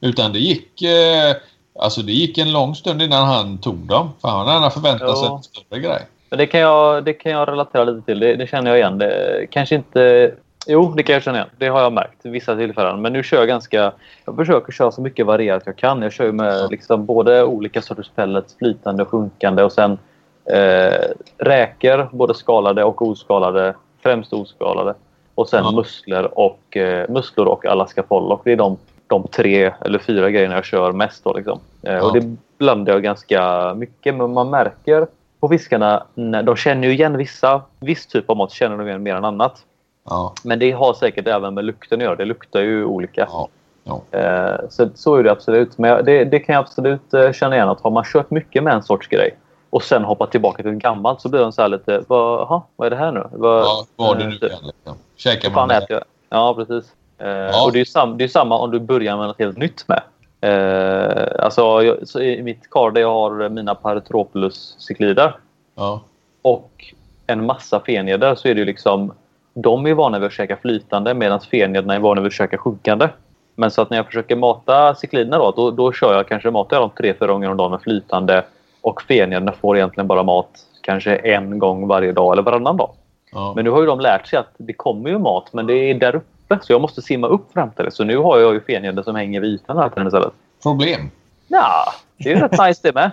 Utan 0.00 0.32
det 0.32 0.38
gick... 0.38 0.82
Eh, 0.82 1.36
alltså 1.78 2.02
det 2.02 2.12
gick 2.12 2.38
en 2.38 2.52
lång 2.52 2.74
stund 2.74 3.02
innan 3.02 3.26
han 3.26 3.58
tog 3.58 3.76
dem. 3.76 4.10
För 4.20 4.28
han 4.28 4.48
hade 4.48 4.70
förväntat 4.70 5.18
sig 5.18 5.28
en 5.28 5.42
större 5.42 5.80
grej. 5.80 6.06
Men 6.30 6.38
det 6.38 6.46
kan 6.46 6.60
jag, 6.60 7.04
det 7.04 7.12
kan 7.12 7.32
jag 7.32 7.48
relatera 7.48 7.84
lite 7.84 8.06
till. 8.06 8.20
Det, 8.20 8.36
det 8.36 8.46
känner 8.46 8.70
jag 8.70 8.78
igen. 8.78 8.98
Det, 8.98 9.46
kanske 9.50 9.74
inte... 9.74 10.32
Jo, 10.66 10.92
det 10.96 11.02
kan 11.02 11.12
jag 11.12 11.22
känna 11.22 11.38
igen. 11.38 11.48
Det 11.58 11.68
har 11.68 11.80
jag 11.80 11.92
märkt 11.92 12.18
vissa 12.22 12.56
tillfällen. 12.56 13.02
Men 13.02 13.12
nu 13.12 13.22
kör 13.22 13.38
jag 13.38 13.48
ganska... 13.48 13.92
Jag 14.24 14.36
försöker 14.36 14.72
köra 14.72 14.90
så 14.90 15.00
mycket 15.00 15.26
varierat 15.26 15.62
jag 15.66 15.76
kan. 15.76 16.02
Jag 16.02 16.12
kör 16.12 16.32
med 16.32 16.70
liksom 16.70 17.06
både 17.06 17.44
olika 17.44 17.82
sorters 17.82 18.10
pellets, 18.14 18.56
flytande 18.58 19.02
och 19.02 19.08
sjunkande. 19.08 19.62
Och 19.62 19.72
sen 19.72 19.98
eh, 20.44 21.08
räkor, 21.38 22.08
både 22.12 22.34
skalade 22.34 22.84
och 22.84 23.02
oskalade. 23.02 23.74
Främst 24.02 24.32
oskalade. 24.32 24.94
Och 25.34 25.48
sen 25.48 25.64
ja. 25.64 25.72
musslor 25.72 26.38
och, 26.38 26.76
eh, 26.76 27.08
musslor 27.08 27.46
och 27.46 27.66
Alaska 27.66 28.02
pollock. 28.02 28.40
Det 28.44 28.52
är 28.52 28.56
de, 28.56 28.76
de 29.06 29.28
tre 29.28 29.72
eller 29.80 29.98
fyra 29.98 30.30
grejerna 30.30 30.54
jag 30.54 30.64
kör 30.64 30.92
mest. 30.92 31.24
Då, 31.24 31.32
liksom. 31.32 31.60
eh, 31.82 31.94
ja. 31.94 32.02
Och 32.02 32.12
det 32.12 32.36
blandar 32.58 32.92
jag 32.92 33.02
ganska 33.02 33.74
mycket. 33.74 34.14
Men 34.14 34.32
man 34.32 34.50
märker 34.50 35.06
på 35.40 35.48
fiskarna, 35.48 36.06
de 36.44 36.56
känner 36.56 36.88
ju 36.88 36.94
igen 36.94 37.16
vissa, 37.16 37.62
viss 37.80 38.06
typ 38.06 38.30
av 38.30 38.36
mat 38.36 38.52
känner 38.52 38.78
de 38.78 38.86
igen 38.86 39.02
mer 39.02 39.14
än 39.14 39.24
annat. 39.24 39.64
Ja. 40.04 40.34
Men 40.44 40.58
det 40.58 40.70
har 40.70 40.94
säkert 40.94 41.26
även 41.26 41.54
med 41.54 41.64
lukten 41.64 42.00
att 42.00 42.04
göra. 42.04 42.16
Det 42.16 42.24
luktar 42.24 42.60
ju 42.60 42.84
olika. 42.84 43.28
Ja. 43.30 43.48
Ja. 43.84 44.18
Eh, 44.18 44.68
så, 44.70 44.88
så 44.94 45.16
är 45.16 45.22
det 45.22 45.32
absolut. 45.32 45.78
Men 45.78 46.04
det, 46.04 46.24
det, 46.24 46.38
kan 46.40 46.54
jag 46.54 46.62
absolut 46.62 47.14
eh, 47.14 47.32
känna 47.32 47.54
igen 47.54 47.68
att 47.68 47.80
har 47.80 47.90
man 47.90 48.04
kört 48.06 48.30
mycket 48.30 48.62
med 48.62 48.74
en 48.74 48.82
sorts 48.82 49.08
grej 49.08 49.38
och 49.70 49.82
sen 49.82 50.04
hoppat 50.04 50.30
tillbaka 50.30 50.62
till 50.62 50.72
ett 50.72 50.78
gammalt 50.78 51.20
så 51.20 51.28
blir 51.28 51.40
de 51.40 51.52
så 51.52 51.62
här 51.62 51.68
lite, 51.68 52.04
vad, 52.08 52.62
vad 52.76 52.86
är 52.86 52.90
det 52.90 52.96
här 52.96 53.12
nu? 53.12 53.26
Vad, 53.32 53.62
ja, 53.62 53.86
vad 53.96 54.16
är 54.16 54.24
det 54.24 54.28
nu 54.28 54.38
typ. 54.38 54.52
igen? 54.52 54.96
Käkar 55.16 55.50
man 55.50 55.68
det? 55.68 56.02
Ja, 56.28 56.54
precis. 56.54 56.92
Ja. 57.18 57.64
Och 57.64 57.72
det 57.72 57.80
är, 57.80 57.84
sam, 57.84 58.18
det 58.18 58.24
är 58.24 58.28
samma 58.28 58.58
om 58.58 58.70
du 58.70 58.80
börjar 58.80 59.16
med 59.16 59.26
något 59.26 59.38
helt 59.38 59.58
nytt 59.58 59.88
med. 59.88 60.02
Eh, 60.40 61.44
alltså, 61.44 61.62
jag, 61.82 62.22
I 62.22 62.42
mitt 62.42 62.70
kar 62.70 62.90
där 62.90 63.00
jag 63.00 63.12
har 63.12 63.48
mina 63.48 63.74
Paretropulus-ciklider 63.74 65.32
ja. 65.74 66.00
och 66.42 66.94
en 67.26 67.46
massa 67.46 67.80
fenjeder 67.80 68.34
så 68.34 68.48
är 68.48 68.54
det 68.54 68.64
liksom 68.64 69.12
de 69.54 69.86
är 69.86 69.94
vana 69.94 70.18
vid 70.18 70.26
att 70.26 70.32
käka 70.32 70.56
flytande 70.56 71.14
medan 71.14 71.40
fenjederna 71.40 71.94
är 71.94 71.98
vana 71.98 72.20
vid 72.20 72.26
att 72.26 72.32
käka 72.32 72.58
sjunkande. 72.58 73.08
Men 73.54 73.70
så 73.70 73.82
att 73.82 73.90
när 73.90 73.96
jag 73.96 74.06
försöker 74.06 74.36
mata 74.36 74.94
cikliderna 74.94 75.38
då, 75.38 75.50
då, 75.56 75.70
då 75.70 75.92
kör 75.92 76.14
jag 76.14 76.28
kanske 76.28 76.50
matar 76.50 76.80
dem 76.80 76.90
tre, 76.96 77.14
fyra 77.14 77.32
gånger 77.32 77.50
om 77.50 77.56
dagen 77.56 77.70
med 77.70 77.82
flytande 77.82 78.44
och 78.80 79.02
fenjederna 79.02 79.52
får 79.52 79.76
egentligen 79.76 80.06
bara 80.06 80.22
mat 80.22 80.66
kanske 80.80 81.16
en 81.16 81.58
gång 81.58 81.86
varje 81.86 82.12
dag 82.12 82.32
eller 82.32 82.42
varannan 82.42 82.76
dag. 82.76 82.90
Ja. 83.32 83.52
Men 83.56 83.64
nu 83.64 83.70
har 83.70 83.80
ju 83.80 83.86
de 83.86 84.00
lärt 84.00 84.26
sig 84.26 84.38
att 84.38 84.52
det 84.56 84.72
kommer 84.72 85.10
ju 85.10 85.18
mat 85.18 85.52
men 85.52 85.66
det 85.66 85.74
är 85.74 85.94
där 85.94 86.16
uppe 86.16 86.26
uppe 86.50 86.66
så 86.66 86.72
jag 86.72 86.80
måste 86.80 87.02
simma 87.02 87.26
upp 87.26 87.52
fram 87.52 87.70
till 87.70 87.84
det. 87.84 87.90
Så 87.90 88.04
nu 88.04 88.16
har 88.16 88.38
jag 88.38 88.54
ju 88.54 88.60
fengäddor 88.60 89.02
som 89.02 89.16
hänger 89.16 89.40
vid 89.40 89.50
ytan 89.50 89.76
här 89.76 89.88
på 89.88 90.02
istället. 90.02 90.32
Problem? 90.62 91.10
Ja, 91.48 91.92
det 92.16 92.30
är 92.30 92.34
ju 92.34 92.40
rätt 92.40 92.66
nice 92.66 92.80
det 92.82 92.94
med. 92.94 93.10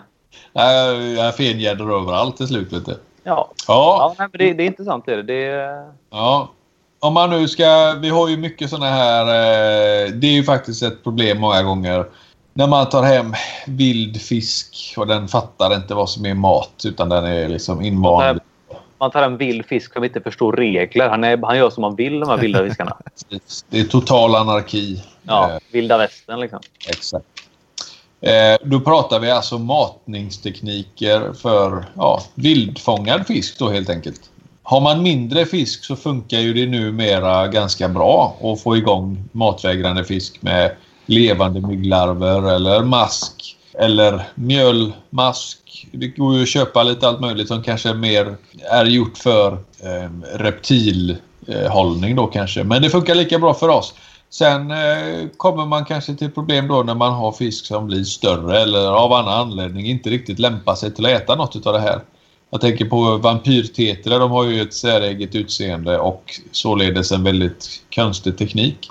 Jag 1.17 1.35
fengäddor 1.35 2.01
överallt 2.01 2.37
till 2.37 2.47
slut 2.47 2.73
vet 2.73 2.85
du. 2.85 2.97
Ja, 3.23 3.51
ja. 3.67 4.15
ja 4.17 4.27
det, 4.33 4.53
det, 4.53 4.63
är 4.63 4.67
intressant. 4.67 5.05
Det, 5.05 5.23
det 5.23 5.43
Ja. 6.09 6.49
Om 6.99 7.13
man 7.13 7.29
nu 7.29 7.47
ska... 7.47 7.95
Vi 8.01 8.09
har 8.09 8.27
ju 8.27 8.37
mycket 8.37 8.69
såna 8.69 8.85
här... 8.85 9.21
Eh, 9.21 10.11
det 10.11 10.27
är 10.27 10.31
ju 10.31 10.43
faktiskt 10.43 10.83
ett 10.83 11.03
problem 11.03 11.39
många 11.39 11.63
gånger. 11.63 12.05
När 12.53 12.67
man 12.67 12.89
tar 12.89 13.03
hem 13.03 13.33
vild 13.67 14.21
fisk 14.21 14.93
och 14.97 15.07
den 15.07 15.27
fattar 15.27 15.75
inte 15.75 15.93
vad 15.93 16.09
som 16.09 16.25
är 16.25 16.33
mat 16.33 16.83
utan 16.85 17.09
den 17.09 17.25
är 17.25 17.49
liksom 17.49 17.81
invand 17.81 18.39
man 18.99 19.11
tar 19.11 19.23
en 19.23 19.37
vild 19.37 19.65
fisk 19.65 19.93
som 19.93 20.03
inte 20.03 20.21
förstår 20.21 20.53
regler. 20.53 21.09
Han, 21.09 21.23
är, 21.23 21.37
han 21.37 21.57
gör 21.57 21.69
som 21.69 21.83
han 21.83 21.95
vill, 21.95 22.19
de 22.19 22.29
här 22.29 22.37
vilda 22.37 22.67
fiskarna. 22.67 22.97
det 23.69 23.79
är 23.79 23.83
total 23.83 24.35
anarki. 24.35 25.03
Ja, 25.23 25.51
eh, 25.51 25.57
vilda 25.71 25.97
västern 25.97 26.39
liksom. 26.39 26.59
Exakt. 26.89 27.25
Eh, 28.21 28.57
då 28.63 28.79
pratar 28.79 29.19
vi 29.19 29.31
alltså 29.31 29.57
matningstekniker 29.57 31.33
för 31.33 31.85
ja, 31.95 32.21
vildfångad 32.35 33.27
fisk 33.27 33.59
då 33.59 33.69
helt 33.69 33.89
enkelt. 33.89 34.21
Har 34.63 34.81
man 34.81 35.03
mindre 35.03 35.45
fisk 35.45 35.83
så 35.83 35.95
funkar 35.95 36.39
ju 36.39 36.53
det 36.53 36.65
numera 36.65 37.47
ganska 37.47 37.89
bra 37.89 38.37
att 38.43 38.61
få 38.61 38.77
igång 38.77 39.23
matvägrande 39.31 40.03
fisk 40.03 40.41
med 40.41 40.75
levande 41.05 41.61
mygglarver 41.61 42.55
eller 42.55 42.83
mask 42.83 43.56
eller 43.77 44.23
mjölmask. 44.35 45.87
Det 45.91 46.07
går 46.07 46.35
ju 46.35 46.41
att 46.41 46.49
köpa 46.49 46.83
lite 46.83 47.07
allt 47.07 47.19
möjligt 47.19 47.47
som 47.47 47.63
kanske 47.63 47.93
mer 47.93 48.35
är 48.71 48.85
gjort 48.85 49.17
för 49.17 49.51
eh, 49.83 50.11
reptilhållning 50.33 52.15
då 52.15 52.27
kanske. 52.27 52.63
Men 52.63 52.81
det 52.81 52.89
funkar 52.89 53.15
lika 53.15 53.39
bra 53.39 53.53
för 53.53 53.69
oss. 53.69 53.93
Sen 54.29 54.71
eh, 54.71 55.27
kommer 55.37 55.65
man 55.65 55.85
kanske 55.85 56.15
till 56.15 56.31
problem 56.31 56.67
då 56.67 56.83
när 56.83 56.95
man 56.95 57.13
har 57.13 57.31
fisk 57.31 57.65
som 57.65 57.87
blir 57.87 58.03
större 58.03 58.61
eller 58.61 58.87
av 58.91 59.13
annan 59.13 59.39
anledning 59.39 59.85
inte 59.85 60.09
riktigt 60.09 60.39
lämpar 60.39 60.75
sig 60.75 60.93
till 60.93 61.05
att 61.05 61.11
äta 61.11 61.35
något 61.35 61.67
av 61.67 61.73
det 61.73 61.79
här. 61.79 61.99
Jag 62.49 62.61
tänker 62.61 62.85
på 62.85 63.17
vampyrtetrar. 63.17 64.19
De 64.19 64.31
har 64.31 64.43
ju 64.43 64.61
ett 64.61 64.73
säreget 64.73 65.35
utseende 65.35 65.97
och 65.99 66.39
således 66.51 67.11
en 67.11 67.23
väldigt 67.23 67.67
konstig 67.95 68.37
teknik. 68.37 68.89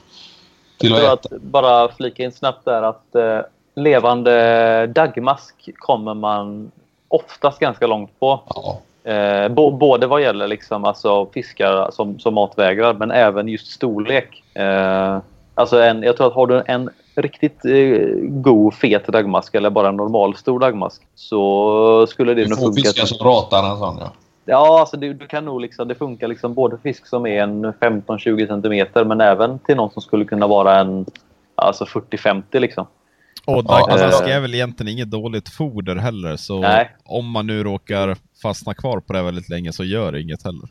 Till 0.79 0.95
att, 0.95 1.33
att 1.33 1.43
bara 1.43 1.93
flika 1.93 2.25
in 2.25 2.33
snabbt 2.33 2.65
där 2.65 2.83
att 2.83 3.15
eh, 3.15 3.41
levande 3.77 4.87
daggmask 4.87 5.71
kommer 5.79 6.15
man 6.15 6.71
oftast 7.09 7.59
ganska 7.59 7.87
långt 7.87 8.21
på. 8.21 8.41
Ja. 8.55 8.81
Eh, 9.13 9.49
både 9.49 10.07
vad 10.07 10.23
gäller 10.23 10.47
liksom, 10.47 10.85
alltså, 10.85 11.27
fiskar 11.27 11.91
som, 11.91 12.19
som 12.19 12.35
matvägrar 12.35 12.95
men 12.95 13.11
även 13.11 13.49
just 13.49 13.67
storlek. 13.67 14.43
Eh, 14.55 15.19
alltså 15.55 15.81
en, 15.81 16.03
jag 16.03 16.17
tror 16.17 16.27
att 16.27 16.35
har 16.35 16.47
du 16.47 16.63
en 16.67 16.91
riktigt 17.15 17.65
eh, 17.65 18.09
god 18.21 18.75
fet 18.75 19.07
dagmask 19.07 19.55
eller 19.55 19.71
bara 19.71 19.89
en 19.89 19.97
normal 19.97 20.37
stor 20.37 20.61
dagmask 20.61 21.03
så 21.15 22.07
skulle 22.07 22.35
det 22.35 22.49
nog 22.49 22.59
funka. 22.59 22.71
Du 22.71 22.83
får 22.83 22.83
fiskar 22.83 23.07
som 23.07 23.27
ratar 23.27 23.71
en 23.71 23.79
sån 23.79 23.99
ja. 24.01 24.13
Ja, 24.49 24.81
alltså 24.81 24.97
det, 24.97 25.13
du 25.13 25.27
kan 25.27 25.45
nog 25.45 25.61
liksom, 25.61 25.89
det 25.89 25.95
funkar 25.95 26.29
liksom 26.29 26.55
både 26.55 26.79
fisk 26.79 27.07
som 27.07 27.27
är 27.27 27.43
en 27.43 27.67
15-20 27.67 28.89
cm 28.93 29.09
men 29.09 29.21
även 29.21 29.59
till 29.59 29.77
någon 29.77 29.91
som 29.91 30.03
skulle 30.03 30.25
kunna 30.25 30.47
vara 30.47 30.79
en 30.79 31.07
alltså 31.55 31.85
40-50 31.85 32.61
liksom. 32.61 32.87
Och 33.47 33.65
dagmask 33.65 34.23
är 34.27 34.41
väl 34.41 34.55
egentligen 34.55 34.93
inget 34.93 35.11
dåligt 35.11 35.49
foder 35.49 35.97
heller 35.97 36.37
så 36.37 36.61
Nej. 36.61 36.97
om 37.05 37.31
man 37.31 37.47
nu 37.47 37.65
råkar 37.65 38.17
fastna 38.43 38.75
kvar 38.75 39.01
på 39.01 39.13
det 39.13 39.23
väldigt 39.23 39.49
länge 39.49 39.73
så 39.73 39.85
gör 39.85 40.13
det 40.13 40.21
inget 40.21 40.45
heller. 40.45 40.69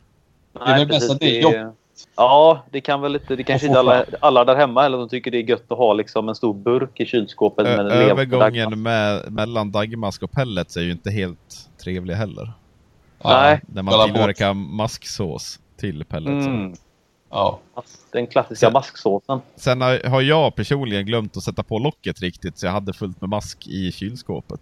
Nej, 0.52 0.66
det 0.66 0.72
är 0.72 0.78
väl 0.78 0.88
bäst 0.88 1.10
att 1.10 1.20
det 1.20 1.38
är 1.38 1.42
jobb 1.42 1.74
Ja, 2.16 2.64
det 2.70 2.80
kan 2.80 3.00
väl 3.00 3.14
inte, 3.14 3.36
det 3.36 3.42
kanske 3.42 3.66
inte 3.66 3.78
alla, 3.78 4.04
alla 4.20 4.44
där 4.44 4.56
hemma 4.56 4.84
eller 4.84 4.98
de 4.98 5.08
tycker 5.08 5.30
det 5.30 5.38
är 5.38 5.42
gött 5.42 5.72
att 5.72 5.78
ha 5.78 5.92
liksom 5.92 6.28
en 6.28 6.34
stor 6.34 6.54
burk 6.54 7.00
i 7.00 7.06
kylskåpet. 7.06 7.66
Med 7.66 7.78
en 7.78 7.86
Övergången 7.86 8.82
med, 8.82 9.32
mellan 9.32 9.72
dagmask 9.72 10.22
och 10.22 10.32
pellets 10.32 10.76
är 10.76 10.80
ju 10.80 10.90
inte 10.90 11.10
helt 11.10 11.68
trevlig 11.84 12.14
heller. 12.14 12.52
Nej. 13.24 13.60
När 13.66 13.82
man 13.82 14.06
tillverkar 14.06 14.54
masksås 14.54 15.60
till 15.76 16.04
pellets. 16.04 16.46
Mm. 16.46 16.74
Ja. 17.30 17.58
Den 18.12 18.26
klassiska 18.26 18.66
sen, 18.66 18.72
masksåsen. 18.72 19.40
Sen 19.56 19.80
har 19.82 20.20
jag 20.20 20.54
personligen 20.54 21.06
glömt 21.06 21.36
att 21.36 21.42
sätta 21.42 21.62
på 21.62 21.78
locket 21.78 22.20
riktigt 22.20 22.58
så 22.58 22.66
jag 22.66 22.72
hade 22.72 22.92
fullt 22.92 23.20
med 23.20 23.30
mask 23.30 23.66
i 23.66 23.92
kylskåpet. 23.92 24.60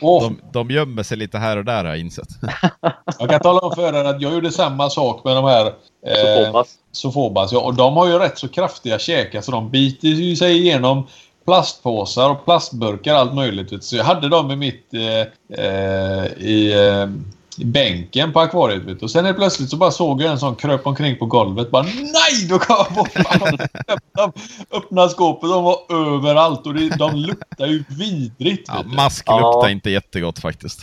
Oh. 0.00 0.22
De, 0.22 0.40
de 0.52 0.70
gömmer 0.70 1.02
sig 1.02 1.16
lite 1.16 1.38
här 1.38 1.56
och 1.56 1.64
där 1.64 1.84
har 1.84 1.90
jag 1.90 1.98
insett. 1.98 2.28
jag 3.18 3.30
kan 3.30 3.40
tala 3.40 3.60
om 3.60 3.74
för 3.74 3.94
er 3.94 4.04
att 4.04 4.22
jag 4.22 4.32
gjorde 4.32 4.50
samma 4.50 4.90
sak 4.90 5.24
med 5.24 5.36
de 5.36 5.44
här 5.44 5.66
eh, 6.06 6.14
Sofobas. 6.14 6.74
Sofobas 6.92 7.52
ja, 7.52 7.60
och 7.60 7.74
de 7.74 7.96
har 7.96 8.08
ju 8.08 8.18
rätt 8.18 8.38
så 8.38 8.48
kraftiga 8.48 8.98
käkar 8.98 9.40
så 9.40 9.52
de 9.52 9.70
biter 9.70 10.08
ju 10.08 10.36
sig 10.36 10.58
igenom 10.58 11.06
plastpåsar 11.44 12.30
och 12.30 12.44
plastburkar 12.44 13.14
allt 13.14 13.34
möjligt. 13.34 13.84
Så 13.84 13.96
jag 13.96 14.04
hade 14.04 14.28
dem 14.28 14.50
i 14.50 14.56
mitt 14.56 14.94
eh, 14.94 15.64
eh, 15.64 16.24
i, 16.38 16.72
eh, 16.72 17.06
i 17.58 17.64
bänken 17.64 18.32
på 18.32 18.40
akvariet. 18.40 18.82
Vet 18.82 19.00
du. 19.00 19.04
Och 19.04 19.10
sen 19.10 19.26
är 19.26 19.32
plötsligt 19.32 19.70
så 19.70 19.76
bara 19.76 19.90
såg 19.90 20.22
jag 20.22 20.30
en 20.30 20.38
sån 20.38 20.54
kröp 20.54 20.86
omkring 20.86 21.18
på 21.18 21.26
golvet. 21.26 21.70
Bara 21.70 21.82
nej! 21.82 22.48
Då 22.48 22.58
kom 22.58 22.76
jag 22.78 22.94
bort. 22.94 23.10
de 24.16 24.32
öppnade 24.76 25.08
skåpet. 25.08 25.50
De 25.50 25.64
var 25.64 25.76
överallt 25.90 26.66
och 26.66 26.74
det, 26.74 26.98
de 26.98 27.14
luktar 27.14 27.66
ju 27.66 27.84
vidrigt. 27.88 28.68
Ja, 28.68 28.82
mask 28.82 29.28
luktar 29.28 29.62
ja. 29.62 29.70
inte 29.70 29.90
jättegott 29.90 30.38
faktiskt. 30.38 30.80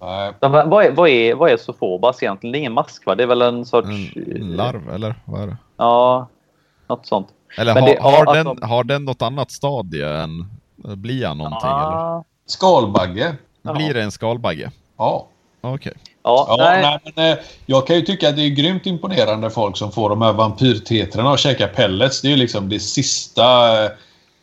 Nej. 0.00 0.32
Vad 0.40 0.84
är, 0.84 0.90
vad, 0.90 1.08
är, 1.08 1.34
vad 1.34 1.50
är 1.50 1.56
sofobas 1.56 2.22
egentligen? 2.22 2.52
Det 2.52 2.58
är 2.58 2.60
ingen 2.60 2.72
mask 2.72 3.06
va? 3.06 3.14
Det 3.14 3.22
är 3.22 3.26
väl 3.26 3.42
en 3.42 3.66
sorts... 3.66 3.88
En 4.16 4.52
larv 4.56 4.90
eller 4.94 5.14
vad 5.24 5.42
är 5.42 5.46
det? 5.46 5.56
Ja, 5.76 6.28
något 6.88 7.06
sånt. 7.06 7.28
Eller 7.58 7.74
har, 7.74 7.80
det, 7.80 7.98
har, 8.00 8.12
ja, 8.12 8.34
den, 8.34 8.46
alltså... 8.46 8.66
har 8.66 8.84
den 8.84 9.04
något 9.04 9.22
annat 9.22 9.50
stadie 9.50 10.08
än... 10.08 10.50
Blir 10.76 11.26
han 11.26 11.38
någonting 11.38 11.60
ja. 11.62 12.12
eller? 12.12 12.24
Skalbagge. 12.46 13.36
Blir 13.62 13.94
det 13.94 14.02
en 14.02 14.10
skalbagge? 14.10 14.70
Ja. 14.96 15.26
Okej. 15.60 15.92
Okay. 15.92 16.09
Ja, 16.22 16.46
ja, 16.48 16.56
nej. 16.58 16.82
nej 16.82 17.12
men, 17.14 17.32
eh, 17.32 17.38
jag 17.66 17.86
kan 17.86 17.96
ju 17.96 18.02
tycka 18.02 18.28
att 18.28 18.36
det 18.36 18.42
är 18.42 18.48
grymt 18.48 18.86
imponerande 18.86 19.50
folk 19.50 19.76
som 19.76 19.92
får 19.92 20.08
de 20.08 20.22
här 20.22 20.32
vampyrtetrarna 20.32 21.30
och 21.30 21.38
käkar 21.38 21.68
pellets. 21.68 22.22
Det 22.22 22.28
är 22.28 22.30
ju 22.30 22.36
liksom 22.36 22.68
det 22.68 22.80
sista 22.80 23.44
eh, 23.84 23.90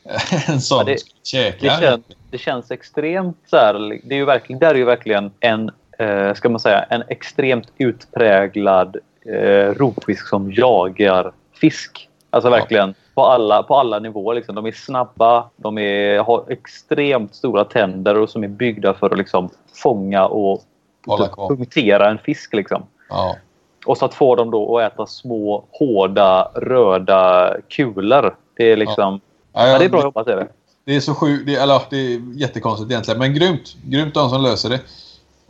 en 0.48 0.62
sån 0.62 0.78
ja, 0.78 0.84
det, 0.84 0.98
käkar. 1.24 1.68
Det, 1.68 1.86
känns, 1.86 2.06
det 2.32 2.38
känns 2.38 2.72
extremt 2.72 3.38
så 3.50 3.58
här, 3.58 4.00
Det 4.04 4.16
är 4.16 4.20
ju 4.20 4.26
verkligen, 4.26 4.60
där 4.60 4.70
är 4.70 4.76
ju 4.76 4.86
verkligen 4.86 5.32
en, 5.40 5.72
eh, 6.00 6.34
ska 6.34 6.50
man 6.50 6.60
säga, 6.60 6.86
en 6.90 7.04
extremt 7.08 7.68
utpräglad 7.78 8.98
eh, 9.26 9.74
rovfisk 9.74 10.28
som 10.28 10.52
jagar 10.52 11.32
fisk. 11.54 12.10
Alltså 12.30 12.50
verkligen. 12.50 12.94
På 13.16 13.26
alla, 13.26 13.63
på 13.63 13.76
alla 13.76 14.00
nivåer. 14.00 14.36
Liksom. 14.36 14.56
De 14.56 14.66
är 14.66 14.72
snabba, 14.72 15.50
de 15.56 15.78
är, 15.78 16.20
har 16.20 16.46
extremt 16.50 17.36
stora 17.36 17.63
tänder 17.66 18.18
och 18.18 18.30
som 18.30 18.44
är 18.44 18.48
byggda 18.48 18.94
för 18.94 19.10
att 19.10 19.18
liksom, 19.18 19.50
fånga 19.74 20.26
och 20.26 20.63
punktera 21.48 22.10
en 22.10 22.17
fisk. 22.17 22.54
Liksom. 22.54 22.84
Ja. 23.10 23.36
Och 23.86 23.98
så 23.98 24.06
att 24.06 24.13
få 24.13 24.36
dem 24.36 24.52
då 24.52 24.80
att 24.80 24.93
äta 24.93 25.06
små, 25.06 25.65
hårda, 25.72 26.52
röda 26.56 27.54
kulor. 27.70 28.36
Det 28.58 28.72
är 28.72 28.78
liksom... 28.78 29.20
Ja. 29.54 29.67
Ja, 29.67 29.80
det 29.80 29.86
är 29.86 29.89
bra 29.89 30.02
jobbat. 30.02 30.28
Är 30.28 30.36
det. 30.36 30.48
det 30.86 30.96
är 30.96 31.00
så 31.00 31.15
sjukt. 31.15 31.46
Det, 31.46 31.56
eller, 31.56 31.82
det 31.89 31.98
är 31.98 32.39
jättekonstigt 32.39 32.91
egentligen. 32.91 33.20
Men 33.20 33.34
grymt. 33.34 33.76
Grymt 33.84 34.13
de 34.13 34.30
som 34.30 34.41
löser 34.43 34.70
det. 34.70 34.80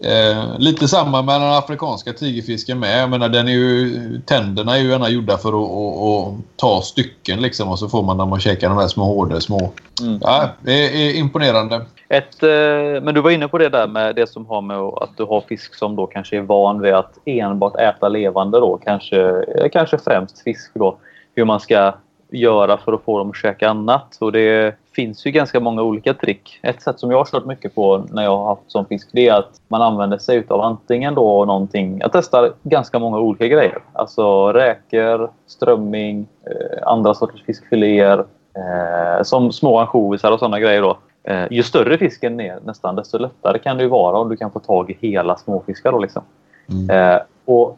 Eh, 0.03 0.59
lite 0.59 0.87
samma 0.87 1.21
med 1.21 1.41
den 1.41 1.53
afrikanska 1.53 2.13
tigerfisken 2.13 2.79
med. 2.79 3.01
Jag 3.01 3.09
menar, 3.09 3.29
den 3.29 3.47
är 3.47 3.51
ju, 3.51 4.21
tänderna 4.25 4.77
är 4.77 4.81
ju 4.81 4.89
gärna 4.89 5.09
gjorda 5.09 5.37
för 5.37 5.49
att, 5.49 5.71
att, 5.71 6.33
att, 6.33 6.57
ta 6.57 6.81
stycken 6.81 7.41
liksom 7.41 7.69
och 7.69 7.79
så 7.79 7.89
får 7.89 8.03
man 8.03 8.17
när 8.17 8.25
man 8.25 8.39
käkar 8.39 8.69
de 8.69 8.77
här 8.77 8.87
små 8.87 9.03
hårda 9.03 9.39
små. 9.39 9.71
Mm. 10.01 10.19
Ja, 10.21 10.49
det 10.61 10.71
är 10.71 11.15
imponerande. 11.15 11.81
Ett, 12.09 12.43
eh, 12.43 13.03
men 13.03 13.13
du 13.13 13.21
var 13.21 13.31
inne 13.31 13.47
på 13.47 13.57
det 13.57 13.69
där 13.69 13.87
med 13.87 14.15
det 14.15 14.29
som 14.29 14.45
har 14.45 14.61
med 14.61 14.77
att 14.77 15.17
du 15.17 15.23
har 15.23 15.41
fisk 15.41 15.75
som 15.75 15.95
då 15.95 16.07
kanske 16.07 16.37
är 16.37 16.41
van 16.41 16.81
vid 16.81 16.93
att 16.93 17.17
enbart 17.25 17.75
äta 17.75 18.09
levande 18.09 18.59
då. 18.59 18.79
Kanske, 18.83 19.21
eh, 19.21 19.69
kanske 19.71 19.97
främst 19.97 20.43
fisk 20.43 20.71
då. 20.73 20.97
Hur 21.35 21.45
man 21.45 21.59
ska 21.59 21.93
göra 22.31 22.77
för 22.77 22.93
att 22.93 23.03
få 23.03 23.17
dem 23.17 23.29
att 23.29 23.35
käka 23.35 23.69
annat. 23.69 24.17
Och 24.19 24.31
det 24.31 24.75
finns 24.97 25.25
ju 25.25 25.31
ganska 25.31 25.59
många 25.59 25.81
olika 25.81 26.13
trick. 26.13 26.59
Ett 26.63 26.81
sätt 26.81 26.99
som 26.99 27.11
jag 27.11 27.17
har 27.17 27.25
kört 27.25 27.45
mycket 27.45 27.75
på 27.75 28.05
när 28.11 28.23
jag 28.23 28.37
har 28.37 28.45
haft 28.45 28.71
som 28.71 28.85
fisk 28.85 29.09
det 29.11 29.27
är 29.27 29.33
att 29.33 29.61
man 29.67 29.81
använder 29.81 30.17
sig 30.17 30.43
av 30.47 30.61
antingen 30.61 31.15
då 31.15 31.45
någonting. 31.45 31.99
Jag 31.99 32.11
testar 32.11 32.53
ganska 32.63 32.99
många 32.99 33.19
olika 33.19 33.47
grejer. 33.47 33.77
Alltså 33.93 34.53
räkor, 34.53 35.31
strömming, 35.47 36.27
eh, 36.45 36.87
andra 36.87 37.13
sorters 37.13 37.43
fiskfiléer. 37.43 38.25
Eh, 38.57 39.23
som 39.23 39.51
små 39.51 39.79
ansjovisar 39.79 40.31
och 40.31 40.39
sådana 40.39 40.59
grejer 40.59 40.81
då. 40.81 40.97
Eh, 41.23 41.45
ju 41.51 41.63
större 41.63 41.97
fisken 41.97 42.39
är 42.39 42.59
nästan 42.65 42.95
desto 42.95 43.17
lättare 43.17 43.59
kan 43.59 43.77
det 43.77 43.83
ju 43.83 43.89
vara 43.89 44.17
om 44.17 44.29
du 44.29 44.37
kan 44.37 44.51
få 44.51 44.59
tag 44.59 44.91
i 44.91 44.97
hela 45.01 45.37
småfiskar. 45.37 45.91
Då, 45.91 45.99
liksom. 45.99 46.23
Mm. 46.69 46.89
Eh, 46.89 47.21
och 47.45 47.77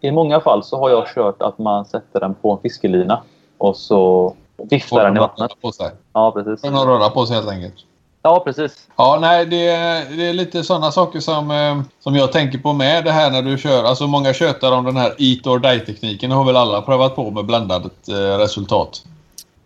I 0.00 0.10
många 0.10 0.40
fall 0.40 0.64
så 0.64 0.78
har 0.78 0.90
jag 0.90 1.08
kört 1.14 1.42
att 1.42 1.58
man 1.58 1.84
sätter 1.84 2.20
den 2.20 2.34
på 2.34 2.52
en 2.52 2.58
fiskelina 2.58 3.22
och 3.58 3.76
så 3.76 4.34
viftar 4.70 5.04
den 5.04 5.16
i 5.16 5.20
vattnet. 5.20 5.50
På 5.60 5.72
sig. 5.72 5.90
Ja, 6.12 6.32
precis. 6.32 6.60
Får 6.60 6.70
den 6.70 6.86
röra 6.86 7.10
på 7.10 7.26
sig 7.26 7.36
helt 7.36 7.48
enkelt. 7.48 7.74
Ja, 8.22 8.42
precis. 8.44 8.88
Ja, 8.96 9.18
nej, 9.20 9.46
det 9.46 9.68
är, 9.68 10.16
det 10.16 10.26
är 10.26 10.32
lite 10.32 10.64
sådana 10.64 10.92
saker 10.92 11.20
som, 11.20 11.50
eh, 11.50 11.82
som 12.00 12.16
jag 12.16 12.32
tänker 12.32 12.58
på 12.58 12.72
med 12.72 13.04
det 13.04 13.12
här 13.12 13.30
när 13.30 13.42
du 13.42 13.58
kör. 13.58 13.84
Alltså 13.84 14.06
många 14.06 14.34
tjötar 14.34 14.72
om 14.72 14.84
den 14.84 14.96
här 14.96 15.14
eat 15.18 15.46
or 15.46 15.58
die-tekniken. 15.58 16.30
har 16.30 16.44
väl 16.44 16.56
alla 16.56 16.82
prövat 16.82 17.16
på 17.16 17.30
med 17.30 17.44
blandat 17.46 18.08
eh, 18.08 18.38
resultat. 18.38 19.04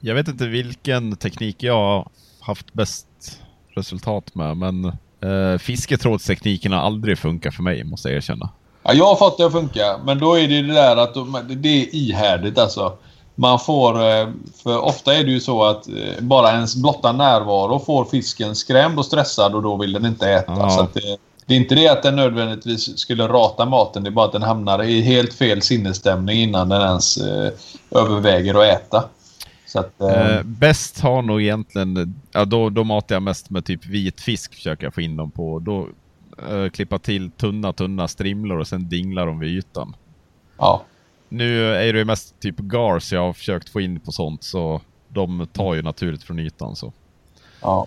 Jag 0.00 0.14
vet 0.14 0.28
inte 0.28 0.46
vilken 0.46 1.16
teknik 1.16 1.62
jag 1.62 1.74
har 1.74 2.08
haft 2.40 2.72
bäst 2.72 3.06
resultat 3.74 4.34
med, 4.34 4.56
men 4.56 4.84
eh, 4.84 5.58
fisketrådstekniken 5.58 6.72
har 6.72 6.80
aldrig 6.80 7.18
funkat 7.18 7.54
för 7.54 7.62
mig, 7.62 7.84
måste 7.84 8.08
jag 8.08 8.16
erkänna. 8.16 8.48
Ja, 8.82 8.92
jag 8.92 9.04
har 9.04 9.16
fått 9.16 9.38
det 9.38 9.46
att 9.46 9.52
funka, 9.52 10.00
men 10.04 10.18
då 10.18 10.38
är 10.38 10.48
det 10.48 10.62
det 10.62 10.74
där 10.74 10.96
att 10.96 11.14
det 11.48 11.68
är 11.68 11.94
ihärdigt 11.94 12.58
alltså 12.58 12.96
man 13.40 13.58
får... 13.58 14.02
Eh, 14.02 14.28
för 14.62 14.78
ofta 14.78 15.14
är 15.14 15.24
det 15.24 15.30
ju 15.30 15.40
så 15.40 15.64
att 15.64 15.88
eh, 15.88 15.94
bara 16.20 16.52
ens 16.52 16.76
blotta 16.76 17.12
närvaro 17.12 17.78
får 17.78 18.04
fisken 18.04 18.54
skrämd 18.54 18.98
och 18.98 19.04
stressad 19.04 19.54
och 19.54 19.62
då 19.62 19.76
vill 19.76 19.92
den 19.92 20.06
inte 20.06 20.30
äta. 20.30 20.52
Ja. 20.52 20.70
Så 20.70 20.86
det, 20.92 21.16
det, 21.46 21.54
är 21.54 21.58
inte 21.58 21.74
det 21.74 21.88
att 21.88 22.02
den 22.02 22.16
nödvändigtvis 22.16 22.98
skulle 22.98 23.28
rata 23.28 23.64
maten. 23.64 24.02
Det 24.02 24.08
är 24.08 24.12
bara 24.12 24.26
att 24.26 24.32
den 24.32 24.42
hamnar 24.42 24.82
i 24.82 25.00
helt 25.00 25.34
fel 25.34 25.62
sinnesstämning 25.62 26.42
innan 26.42 26.68
den 26.68 26.82
ens 26.82 27.16
eh, 27.16 27.52
överväger 27.90 28.54
att 28.54 28.80
äta. 28.80 29.04
Att, 29.74 30.00
eh, 30.00 30.36
eh, 30.36 30.42
bäst 30.42 31.00
har 31.00 31.22
nog 31.22 31.42
egentligen... 31.42 32.14
Ja, 32.32 32.44
då, 32.44 32.70
då 32.70 32.84
matar 32.84 33.14
jag 33.14 33.22
mest 33.22 33.50
med 33.50 33.64
typ 33.64 33.86
vit 33.86 34.20
fisk 34.20 34.54
försöker 34.54 34.86
jag 34.86 34.94
få 34.94 35.00
in 35.00 35.16
dem 35.16 35.30
på. 35.30 35.58
Då 35.58 35.88
eh, 36.50 36.70
klippa 36.70 36.98
till 36.98 37.30
tunna, 37.30 37.72
tunna 37.72 38.08
strimlor 38.08 38.58
och 38.58 38.68
sen 38.68 38.88
dinglar 38.88 39.26
de 39.26 39.38
vid 39.38 39.50
ytan. 39.50 39.96
Ja. 40.58 40.82
Nu 41.32 41.74
är 41.74 41.92
det 41.92 42.04
mest 42.04 42.40
typ 42.40 42.56
gars 42.56 43.12
jag 43.12 43.20
har 43.20 43.32
försökt 43.32 43.68
få 43.68 43.80
in 43.80 44.00
på 44.00 44.12
sånt 44.12 44.44
så 44.44 44.80
de 45.08 45.46
tar 45.52 45.74
ju 45.74 45.82
naturligt 45.82 46.22
från 46.22 46.38
ytan. 46.38 46.76
Så. 46.76 46.92
Ja. 47.60 47.86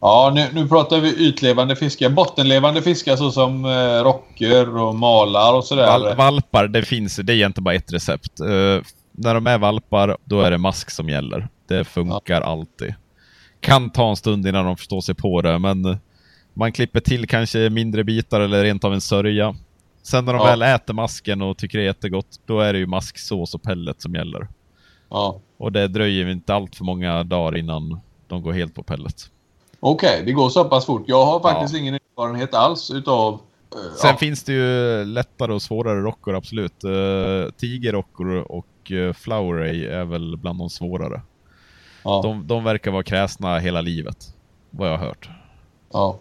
Ja, 0.00 0.32
nu, 0.34 0.46
nu 0.52 0.68
pratar 0.68 1.00
vi 1.00 1.28
ytlevande 1.28 1.76
fiskar. 1.76 2.10
Bottenlevande 2.10 2.82
fiskar 2.82 3.16
såsom 3.16 3.64
eh, 3.64 4.04
rocker 4.04 4.76
och 4.76 4.94
malar 4.94 5.54
och 5.54 5.64
sådär. 5.64 5.86
Val, 5.86 6.16
valpar, 6.16 6.68
det 6.68 6.82
finns, 6.82 7.16
det 7.16 7.32
är 7.32 7.34
egentligen 7.34 7.64
bara 7.64 7.74
ett 7.74 7.92
recept. 7.92 8.40
Uh, 8.40 8.82
när 9.12 9.34
de 9.34 9.46
är 9.46 9.58
valpar, 9.58 10.16
då 10.24 10.40
är 10.40 10.50
det 10.50 10.58
mask 10.58 10.90
som 10.90 11.08
gäller. 11.08 11.48
Det 11.68 11.84
funkar 11.84 12.40
ja. 12.40 12.46
alltid. 12.46 12.94
Kan 13.60 13.90
ta 13.90 14.10
en 14.10 14.16
stund 14.16 14.46
innan 14.46 14.64
de 14.64 14.76
förstår 14.76 15.00
sig 15.00 15.14
på 15.14 15.42
det, 15.42 15.58
men 15.58 15.98
man 16.54 16.72
klipper 16.72 17.00
till 17.00 17.26
kanske 17.26 17.70
mindre 17.70 18.04
bitar 18.04 18.40
eller 18.40 18.62
rent 18.62 18.84
av 18.84 18.94
en 18.94 19.00
sörja. 19.00 19.54
Sen 20.02 20.24
när 20.24 20.32
de 20.32 20.38
ja. 20.38 20.44
väl 20.44 20.62
äter 20.62 20.94
masken 20.94 21.42
och 21.42 21.58
tycker 21.58 21.78
det 21.78 21.84
är 21.84 21.86
jättegott, 21.86 22.40
då 22.46 22.60
är 22.60 22.72
det 22.72 22.78
ju 22.78 22.86
masksås 22.86 23.54
och 23.54 23.62
pellet 23.62 24.02
som 24.02 24.14
gäller. 24.14 24.48
Ja. 25.08 25.40
Och 25.56 25.72
det 25.72 25.88
dröjer 25.88 26.28
inte 26.28 26.54
allt 26.54 26.76
för 26.76 26.84
många 26.84 27.24
dagar 27.24 27.56
innan 27.56 28.00
de 28.28 28.42
går 28.42 28.52
helt 28.52 28.74
på 28.74 28.82
pellet. 28.82 29.30
Okej, 29.80 30.10
okay, 30.10 30.24
det 30.24 30.32
går 30.32 30.48
så 30.48 30.64
pass 30.64 30.86
fort. 30.86 31.04
Jag 31.06 31.26
har 31.26 31.40
faktiskt 31.40 31.74
ja. 31.74 31.80
ingen 31.80 31.94
erfarenhet 31.94 32.54
alls 32.54 32.90
utav... 32.90 33.32
Uh, 33.34 33.40
Sen 33.96 34.10
ja. 34.10 34.16
finns 34.16 34.44
det 34.44 34.52
ju 34.52 35.04
lättare 35.04 35.52
och 35.52 35.62
svårare 35.62 36.00
rockor, 36.00 36.34
absolut. 36.34 36.84
Uh, 36.84 37.50
Tigerrockor 37.50 38.52
och 38.52 38.90
uh, 38.90 39.12
Floweray 39.12 39.86
är 39.86 40.04
väl 40.04 40.36
bland 40.36 40.58
de 40.58 40.70
svårare. 40.70 41.22
Ja. 42.04 42.20
De, 42.22 42.46
de 42.46 42.64
verkar 42.64 42.90
vara 42.90 43.02
kräsna 43.02 43.58
hela 43.58 43.80
livet, 43.80 44.34
vad 44.70 44.88
jag 44.88 44.98
har 44.98 45.06
hört. 45.06 45.30
Ja. 45.92 46.18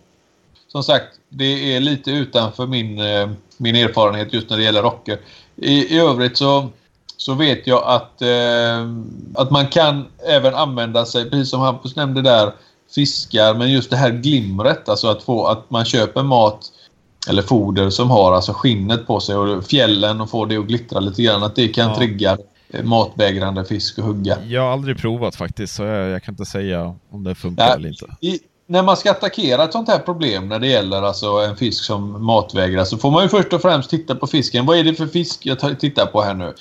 Som 0.72 0.84
sagt, 0.84 1.08
det 1.30 1.76
är 1.76 1.80
lite 1.80 2.12
utanför 2.12 2.68
min, 2.68 3.00
min 3.58 3.76
erfarenhet 3.76 4.34
just 4.34 4.50
när 4.50 4.58
det 4.58 4.64
gäller 4.64 4.82
rocker. 4.82 5.20
I, 5.56 5.96
i 5.96 6.00
övrigt 6.00 6.38
så, 6.38 6.70
så 7.18 7.34
vet 7.34 7.68
jag 7.68 7.84
att, 7.84 8.22
eh, 8.22 8.88
att 9.36 9.52
man 9.52 9.68
kan 9.68 10.06
även 10.28 10.56
använda 10.56 11.06
sig, 11.06 11.30
precis 11.30 11.50
som 11.50 11.60
Hampus 11.60 11.96
nämnde 11.96 12.22
där, 12.22 12.52
fiskar. 12.96 13.54
Men 13.54 13.72
just 13.72 13.90
det 13.90 13.98
här 13.98 14.12
glimret, 14.12 14.90
alltså 14.90 15.08
att 15.08 15.24
få 15.24 15.46
att 15.46 15.70
man 15.70 15.86
köper 15.86 16.24
mat 16.24 16.72
eller 17.30 17.42
foder 17.42 17.90
som 17.90 18.10
har 18.10 18.34
alltså 18.34 18.54
skinnet 18.54 19.08
på 19.08 19.20
sig 19.20 19.36
och 19.36 19.66
fjällen 19.66 20.22
och 20.22 20.30
får 20.30 20.48
det 20.48 20.58
att 20.58 20.68
glittra 20.68 21.00
lite 21.00 21.22
grann. 21.24 21.44
Att 21.44 21.56
det 21.56 21.68
kan 21.68 21.90
ja. 21.90 21.96
trigga 21.96 22.38
matvägrande 22.84 23.66
fisk 23.66 23.98
och 23.98 24.04
hugga. 24.04 24.38
Jag 24.48 24.62
har 24.62 24.72
aldrig 24.72 24.98
provat 24.98 25.36
faktiskt 25.36 25.76
så 25.76 25.84
jag, 25.84 26.10
jag 26.10 26.24
kan 26.24 26.34
inte 26.34 26.46
säga 26.46 26.96
om 27.10 27.24
det 27.24 27.36
funkar 27.36 27.66
Nej, 27.66 27.76
eller 27.76 27.90
inte. 27.90 28.06
I, 28.22 28.40
när 28.72 28.84
man 28.84 28.98
ska 28.98 29.12
attackera 29.12 29.64
ett 29.64 29.72
sånt 29.72 29.90
här 29.90 30.00
problem 30.00 30.50
när 30.50 30.60
det 30.60 30.68
gäller 30.68 31.02
alltså 31.02 31.28
en 31.28 31.58
fisk 31.58 31.84
som 31.84 32.26
matvägrar 32.26 32.86
så 32.86 32.98
får 32.98 33.12
man 33.12 33.24
ju 33.24 33.30
först 33.30 33.54
och 33.54 33.62
främst 33.62 33.90
titta 33.90 34.16
på 34.16 34.28
fisken. 34.28 34.66
Vad 34.66 34.78
är 34.78 34.84
det 34.84 34.94
för 34.94 35.08
fisk 35.08 35.46
jag 35.46 35.80
tittar 35.80 36.06
på 36.06 36.22
här 36.22 36.34
nu? 36.34 36.54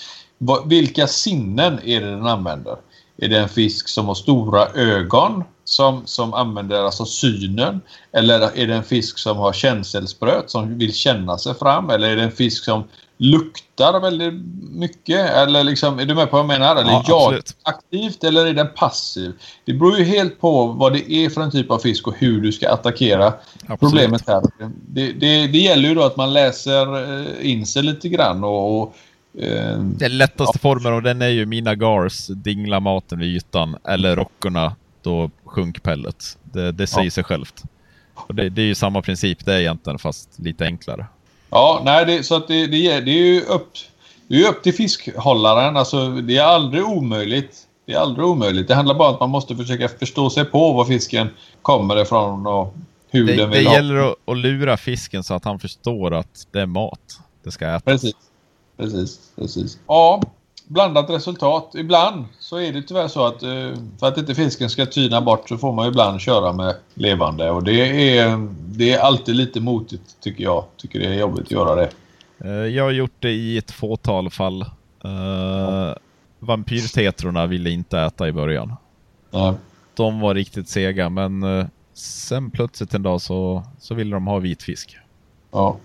Vilka 0.66 1.06
sinnen 1.06 1.80
är 1.84 2.00
det 2.00 2.10
den 2.10 2.26
använder? 2.26 2.76
Är 3.16 3.28
det 3.28 3.38
en 3.38 3.48
fisk 3.48 3.88
som 3.88 4.06
har 4.06 4.14
stora 4.14 4.66
ögon 4.66 5.44
som, 5.64 6.02
som 6.04 6.34
använder 6.34 6.84
alltså 6.84 7.04
synen? 7.04 7.80
Eller 8.12 8.40
är 8.54 8.66
det 8.66 8.74
en 8.74 8.84
fisk 8.84 9.18
som 9.18 9.36
har 9.36 9.52
känselspröt 9.52 10.50
som 10.50 10.78
vill 10.78 10.94
känna 10.94 11.38
sig 11.38 11.54
fram? 11.54 11.90
Eller 11.90 12.10
är 12.10 12.16
det 12.16 12.22
en 12.22 12.32
fisk 12.32 12.64
som 12.64 12.84
luktar 13.22 14.00
väldigt 14.00 14.34
mycket? 14.70 15.30
Eller 15.30 15.64
liksom, 15.64 15.98
är 15.98 16.04
du 16.04 16.14
med 16.14 16.30
på 16.30 16.36
vad 16.36 16.40
jag 16.40 16.60
menar? 16.60 16.76
Eller 16.76 16.90
ja, 16.90 17.04
jag 17.08 17.42
aktivt 17.62 18.24
eller 18.24 18.46
är 18.46 18.52
den 18.52 18.68
passiv? 18.76 19.32
Det 19.64 19.72
beror 19.72 19.98
ju 19.98 20.04
helt 20.04 20.40
på 20.40 20.66
vad 20.66 20.92
det 20.92 21.12
är 21.12 21.30
för 21.30 21.40
en 21.40 21.50
typ 21.50 21.70
av 21.70 21.78
fisk 21.78 22.06
och 22.06 22.14
hur 22.18 22.40
du 22.40 22.52
ska 22.52 22.70
attackera 22.70 23.26
absolut. 23.26 23.80
problemet 23.80 24.28
här. 24.28 24.42
Det, 24.88 25.12
det, 25.12 25.46
det, 25.46 25.58
gäller 25.58 25.88
ju 25.88 25.94
då 25.94 26.02
att 26.02 26.16
man 26.16 26.32
läser 26.32 26.96
eh, 27.20 27.50
in 27.50 27.66
sig 27.66 27.82
lite 27.82 28.08
grann 28.08 28.44
och, 28.44 28.82
och 28.82 28.94
Eh, 29.38 29.78
den 29.78 30.18
lättaste 30.18 30.58
ja. 30.58 30.60
formen 30.62 30.92
och 30.92 31.02
den 31.02 31.22
är 31.22 31.28
ju 31.28 31.46
mina 31.46 31.74
gars, 31.74 32.26
dingla 32.26 32.80
maten 32.80 33.18
vid 33.18 33.36
ytan, 33.36 33.76
eller 33.84 34.16
rockorna, 34.16 34.76
då 35.02 35.30
sjunk 35.44 35.82
pellet. 35.82 36.38
Det, 36.42 36.72
det 36.72 36.86
säger 36.86 37.06
ja. 37.06 37.10
sig 37.10 37.24
självt. 37.24 37.62
Och 38.14 38.34
det, 38.34 38.48
det, 38.48 38.62
är 38.62 38.66
ju 38.66 38.74
samma 38.74 39.02
princip 39.02 39.44
det 39.44 39.54
är 39.54 39.60
egentligen, 39.60 39.98
fast 39.98 40.38
lite 40.38 40.64
enklare. 40.64 41.06
Ja, 41.50 41.82
nej, 41.84 42.06
det, 42.06 42.22
så 42.22 42.34
att 42.34 42.48
det, 42.48 42.66
det, 42.66 43.00
det 43.00 43.10
är 43.10 43.26
ju 43.34 43.40
upp, 43.40 43.72
det 44.28 44.42
är 44.44 44.48
upp 44.48 44.62
till 44.62 44.74
fiskhållaren. 44.74 45.76
Alltså, 45.76 46.08
det 46.08 46.36
är 46.36 46.42
aldrig 46.44 46.84
omöjligt. 46.84 47.56
Det 47.86 47.92
är 47.92 47.98
aldrig 47.98 48.26
omöjligt. 48.26 48.68
Det 48.68 48.74
handlar 48.74 48.94
bara 48.94 49.08
om 49.08 49.14
att 49.14 49.20
man 49.20 49.30
måste 49.30 49.56
försöka 49.56 49.88
förstå 49.88 50.30
sig 50.30 50.44
på 50.44 50.72
var 50.72 50.84
fisken 50.84 51.28
kommer 51.62 52.02
ifrån 52.02 52.46
och 52.46 52.74
hur 53.10 53.26
det, 53.26 53.36
den 53.36 53.50
vill 53.50 53.64
Det 53.64 53.70
ha. 53.70 53.76
gäller 53.76 53.94
att, 54.10 54.14
att 54.26 54.36
lura 54.36 54.76
fisken 54.76 55.24
så 55.24 55.34
att 55.34 55.44
han 55.44 55.58
förstår 55.58 56.14
att 56.14 56.46
det 56.52 56.60
är 56.60 56.66
mat. 56.66 57.00
Det 57.44 57.50
ska 57.50 57.66
ätas. 57.66 57.84
Precis 57.84 58.14
precis, 58.80 59.18
precis. 59.36 59.78
Ja, 59.86 60.22
blandat 60.70 61.10
resultat. 61.10 61.74
Ibland 61.74 62.24
så 62.38 62.56
är 62.56 62.72
det 62.72 62.82
tyvärr 62.82 63.08
så 63.08 63.26
att 63.26 63.42
eh, 63.42 63.70
för 64.00 64.06
att 64.06 64.18
inte 64.18 64.34
fisken 64.34 64.70
ska 64.70 64.86
tyna 64.86 65.20
bort 65.20 65.48
så 65.48 65.58
får 65.58 65.72
man 65.72 65.88
ibland 65.88 66.20
köra 66.20 66.52
med 66.52 66.74
levande. 66.94 67.50
Och 67.50 67.64
det 67.64 68.18
är, 68.18 68.48
det 68.66 68.92
är 68.92 68.98
alltid 68.98 69.36
lite 69.36 69.60
motigt 69.60 70.20
tycker 70.20 70.44
jag. 70.44 70.64
Tycker 70.76 70.98
det 70.98 71.06
är 71.06 71.14
jobbigt 71.14 71.44
att 71.44 71.50
göra 71.50 71.74
det. 71.74 71.90
Eh, 72.44 72.50
jag 72.50 72.84
har 72.84 72.90
gjort 72.90 73.14
det 73.18 73.30
i 73.30 73.58
ett 73.58 73.70
fåtal 73.70 74.30
fall. 74.30 74.64
Ja. 75.02 75.96
Vampyrtetrorna 76.38 77.46
ville 77.46 77.70
inte 77.70 77.98
äta 78.00 78.28
i 78.28 78.32
början. 78.32 78.76
Ja. 79.30 79.54
De 79.94 80.20
var 80.20 80.34
riktigt 80.34 80.68
sega 80.68 81.08
men 81.08 81.44
sen 81.94 82.50
plötsligt 82.50 82.94
en 82.94 83.02
dag 83.02 83.20
så, 83.20 83.62
så 83.80 83.94
ville 83.94 84.16
de 84.16 84.26
ha 84.26 84.38
vit 84.38 84.62
fisk. 84.62 84.96
Ja. 85.50 85.76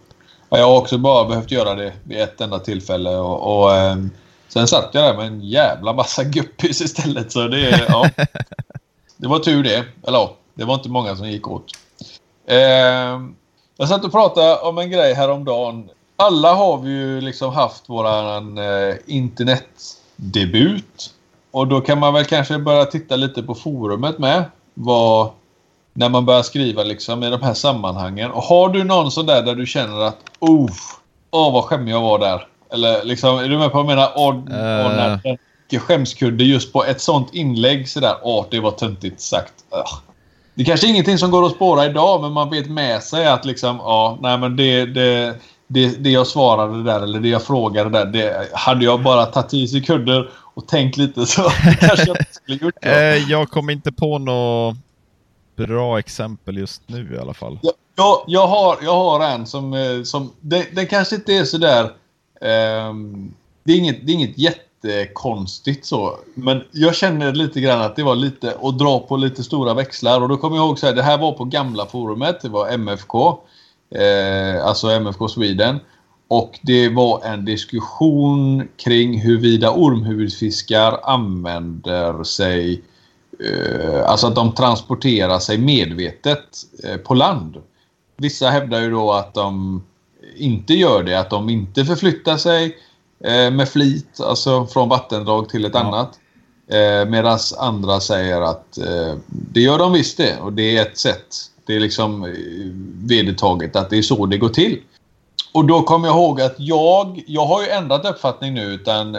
Jag 0.49 0.67
har 0.67 0.77
också 0.77 0.97
bara 0.97 1.27
behövt 1.27 1.51
göra 1.51 1.75
det 1.75 1.93
vid 2.03 2.17
ett 2.17 2.41
enda 2.41 2.59
tillfälle. 2.59 3.09
Och, 3.09 3.59
och 3.61 3.75
eh, 3.75 3.95
Sen 4.55 4.67
satt 4.67 4.89
jag 4.93 5.03
där 5.03 5.17
med 5.17 5.27
en 5.27 5.41
jävla 5.41 5.93
massa 5.93 6.23
guppis 6.23 6.81
istället. 6.81 7.31
Så 7.31 7.47
det, 7.47 7.85
ja, 7.87 8.09
det 9.17 9.27
var 9.27 9.39
tur 9.39 9.63
det. 9.63 9.85
Eller 10.07 10.17
ja, 10.17 10.35
det 10.53 10.65
var 10.65 10.73
inte 10.73 10.89
många 10.89 11.15
som 11.15 11.29
gick 11.29 11.47
åt. 11.47 11.71
Eh, 12.47 13.21
jag 13.77 13.89
satt 13.89 14.05
och 14.05 14.11
pratade 14.11 14.57
om 14.57 14.77
en 14.77 14.91
grej 14.91 15.13
häromdagen. 15.13 15.89
Alla 16.15 16.53
har 16.53 16.77
vi 16.77 16.89
ju 16.89 17.21
liksom 17.21 17.53
haft 17.53 17.89
våran 17.89 18.57
eh, 18.57 18.95
internetdebut. 19.05 21.13
Och 21.51 21.67
då 21.67 21.81
kan 21.81 21.99
man 21.99 22.13
väl 22.13 22.25
kanske 22.25 22.57
börja 22.57 22.85
titta 22.85 23.15
lite 23.15 23.43
på 23.43 23.55
forumet 23.55 24.19
med. 24.19 24.43
Vad, 24.73 25.29
när 25.93 26.09
man 26.09 26.25
börjar 26.25 26.43
skriva 26.43 26.83
liksom 26.83 27.23
i 27.23 27.29
de 27.29 27.41
här 27.41 27.53
sammanhangen. 27.53 28.31
Och 28.31 28.43
har 28.43 28.69
du 28.69 28.83
någon 28.83 29.11
sån 29.11 29.25
där 29.25 29.43
där 29.43 29.55
du 29.55 29.65
känner 29.65 30.01
att 30.01 30.17
oh, 30.39 30.71
åh 31.31 31.53
vad 31.53 31.63
skämmig 31.63 31.91
jag 31.91 32.01
var 32.01 32.19
där. 32.19 32.47
Eller 32.73 33.03
liksom, 33.03 33.37
är 33.37 33.49
du 33.49 33.57
med 33.57 33.71
på 33.71 33.83
vad 33.83 33.91
jag 33.91 33.97
menar? 33.97 34.11
Och, 34.15 34.33
uh. 34.33 34.95
när 34.95 35.79
skämskudde 35.79 36.43
just 36.43 36.73
på 36.73 36.85
ett 36.85 37.01
sånt 37.01 37.33
inlägg 37.33 37.89
sådär. 37.89 38.15
Åh, 38.21 38.45
det 38.51 38.59
var 38.59 38.71
töntigt 38.71 39.21
sagt. 39.21 39.53
Ugh. 39.71 39.99
Det 40.53 40.61
är 40.61 40.65
kanske 40.65 40.87
är 40.87 40.89
ingenting 40.89 41.17
som 41.17 41.31
går 41.31 41.45
att 41.45 41.51
spåra 41.51 41.85
idag, 41.85 42.21
men 42.21 42.31
man 42.31 42.49
vet 42.49 42.69
med 42.69 43.03
sig 43.03 43.27
att 43.27 43.45
liksom, 43.45 43.77
ja, 43.77 44.17
nej 44.21 44.37
men 44.37 44.55
det, 44.55 44.85
det, 44.85 45.35
det, 45.67 46.03
det 46.03 46.09
jag 46.09 46.27
svarade 46.27 46.83
där 46.83 47.01
eller 47.01 47.19
det 47.19 47.29
jag 47.29 47.43
frågade 47.43 47.89
där, 47.89 48.05
det 48.05 48.49
hade 48.53 48.85
jag 48.85 49.03
bara 49.03 49.25
tagit 49.25 49.49
10 49.49 49.67
sekunder 49.67 50.29
och 50.53 50.67
tänkt 50.67 50.97
lite 50.97 51.25
så 51.25 51.41
kanske 51.79 52.07
jag 52.07 52.17
inte 52.19 52.33
skulle 52.33 52.57
gjort 52.57 52.75
det. 52.81 53.15
Uh, 53.15 53.31
jag 53.31 53.49
kom 53.49 53.69
inte 53.69 53.91
på 53.91 54.17
något 54.17 54.77
bra 55.55 55.99
exempel 55.99 56.57
just 56.57 56.81
nu 56.85 57.15
i 57.15 57.17
alla 57.17 57.33
fall. 57.33 57.59
Ja, 57.61 57.71
jag, 57.95 58.23
jag, 58.27 58.47
har, 58.47 58.77
jag 58.81 58.95
har 58.95 59.25
en 59.25 59.45
som... 59.45 59.73
Eh, 59.73 60.03
som 60.03 60.31
det, 60.41 60.67
det 60.75 60.85
kanske 60.85 61.15
inte 61.15 61.33
är 61.33 61.43
sådär... 61.43 61.89
Ehm, 62.41 63.33
det, 63.63 63.73
är 63.73 63.77
inget, 63.77 64.05
det 64.05 64.11
är 64.11 64.13
inget 64.13 64.37
jättekonstigt 64.37 65.85
så. 65.85 66.19
Men 66.33 66.63
jag 66.71 66.95
känner 66.95 67.33
lite 67.33 67.61
grann 67.61 67.81
att 67.81 67.95
det 67.95 68.03
var 68.03 68.15
lite 68.15 68.57
att 68.61 68.79
dra 68.79 68.99
på 68.99 69.17
lite 69.17 69.43
stora 69.43 69.73
växlar. 69.73 70.21
Och 70.21 70.29
då 70.29 70.37
kommer 70.37 70.57
jag 70.57 70.65
ihåg 70.65 70.79
så 70.79 70.85
här, 70.85 70.93
det 70.93 71.03
här 71.03 71.17
var 71.17 71.31
på 71.31 71.43
gamla 71.45 71.85
forumet. 71.85 72.41
Det 72.41 72.49
var 72.49 72.69
MFK. 72.69 73.39
Eh, 73.95 74.65
alltså 74.65 74.87
MFK 74.87 75.27
Sweden. 75.27 75.79
Och 76.27 76.59
det 76.61 76.89
var 76.89 77.25
en 77.25 77.45
diskussion 77.45 78.67
kring 78.77 79.21
huruvida 79.21 79.71
ormhuvudfiskar 79.71 80.99
använder 81.03 82.23
sig 82.23 82.81
Eh, 83.39 84.09
alltså 84.09 84.27
att 84.27 84.35
de 84.35 84.51
transporterar 84.51 85.39
sig 85.39 85.57
medvetet 85.57 86.45
eh, 86.83 86.97
på 86.97 87.13
land. 87.13 87.61
Vissa 88.17 88.49
hävdar 88.49 88.81
ju 88.81 88.91
då 88.91 89.11
att 89.11 89.33
de 89.33 89.83
inte 90.37 90.73
gör 90.73 91.03
det, 91.03 91.19
att 91.19 91.29
de 91.29 91.49
inte 91.49 91.85
förflyttar 91.85 92.37
sig 92.37 92.77
eh, 93.23 93.51
med 93.51 93.69
flit, 93.69 94.19
alltså 94.19 94.65
från 94.65 94.89
vattendrag 94.89 95.49
till 95.49 95.65
ett 95.65 95.71
ja. 95.73 95.79
annat. 95.79 96.19
Medan 97.07 97.39
andra 97.57 97.99
säger 97.99 98.41
att 98.41 98.77
det 99.27 99.61
gör 99.61 99.77
de 99.77 99.93
visst 99.93 100.17
det 100.17 100.37
och 100.39 100.53
det 100.53 100.77
är 100.77 100.81
ett 100.81 100.97
sätt. 100.97 101.35
Det 101.65 101.75
är 101.75 101.79
liksom 101.79 102.35
vedertaget 103.05 103.75
att 103.75 103.89
det 103.89 103.97
är 103.97 104.01
så 104.01 104.25
det 104.25 104.37
går 104.37 104.49
till. 104.49 104.81
Och 105.51 105.65
då 105.65 105.83
kommer 105.83 106.07
jag 106.07 106.17
ihåg 106.17 106.41
att 106.41 106.55
jag, 106.57 107.23
jag 107.27 107.45
har 107.45 107.61
ju 107.61 107.69
ändrat 107.69 108.05
uppfattning 108.05 108.53
nu 108.53 108.61
utan 108.61 109.11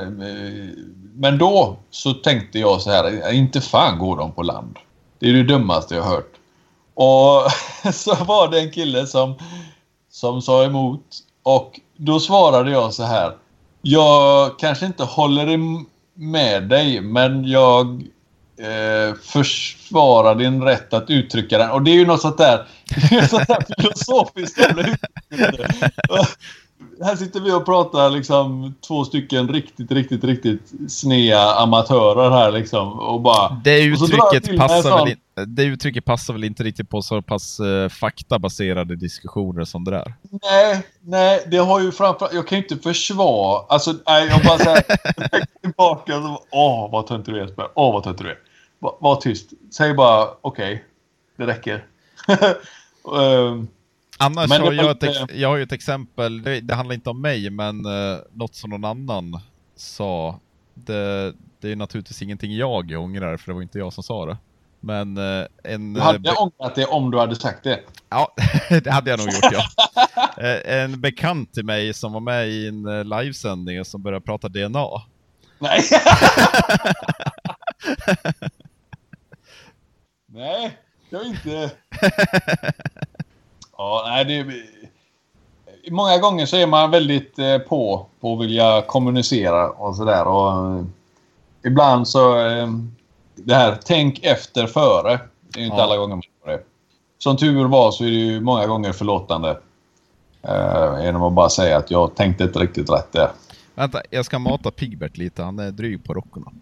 men 1.19 1.39
då 1.39 1.77
så 1.91 2.13
tänkte 2.13 2.59
jag 2.59 2.81
så 2.81 2.91
här, 2.91 3.33
inte 3.33 3.61
fan 3.61 3.99
går 3.99 4.17
de 4.17 4.33
på 4.33 4.43
land. 4.43 4.79
Det 5.19 5.29
är 5.29 5.33
det 5.33 5.43
dummaste 5.43 5.95
jag 5.95 6.03
hört. 6.03 6.33
Och 6.95 7.51
så 7.95 8.15
var 8.15 8.51
det 8.51 8.61
en 8.61 8.71
kille 8.71 9.07
som, 9.07 9.35
som 10.17 10.43
sa 10.43 10.65
emot. 10.65 11.19
Och 11.43 11.81
då 11.97 12.21
svarade 12.21 12.71
jag 12.71 12.95
så 12.95 13.03
här. 13.03 13.33
Jag 13.83 14.59
kanske 14.59 14.87
inte 14.87 15.05
håller 15.05 15.59
med 16.15 16.69
dig, 16.69 17.01
men 17.01 17.45
jag 17.45 18.03
eh, 18.59 19.15
försvara 19.23 20.35
din 20.35 20.63
rätt 20.63 20.93
att 20.93 21.11
uttrycka 21.11 21.59
den. 21.59 21.71
Och 21.71 21.83
det 21.83 21.91
är 21.91 21.95
ju 21.95 22.07
något 22.07 22.21
sånt 22.21 22.39
där, 22.39 22.67
det 23.11 23.17
är 23.17 23.27
sånt 23.27 23.49
där 23.49 23.65
filosofiskt 23.77 24.59
jävla 24.59 24.83
här 27.03 27.17
sitter 27.17 27.41
vi 27.41 27.53
och 27.53 27.65
pratar 27.65 28.11
liksom 28.11 28.75
två 28.87 29.05
stycken 29.05 29.49
riktigt, 29.49 29.93
riktigt, 29.93 30.25
riktigt 30.25 30.73
snea 30.89 31.55
amatörer 31.55 32.31
här 32.31 32.53
liksom. 32.53 32.93
Och 32.93 33.21
bara... 33.21 33.61
Det 33.65 33.85
uttrycket, 33.85 34.59
passar 34.59 34.99
väl, 34.99 35.09
in, 35.09 35.17
det 35.57 35.65
uttrycket 35.65 36.05
passar 36.05 36.33
väl 36.33 36.45
inte 36.45 36.63
riktigt 36.63 36.91
på 36.91 37.03
så 37.03 37.23
pass 37.23 37.61
uh, 37.61 37.89
faktabaserade 37.89 38.97
diskussioner 38.97 39.65
som 39.65 39.85
det 39.85 39.91
där? 39.91 40.15
Nej, 40.43 40.83
nej, 41.01 41.47
det 41.51 41.57
har 41.57 41.81
ju 41.81 41.93
framförallt... 41.93 42.35
Jag 42.35 42.49
kan 42.49 42.59
ju 42.59 42.63
inte 42.63 42.77
försvara... 42.77 43.65
Alltså, 43.69 43.95
nej, 44.07 44.27
jag 44.27 44.43
bara 44.45 44.59
säger 44.59 44.83
tillbaka 45.63 46.17
och 46.19 46.47
Åh, 46.51 46.91
vad 46.93 47.07
töntig 47.07 47.35
du 47.35 47.41
är 47.41 47.45
Jesper. 47.45 47.69
Åh, 47.75 47.93
vad 47.93 48.05
töntig 48.05 48.27
du 48.27 48.31
är. 48.31 48.39
Var, 48.79 48.97
var 49.01 49.17
tyst. 49.17 49.51
Säg 49.77 49.95
bara 49.95 50.29
okej. 50.41 50.75
Okay, 50.75 50.79
det 51.37 51.47
räcker. 51.47 51.85
um, 53.05 53.69
Annars 54.19 54.51
har 54.51 54.73
jag, 54.73 55.05
ett, 55.05 55.31
jag 55.35 55.49
har 55.49 55.57
ju 55.57 55.63
ett 55.63 55.73
exempel, 55.73 56.43
det, 56.43 56.61
det, 56.61 56.75
handlar 56.75 56.95
inte 56.95 57.11
om 57.11 57.21
mig, 57.21 57.51
men 57.51 57.87
uh, 57.87 58.19
något 58.33 58.55
som 58.55 58.71
någon 58.71 58.85
annan 58.85 59.41
sa. 59.77 60.41
Det, 60.75 61.35
det 61.61 61.73
är 61.73 61.77
naturligtvis 61.77 62.23
ingenting 62.23 62.57
jag 62.57 62.93
ångrar, 62.93 63.37
för 63.37 63.47
det 63.47 63.55
var 63.55 63.63
inte 63.63 63.79
jag 63.79 63.93
som 63.93 64.05
sa 64.05 64.27
det. 64.27 64.37
Men 64.81 65.19
uh, 65.19 65.47
en... 65.65 65.95
Du 65.95 66.01
hade 66.01 66.31
uh, 66.31 66.43
ångrat 66.43 66.75
det 66.75 66.87
om 66.87 67.11
du 67.11 67.19
hade 67.19 67.37
sagt 67.37 67.65
det? 67.65 67.81
Ja, 68.09 68.35
det 68.69 68.91
hade 68.91 69.11
jag 69.11 69.19
nog 69.19 69.29
gjort, 69.29 69.53
ja. 69.53 69.65
en 70.65 71.01
bekant 71.01 71.55
till 71.55 71.65
mig 71.65 71.95
som 71.95 72.13
var 72.13 72.21
med 72.21 72.49
i 72.49 72.69
en 72.69 73.09
livesändning 73.09 73.85
som 73.85 74.03
började 74.03 74.25
prata 74.25 74.49
DNA. 74.49 74.87
Nej! 75.59 75.81
Nej, 80.27 80.79
jag 81.11 81.27
inte... 81.27 81.71
Ja, 83.79 84.05
nej, 84.07 84.25
det, 84.25 84.47
många 85.91 86.19
gånger 86.19 86.47
så 86.47 86.57
är 86.57 86.67
man 86.67 86.91
väldigt 86.91 87.39
eh, 87.39 87.59
på 87.59 88.07
på 88.21 88.35
att 88.35 88.41
vilja 88.41 88.83
kommunicera 88.83 89.71
och 89.71 89.97
sådär. 89.97 90.27
Och 90.27 90.51
eh, 90.51 90.85
ibland 91.65 92.09
så... 92.09 92.39
Eh, 92.47 92.69
det 93.35 93.55
här 93.55 93.79
tänk 93.85 94.25
efter 94.25 94.67
före. 94.67 95.21
Det 95.41 95.61
är 95.61 95.65
inte 95.65 95.77
ja. 95.77 95.83
alla 95.83 95.97
gånger 95.97 96.17
man 96.17 96.23
gör 96.47 96.53
det. 96.57 96.63
Som 97.19 97.37
tur 97.37 97.65
var 97.65 97.91
så 97.91 98.05
är 98.05 98.09
det 98.09 98.15
ju 98.15 98.41
många 98.41 98.67
gånger 98.67 98.93
förlåtande. 98.93 99.61
Eh, 100.43 101.05
genom 101.05 101.23
att 101.23 101.33
bara 101.33 101.49
säga 101.49 101.77
att 101.77 101.91
jag 101.91 102.15
tänkte 102.15 102.45
inte 102.45 102.59
riktigt 102.59 102.91
rätt 102.91 103.13
där. 103.13 103.31
Vänta, 103.75 104.03
jag 104.11 104.25
ska 104.25 104.39
mata 104.39 104.71
Pigbert 104.71 105.17
lite. 105.17 105.43
Han 105.43 105.59
är 105.59 105.71
dryg 105.71 106.05
på 106.05 106.15
rockorna. 106.15 106.53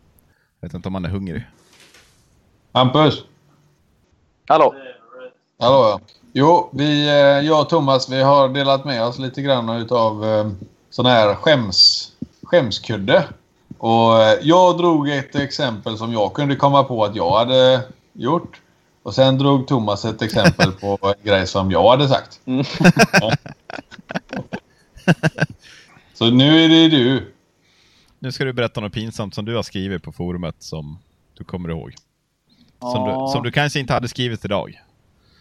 Jag 0.61 0.69
vet 0.69 0.75
inte 0.75 0.89
om 0.89 0.95
han 0.95 1.05
är 1.05 1.09
hungrig. 1.09 1.47
Hampus? 2.73 3.25
Hallå? 4.49 4.75
Hallå 5.59 5.77
ja. 5.83 6.01
Jo, 6.37 6.71
vi, 6.73 7.09
eh, 7.09 7.47
jag 7.47 7.61
och 7.61 7.69
Thomas 7.69 8.09
vi 8.09 8.23
har 8.23 8.49
delat 8.49 8.85
med 8.85 9.05
oss 9.05 9.19
lite 9.19 9.43
grann 9.43 9.69
utav 9.69 10.25
eh, 10.25 10.51
sån 10.91 11.07
här 11.07 11.35
skäms, 11.35 12.09
skämskudde. 12.43 13.25
Och 13.79 14.23
eh, 14.23 14.39
jag 14.43 14.79
drog 14.79 15.09
ett 15.09 15.35
exempel 15.35 15.99
som 15.99 16.13
jag 16.13 16.35
kunde 16.35 16.57
komma 16.57 16.85
på 16.85 17.05
att 17.05 17.17
jag 17.17 17.39
hade 17.39 17.83
gjort. 18.13 18.61
Och 19.03 19.15
sen 19.15 19.39
drog 19.39 19.67
Thomas 19.67 20.05
ett 20.05 20.23
exempel 20.23 20.73
på 20.73 20.99
en 21.19 21.25
grej 21.29 21.47
som 21.47 21.71
jag 21.71 21.91
hade 21.91 22.09
sagt. 22.09 22.41
Mm. 22.45 22.65
Så 26.15 26.31
nu 26.31 26.65
är 26.65 26.69
det 26.69 26.89
du. 26.89 27.33
Nu 28.19 28.33
ska 28.33 28.45
du 28.45 28.53
berätta 28.53 28.81
något 28.81 28.93
pinsamt 28.93 29.35
som 29.35 29.45
du 29.45 29.57
har 29.57 29.63
skrivit 29.63 30.03
på 30.03 30.13
forumet 30.13 30.57
som 30.59 30.99
du 31.39 31.45
kommer 31.45 31.69
ihåg. 31.69 31.95
Som, 32.81 33.05
du, 33.05 33.33
som 33.33 33.43
du 33.43 33.51
kanske 33.51 33.81
inte 33.81 33.93
hade 33.93 34.09
skrivit 34.09 34.45
idag. 34.45 34.81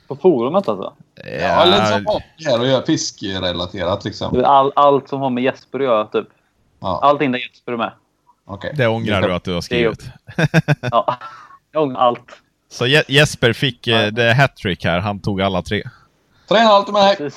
På 0.07 0.15
forumet 0.15 0.67
alltså? 0.67 0.93
Ja, 1.15 1.63
eller 1.63 1.85
som 1.85 2.05
har 2.05 2.23
här 2.45 2.59
och 2.59 2.67
gör 2.67 2.81
fiskrelaterat 2.81 4.05
liksom. 4.05 4.45
All, 4.45 4.71
allt 4.75 5.09
som 5.09 5.21
har 5.21 5.29
med 5.29 5.43
Jesper 5.43 5.79
att 5.79 5.85
göra 5.85 6.05
typ. 6.05 6.27
Ja. 6.79 6.99
Allting 7.03 7.31
där 7.31 7.39
Jesper 7.39 7.71
är 7.71 7.77
med. 7.77 7.91
Okay. 8.45 8.71
Det 8.73 8.87
ångrar 8.87 9.21
du 9.21 9.33
att 9.33 9.43
du 9.43 9.53
har 9.53 9.61
skrivit? 9.61 10.03
ja, 10.91 11.17
jag 11.71 11.83
ångrar 11.83 11.99
allt. 11.99 12.41
Så 12.69 12.87
Je 12.87 13.03
Jesper 13.07 13.53
fick 13.53 13.87
eh, 13.87 14.07
det 14.07 14.33
hattrick 14.33 14.85
här. 14.85 14.99
Han 14.99 15.19
tog 15.19 15.41
alla 15.41 15.61
tre. 15.61 15.83
Tre 16.47 16.57
allt 16.57 16.91
med 16.91 17.31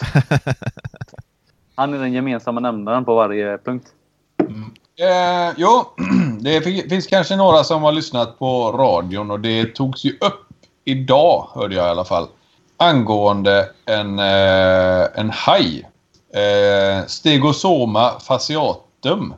Han 1.74 1.94
är 1.94 1.98
den 1.98 2.12
gemensamma 2.12 2.60
nämnaren 2.60 3.04
på 3.04 3.14
varje 3.14 3.58
punkt. 3.58 3.86
Mm. 4.40 4.74
Eh, 5.00 5.54
jo, 5.56 5.84
det 6.40 6.60
finns 6.62 7.06
kanske 7.06 7.36
några 7.36 7.64
som 7.64 7.82
har 7.82 7.92
lyssnat 7.92 8.38
på 8.38 8.72
radion 8.72 9.30
och 9.30 9.40
det 9.40 9.74
togs 9.74 10.04
ju 10.04 10.10
upp 10.10 10.46
idag, 10.84 11.48
hörde 11.54 11.74
jag 11.74 11.86
i 11.86 11.90
alla 11.90 12.04
fall 12.04 12.28
angående 12.76 13.68
en, 13.86 14.18
eh, 14.18 15.06
en 15.14 15.30
haj. 15.30 15.88
Eh, 16.34 17.06
Stegosoma 17.06 18.20
fasciatum. 18.20 19.34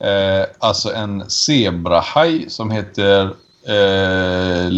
Eh, 0.00 0.44
alltså 0.58 0.94
en 0.94 1.30
zebrahaj 1.30 2.50
som 2.50 2.70
heter 2.70 3.24
eh, 3.66 4.70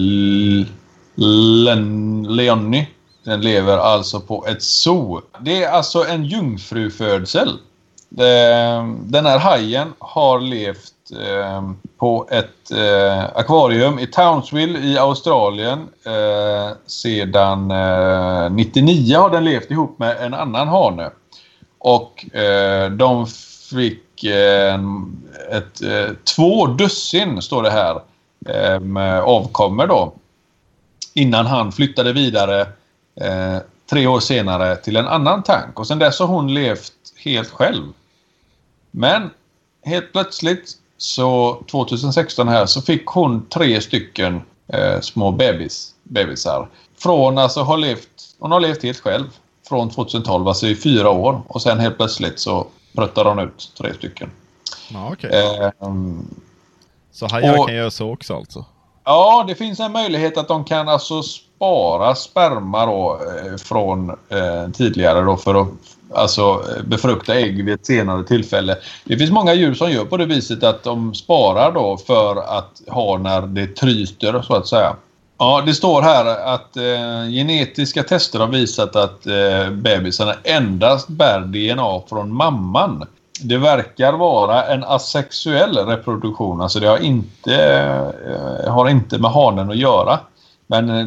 Leonni. 2.29 2.89
Den 3.25 3.41
lever 3.41 3.79
alltså 3.79 4.21
på 4.21 4.47
ett 4.47 4.63
zoo. 4.63 5.21
Det 5.41 5.65
är 5.65 5.71
alltså 5.71 6.05
en 6.05 6.25
jungfrufödsel. 6.25 7.49
Eh, 8.19 8.87
den 9.01 9.27
här 9.27 9.39
hajen 9.39 9.93
har 9.99 10.41
levt 10.41 10.92
eh, 11.13 11.71
på 11.99 12.29
ett 12.31 12.71
eh, 12.71 13.25
akvarium 13.35 13.99
i 13.99 14.07
Townsville 14.07 14.79
i 14.79 14.99
Australien. 14.99 15.89
Eh, 16.07 16.77
sedan 16.87 17.71
eh, 17.71 18.51
99 18.51 19.17
har 19.17 19.31
den 19.31 19.45
levt 19.45 19.71
ihop 19.71 19.99
med 19.99 20.17
en 20.21 20.35
annan 20.35 20.69
hane. 20.69 21.11
Och 21.79 22.37
eh, 22.37 22.91
de 22.91 23.27
fick 23.71 24.25
eh, 24.25 24.81
ett, 25.51 25.81
två 26.37 26.67
dussin, 26.67 27.43
står 27.43 27.63
det 27.63 27.71
här, 27.71 28.01
med 28.81 29.23
avkommor 29.23 29.87
då. 29.87 30.13
Innan 31.15 31.47
han 31.47 31.73
flyttade 31.73 32.13
vidare 32.13 32.67
tre 33.91 34.07
år 34.07 34.21
senare 34.21 34.77
till 34.77 34.97
en 34.97 35.07
annan 35.07 35.43
tank. 35.43 35.81
Och 35.81 35.87
sen 35.87 35.99
dess 35.99 36.19
har 36.19 36.27
hon 36.27 36.55
levt 36.55 36.93
helt 37.25 37.51
själv. 37.51 37.93
Men 38.91 39.31
helt 39.85 40.13
plötsligt 40.13 40.77
så 41.03 41.63
2016 41.71 42.49
här 42.49 42.67
så 42.67 42.83
fick 42.83 43.07
hon 43.07 43.47
tre 43.49 43.81
stycken 43.81 44.43
eh, 44.69 45.01
små 45.01 45.31
bebis, 45.31 45.95
bebisar. 46.03 46.69
Från 46.99 47.39
alltså 47.39 47.61
har 47.61 47.77
levt, 47.77 48.09
hon 48.39 48.53
har 48.53 48.61
levt 48.61 48.83
helt 48.83 49.01
själv 49.01 49.25
från 49.69 49.91
2012, 49.91 50.49
alltså 50.49 50.67
i 50.67 50.77
fyra 50.77 51.11
år. 51.11 51.43
Och 51.49 51.63
sen 51.63 51.81
helt 51.81 51.97
plötsligt 51.97 52.39
så 52.39 52.67
pruttar 52.97 53.25
hon 53.25 53.39
ut 53.39 53.73
tre 53.79 53.95
stycken. 53.95 54.31
Ja, 54.89 55.13
okay. 55.13 55.31
eh, 55.31 55.71
så 57.13 57.27
hajar 57.27 57.67
kan 57.67 57.75
göra 57.75 57.91
så 57.91 58.13
också 58.13 58.37
alltså? 58.37 58.65
Ja, 59.05 59.45
det 59.49 59.55
finns 59.55 59.81
en 59.81 59.93
möjlighet 59.93 60.39
att 60.39 60.49
de 60.49 60.65
kan 60.65 60.89
alltså 60.89 61.23
spara 61.63 62.15
sperma 62.15 62.87
då, 62.87 63.21
eh, 63.21 63.57
från 63.57 64.11
eh, 64.11 64.71
tidigare 64.73 65.21
då 65.21 65.37
för 65.37 65.55
att 65.55 65.69
alltså, 66.15 66.43
eh, 66.43 66.83
befrukta 66.85 67.35
ägg 67.35 67.65
vid 67.65 67.75
ett 67.75 67.87
senare 67.87 68.25
tillfälle. 68.25 68.77
Det 69.05 69.17
finns 69.17 69.31
många 69.31 69.55
djur 69.55 69.75
som 69.75 69.91
gör 69.91 70.05
på 70.05 70.17
det 70.17 70.27
viset 70.27 70.63
att 70.63 70.83
de 70.83 71.15
sparar 71.15 71.73
då 71.73 71.97
för 71.97 72.37
att 72.59 72.83
ha 72.89 73.19
när 73.19 73.43
det 73.43 73.67
tryter 73.67 74.43
så 74.43 74.55
att 74.55 74.67
säga. 74.67 74.97
Ja, 75.39 75.63
det 75.67 75.75
står 75.75 76.03
här 76.03 76.55
att 76.55 76.77
eh, 76.77 77.31
genetiska 77.31 78.03
tester 78.03 78.39
har 78.39 78.49
visat 78.49 78.97
att 78.97 79.27
eh, 79.27 79.71
bebisarna 79.71 80.35
endast 80.45 81.09
bär 81.09 81.41
DNA 81.41 82.03
från 82.09 82.35
mamman. 82.35 83.07
Det 83.43 83.59
verkar 83.59 84.13
vara 84.13 84.65
en 84.65 84.85
asexuell 84.85 85.77
reproduktion, 85.77 86.61
alltså 86.61 86.81
det 86.81 86.87
har 86.87 86.99
inte, 86.99 87.55
eh, 88.65 88.73
har 88.73 88.89
inte 88.89 89.19
med 89.19 89.31
hanen 89.31 89.71
att 89.71 89.77
göra. 89.77 90.19
Men 90.73 90.91
eh, 90.91 91.07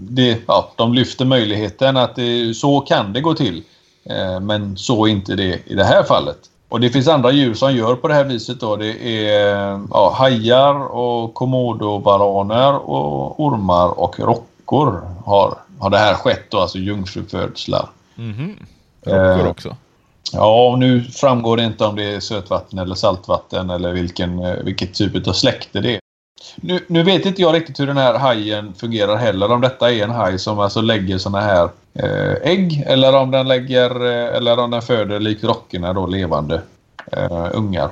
det, 0.00 0.38
ja, 0.46 0.72
de 0.76 0.94
lyfter 0.94 1.24
möjligheten 1.24 1.96
att 1.96 2.16
det, 2.16 2.54
så 2.54 2.80
kan 2.80 3.12
det 3.12 3.20
gå 3.20 3.34
till. 3.34 3.62
Eh, 4.04 4.40
men 4.40 4.76
så 4.76 5.06
inte 5.06 5.34
det 5.34 5.60
i 5.66 5.74
det 5.74 5.84
här 5.84 6.02
fallet. 6.02 6.38
Och 6.68 6.80
det 6.80 6.90
finns 6.90 7.08
andra 7.08 7.32
djur 7.32 7.54
som 7.54 7.76
gör 7.76 7.94
på 7.94 8.08
det 8.08 8.14
här 8.14 8.24
viset. 8.24 8.60
Då. 8.60 8.76
Det 8.76 9.26
är 9.26 9.80
ja, 9.90 10.14
hajar 10.18 10.74
och 10.74 11.34
komodovaraner 11.34 12.90
och 12.90 13.40
ormar 13.40 14.00
och 14.00 14.20
rockor 14.20 15.02
har, 15.24 15.54
har 15.78 15.90
det 15.90 15.98
här 15.98 16.14
skett. 16.14 16.50
Då, 16.50 16.58
alltså 16.58 16.78
jungfrufödslar. 16.78 17.88
Mm 18.18 18.32
-hmm. 18.32 18.56
Rockor 19.06 19.44
eh, 19.44 19.50
också? 19.50 19.76
Ja, 20.32 20.70
och 20.70 20.78
nu 20.78 21.00
framgår 21.00 21.56
det 21.56 21.64
inte 21.64 21.84
om 21.84 21.96
det 21.96 22.14
är 22.14 22.20
sötvatten 22.20 22.78
eller 22.78 22.94
saltvatten 22.94 23.70
eller 23.70 23.92
vilken, 23.92 24.38
eh, 24.38 24.54
vilket 24.64 24.94
typ 24.94 25.28
av 25.28 25.32
släkte 25.32 25.80
det 25.80 25.94
är. 25.94 26.03
Nu, 26.56 26.84
nu, 26.88 27.02
vet 27.02 27.26
inte 27.26 27.42
jag 27.42 27.54
riktigt 27.54 27.80
hur 27.80 27.86
den 27.86 27.96
här 27.96 28.18
hajen 28.18 28.74
fungerar 28.74 29.16
heller. 29.16 29.52
Om 29.52 29.60
detta 29.60 29.92
är 29.92 30.04
en 30.04 30.10
haj 30.10 30.38
som 30.38 30.58
alltså 30.58 30.80
lägger 30.80 31.18
såna 31.18 31.40
här 31.40 31.68
eh, 31.94 32.50
ägg 32.50 32.84
eller 32.86 33.16
om 33.16 33.30
den 33.30 33.48
lägger 33.48 34.04
eh, 34.06 34.36
eller 34.36 34.58
om 34.58 34.70
den 34.70 34.82
föder 34.82 35.20
likt 35.20 35.44
rockorna 35.44 35.92
då 35.92 36.06
levande 36.06 36.62
eh, 37.12 37.48
ungar. 37.52 37.90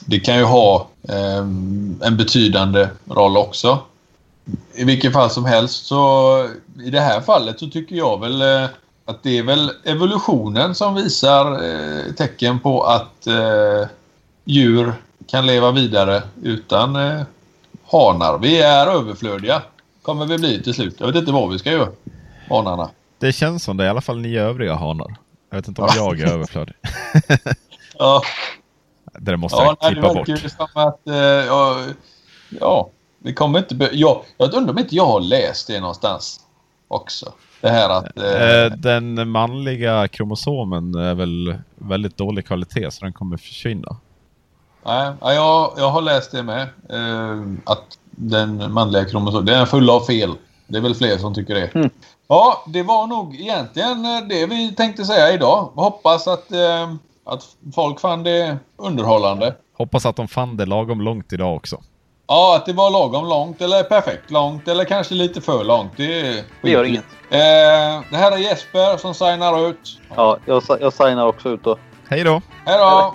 Det 0.00 0.20
kan 0.20 0.38
ju 0.38 0.44
ha 0.44 0.88
eh, 1.08 1.38
en 2.06 2.16
betydande 2.16 2.88
roll 3.04 3.36
också. 3.36 3.78
I 4.74 4.84
vilket 4.84 5.12
fall 5.12 5.30
som 5.30 5.44
helst 5.44 5.86
så 5.86 6.48
i 6.84 6.90
det 6.90 7.00
här 7.00 7.20
fallet 7.20 7.60
så 7.60 7.66
tycker 7.66 7.96
jag 7.96 8.20
väl 8.20 8.42
eh, 8.42 8.68
att 9.04 9.22
det 9.22 9.38
är 9.38 9.42
väl 9.42 9.70
evolutionen 9.84 10.74
som 10.74 10.94
visar 10.94 11.64
eh, 11.64 12.12
tecken 12.12 12.60
på 12.60 12.82
att 12.82 13.26
eh, 13.26 13.88
djur 14.44 14.94
kan 15.26 15.46
leva 15.46 15.72
vidare 15.72 16.22
utan 16.42 16.96
eh, 16.96 17.22
hanar. 17.90 18.38
Vi 18.38 18.62
är 18.62 18.86
överflödiga. 18.86 19.62
Kommer 20.02 20.26
vi 20.26 20.38
bli 20.38 20.62
till 20.62 20.74
slut. 20.74 20.96
Jag 21.00 21.06
vet 21.06 21.16
inte 21.16 21.32
vad 21.32 21.50
vi 21.52 21.58
ska 21.58 21.70
göra. 21.70 21.88
Hanarna. 22.48 22.90
Det 23.18 23.32
känns 23.32 23.62
som 23.64 23.76
det, 23.76 23.84
i 23.84 23.88
alla 23.88 24.00
fall 24.00 24.18
ni 24.20 24.36
övriga 24.36 24.74
hanar. 24.74 25.16
Jag 25.50 25.56
vet 25.58 25.68
inte 25.68 25.82
om 25.82 25.88
jag 25.96 26.20
är 26.20 26.26
överflödig. 26.32 26.74
Ja, 27.98 28.22
Det 29.12 29.20
där 29.30 29.36
måste 29.36 29.58
ja 29.62 29.64
jag 29.80 29.90
det 29.90 29.94
klippa 29.94 30.14
bort. 30.14 30.28
verkar 30.28 30.42
ju 30.42 30.48
som 30.48 30.66
att... 30.74 31.06
Eh, 31.08 31.14
ja, 31.46 31.76
ja, 32.60 32.90
vi 33.18 33.34
kommer 33.34 33.58
inte... 33.58 33.74
Be- 33.74 33.90
ja, 33.92 34.22
jag 34.38 34.54
undrar 34.54 34.72
om 34.72 34.78
inte 34.78 34.96
jag 34.96 35.06
har 35.06 35.20
läst 35.20 35.66
det 35.66 35.80
någonstans 35.80 36.40
också. 36.88 37.32
Det 37.60 37.68
här 37.70 37.90
att... 37.90 38.18
Eh, 38.18 38.76
Den 38.78 39.28
manliga 39.30 40.08
kromosomen 40.08 40.94
är 40.94 41.14
väl 41.14 41.58
väldigt 41.74 42.16
dålig 42.16 42.46
kvalitet 42.46 42.90
så 42.90 43.04
den 43.04 43.12
kommer 43.12 43.36
försvinna. 43.36 43.96
Nej, 44.86 45.12
ja, 45.20 45.32
jag, 45.32 45.72
jag 45.76 45.90
har 45.90 46.02
läst 46.02 46.32
det 46.32 46.42
med. 46.42 46.62
Eh, 46.90 47.42
att 47.64 47.98
den 48.10 48.72
manliga 48.72 49.04
kromosomen, 49.04 49.46
den 49.46 49.60
är 49.60 49.66
full 49.66 49.90
av 49.90 50.00
fel. 50.00 50.34
Det 50.66 50.78
är 50.78 50.82
väl 50.82 50.94
fler 50.94 51.18
som 51.18 51.34
tycker 51.34 51.54
det. 51.54 51.74
Mm. 51.74 51.90
Ja, 52.28 52.64
det 52.66 52.82
var 52.82 53.06
nog 53.06 53.40
egentligen 53.40 54.04
eh, 54.04 54.20
det 54.28 54.46
vi 54.46 54.74
tänkte 54.74 55.04
säga 55.04 55.32
idag. 55.32 55.70
Hoppas 55.74 56.28
att, 56.28 56.52
eh, 56.52 56.94
att 57.24 57.42
folk 57.74 58.00
fann 58.00 58.22
det 58.22 58.56
underhållande. 58.76 59.54
Hoppas 59.78 60.06
att 60.06 60.16
de 60.16 60.28
fann 60.28 60.56
det 60.56 60.66
lagom 60.66 61.00
långt 61.00 61.32
idag 61.32 61.56
också. 61.56 61.80
Ja, 62.28 62.56
att 62.56 62.66
det 62.66 62.72
var 62.72 62.90
lagom 62.90 63.28
långt 63.28 63.60
eller 63.60 63.82
perfekt 63.82 64.30
långt 64.30 64.68
eller 64.68 64.84
kanske 64.84 65.14
lite 65.14 65.40
för 65.40 65.64
långt. 65.64 65.92
Det, 65.96 66.44
Det 66.62 66.70
gör 66.70 66.84
inget. 66.84 67.04
Eh, 67.30 67.38
det 68.10 68.16
här 68.16 68.32
är 68.32 68.36
Jesper 68.36 68.96
som 68.96 69.14
signar 69.14 69.68
ut. 69.68 70.00
Ja, 70.16 70.38
jag, 70.46 70.62
jag 70.80 70.92
signar 70.92 71.26
också 71.26 71.48
ut 71.48 71.64
då. 71.64 71.76
Hej 72.08 72.24
då! 72.24 72.42
Hej 72.64 72.78
då! 72.78 73.14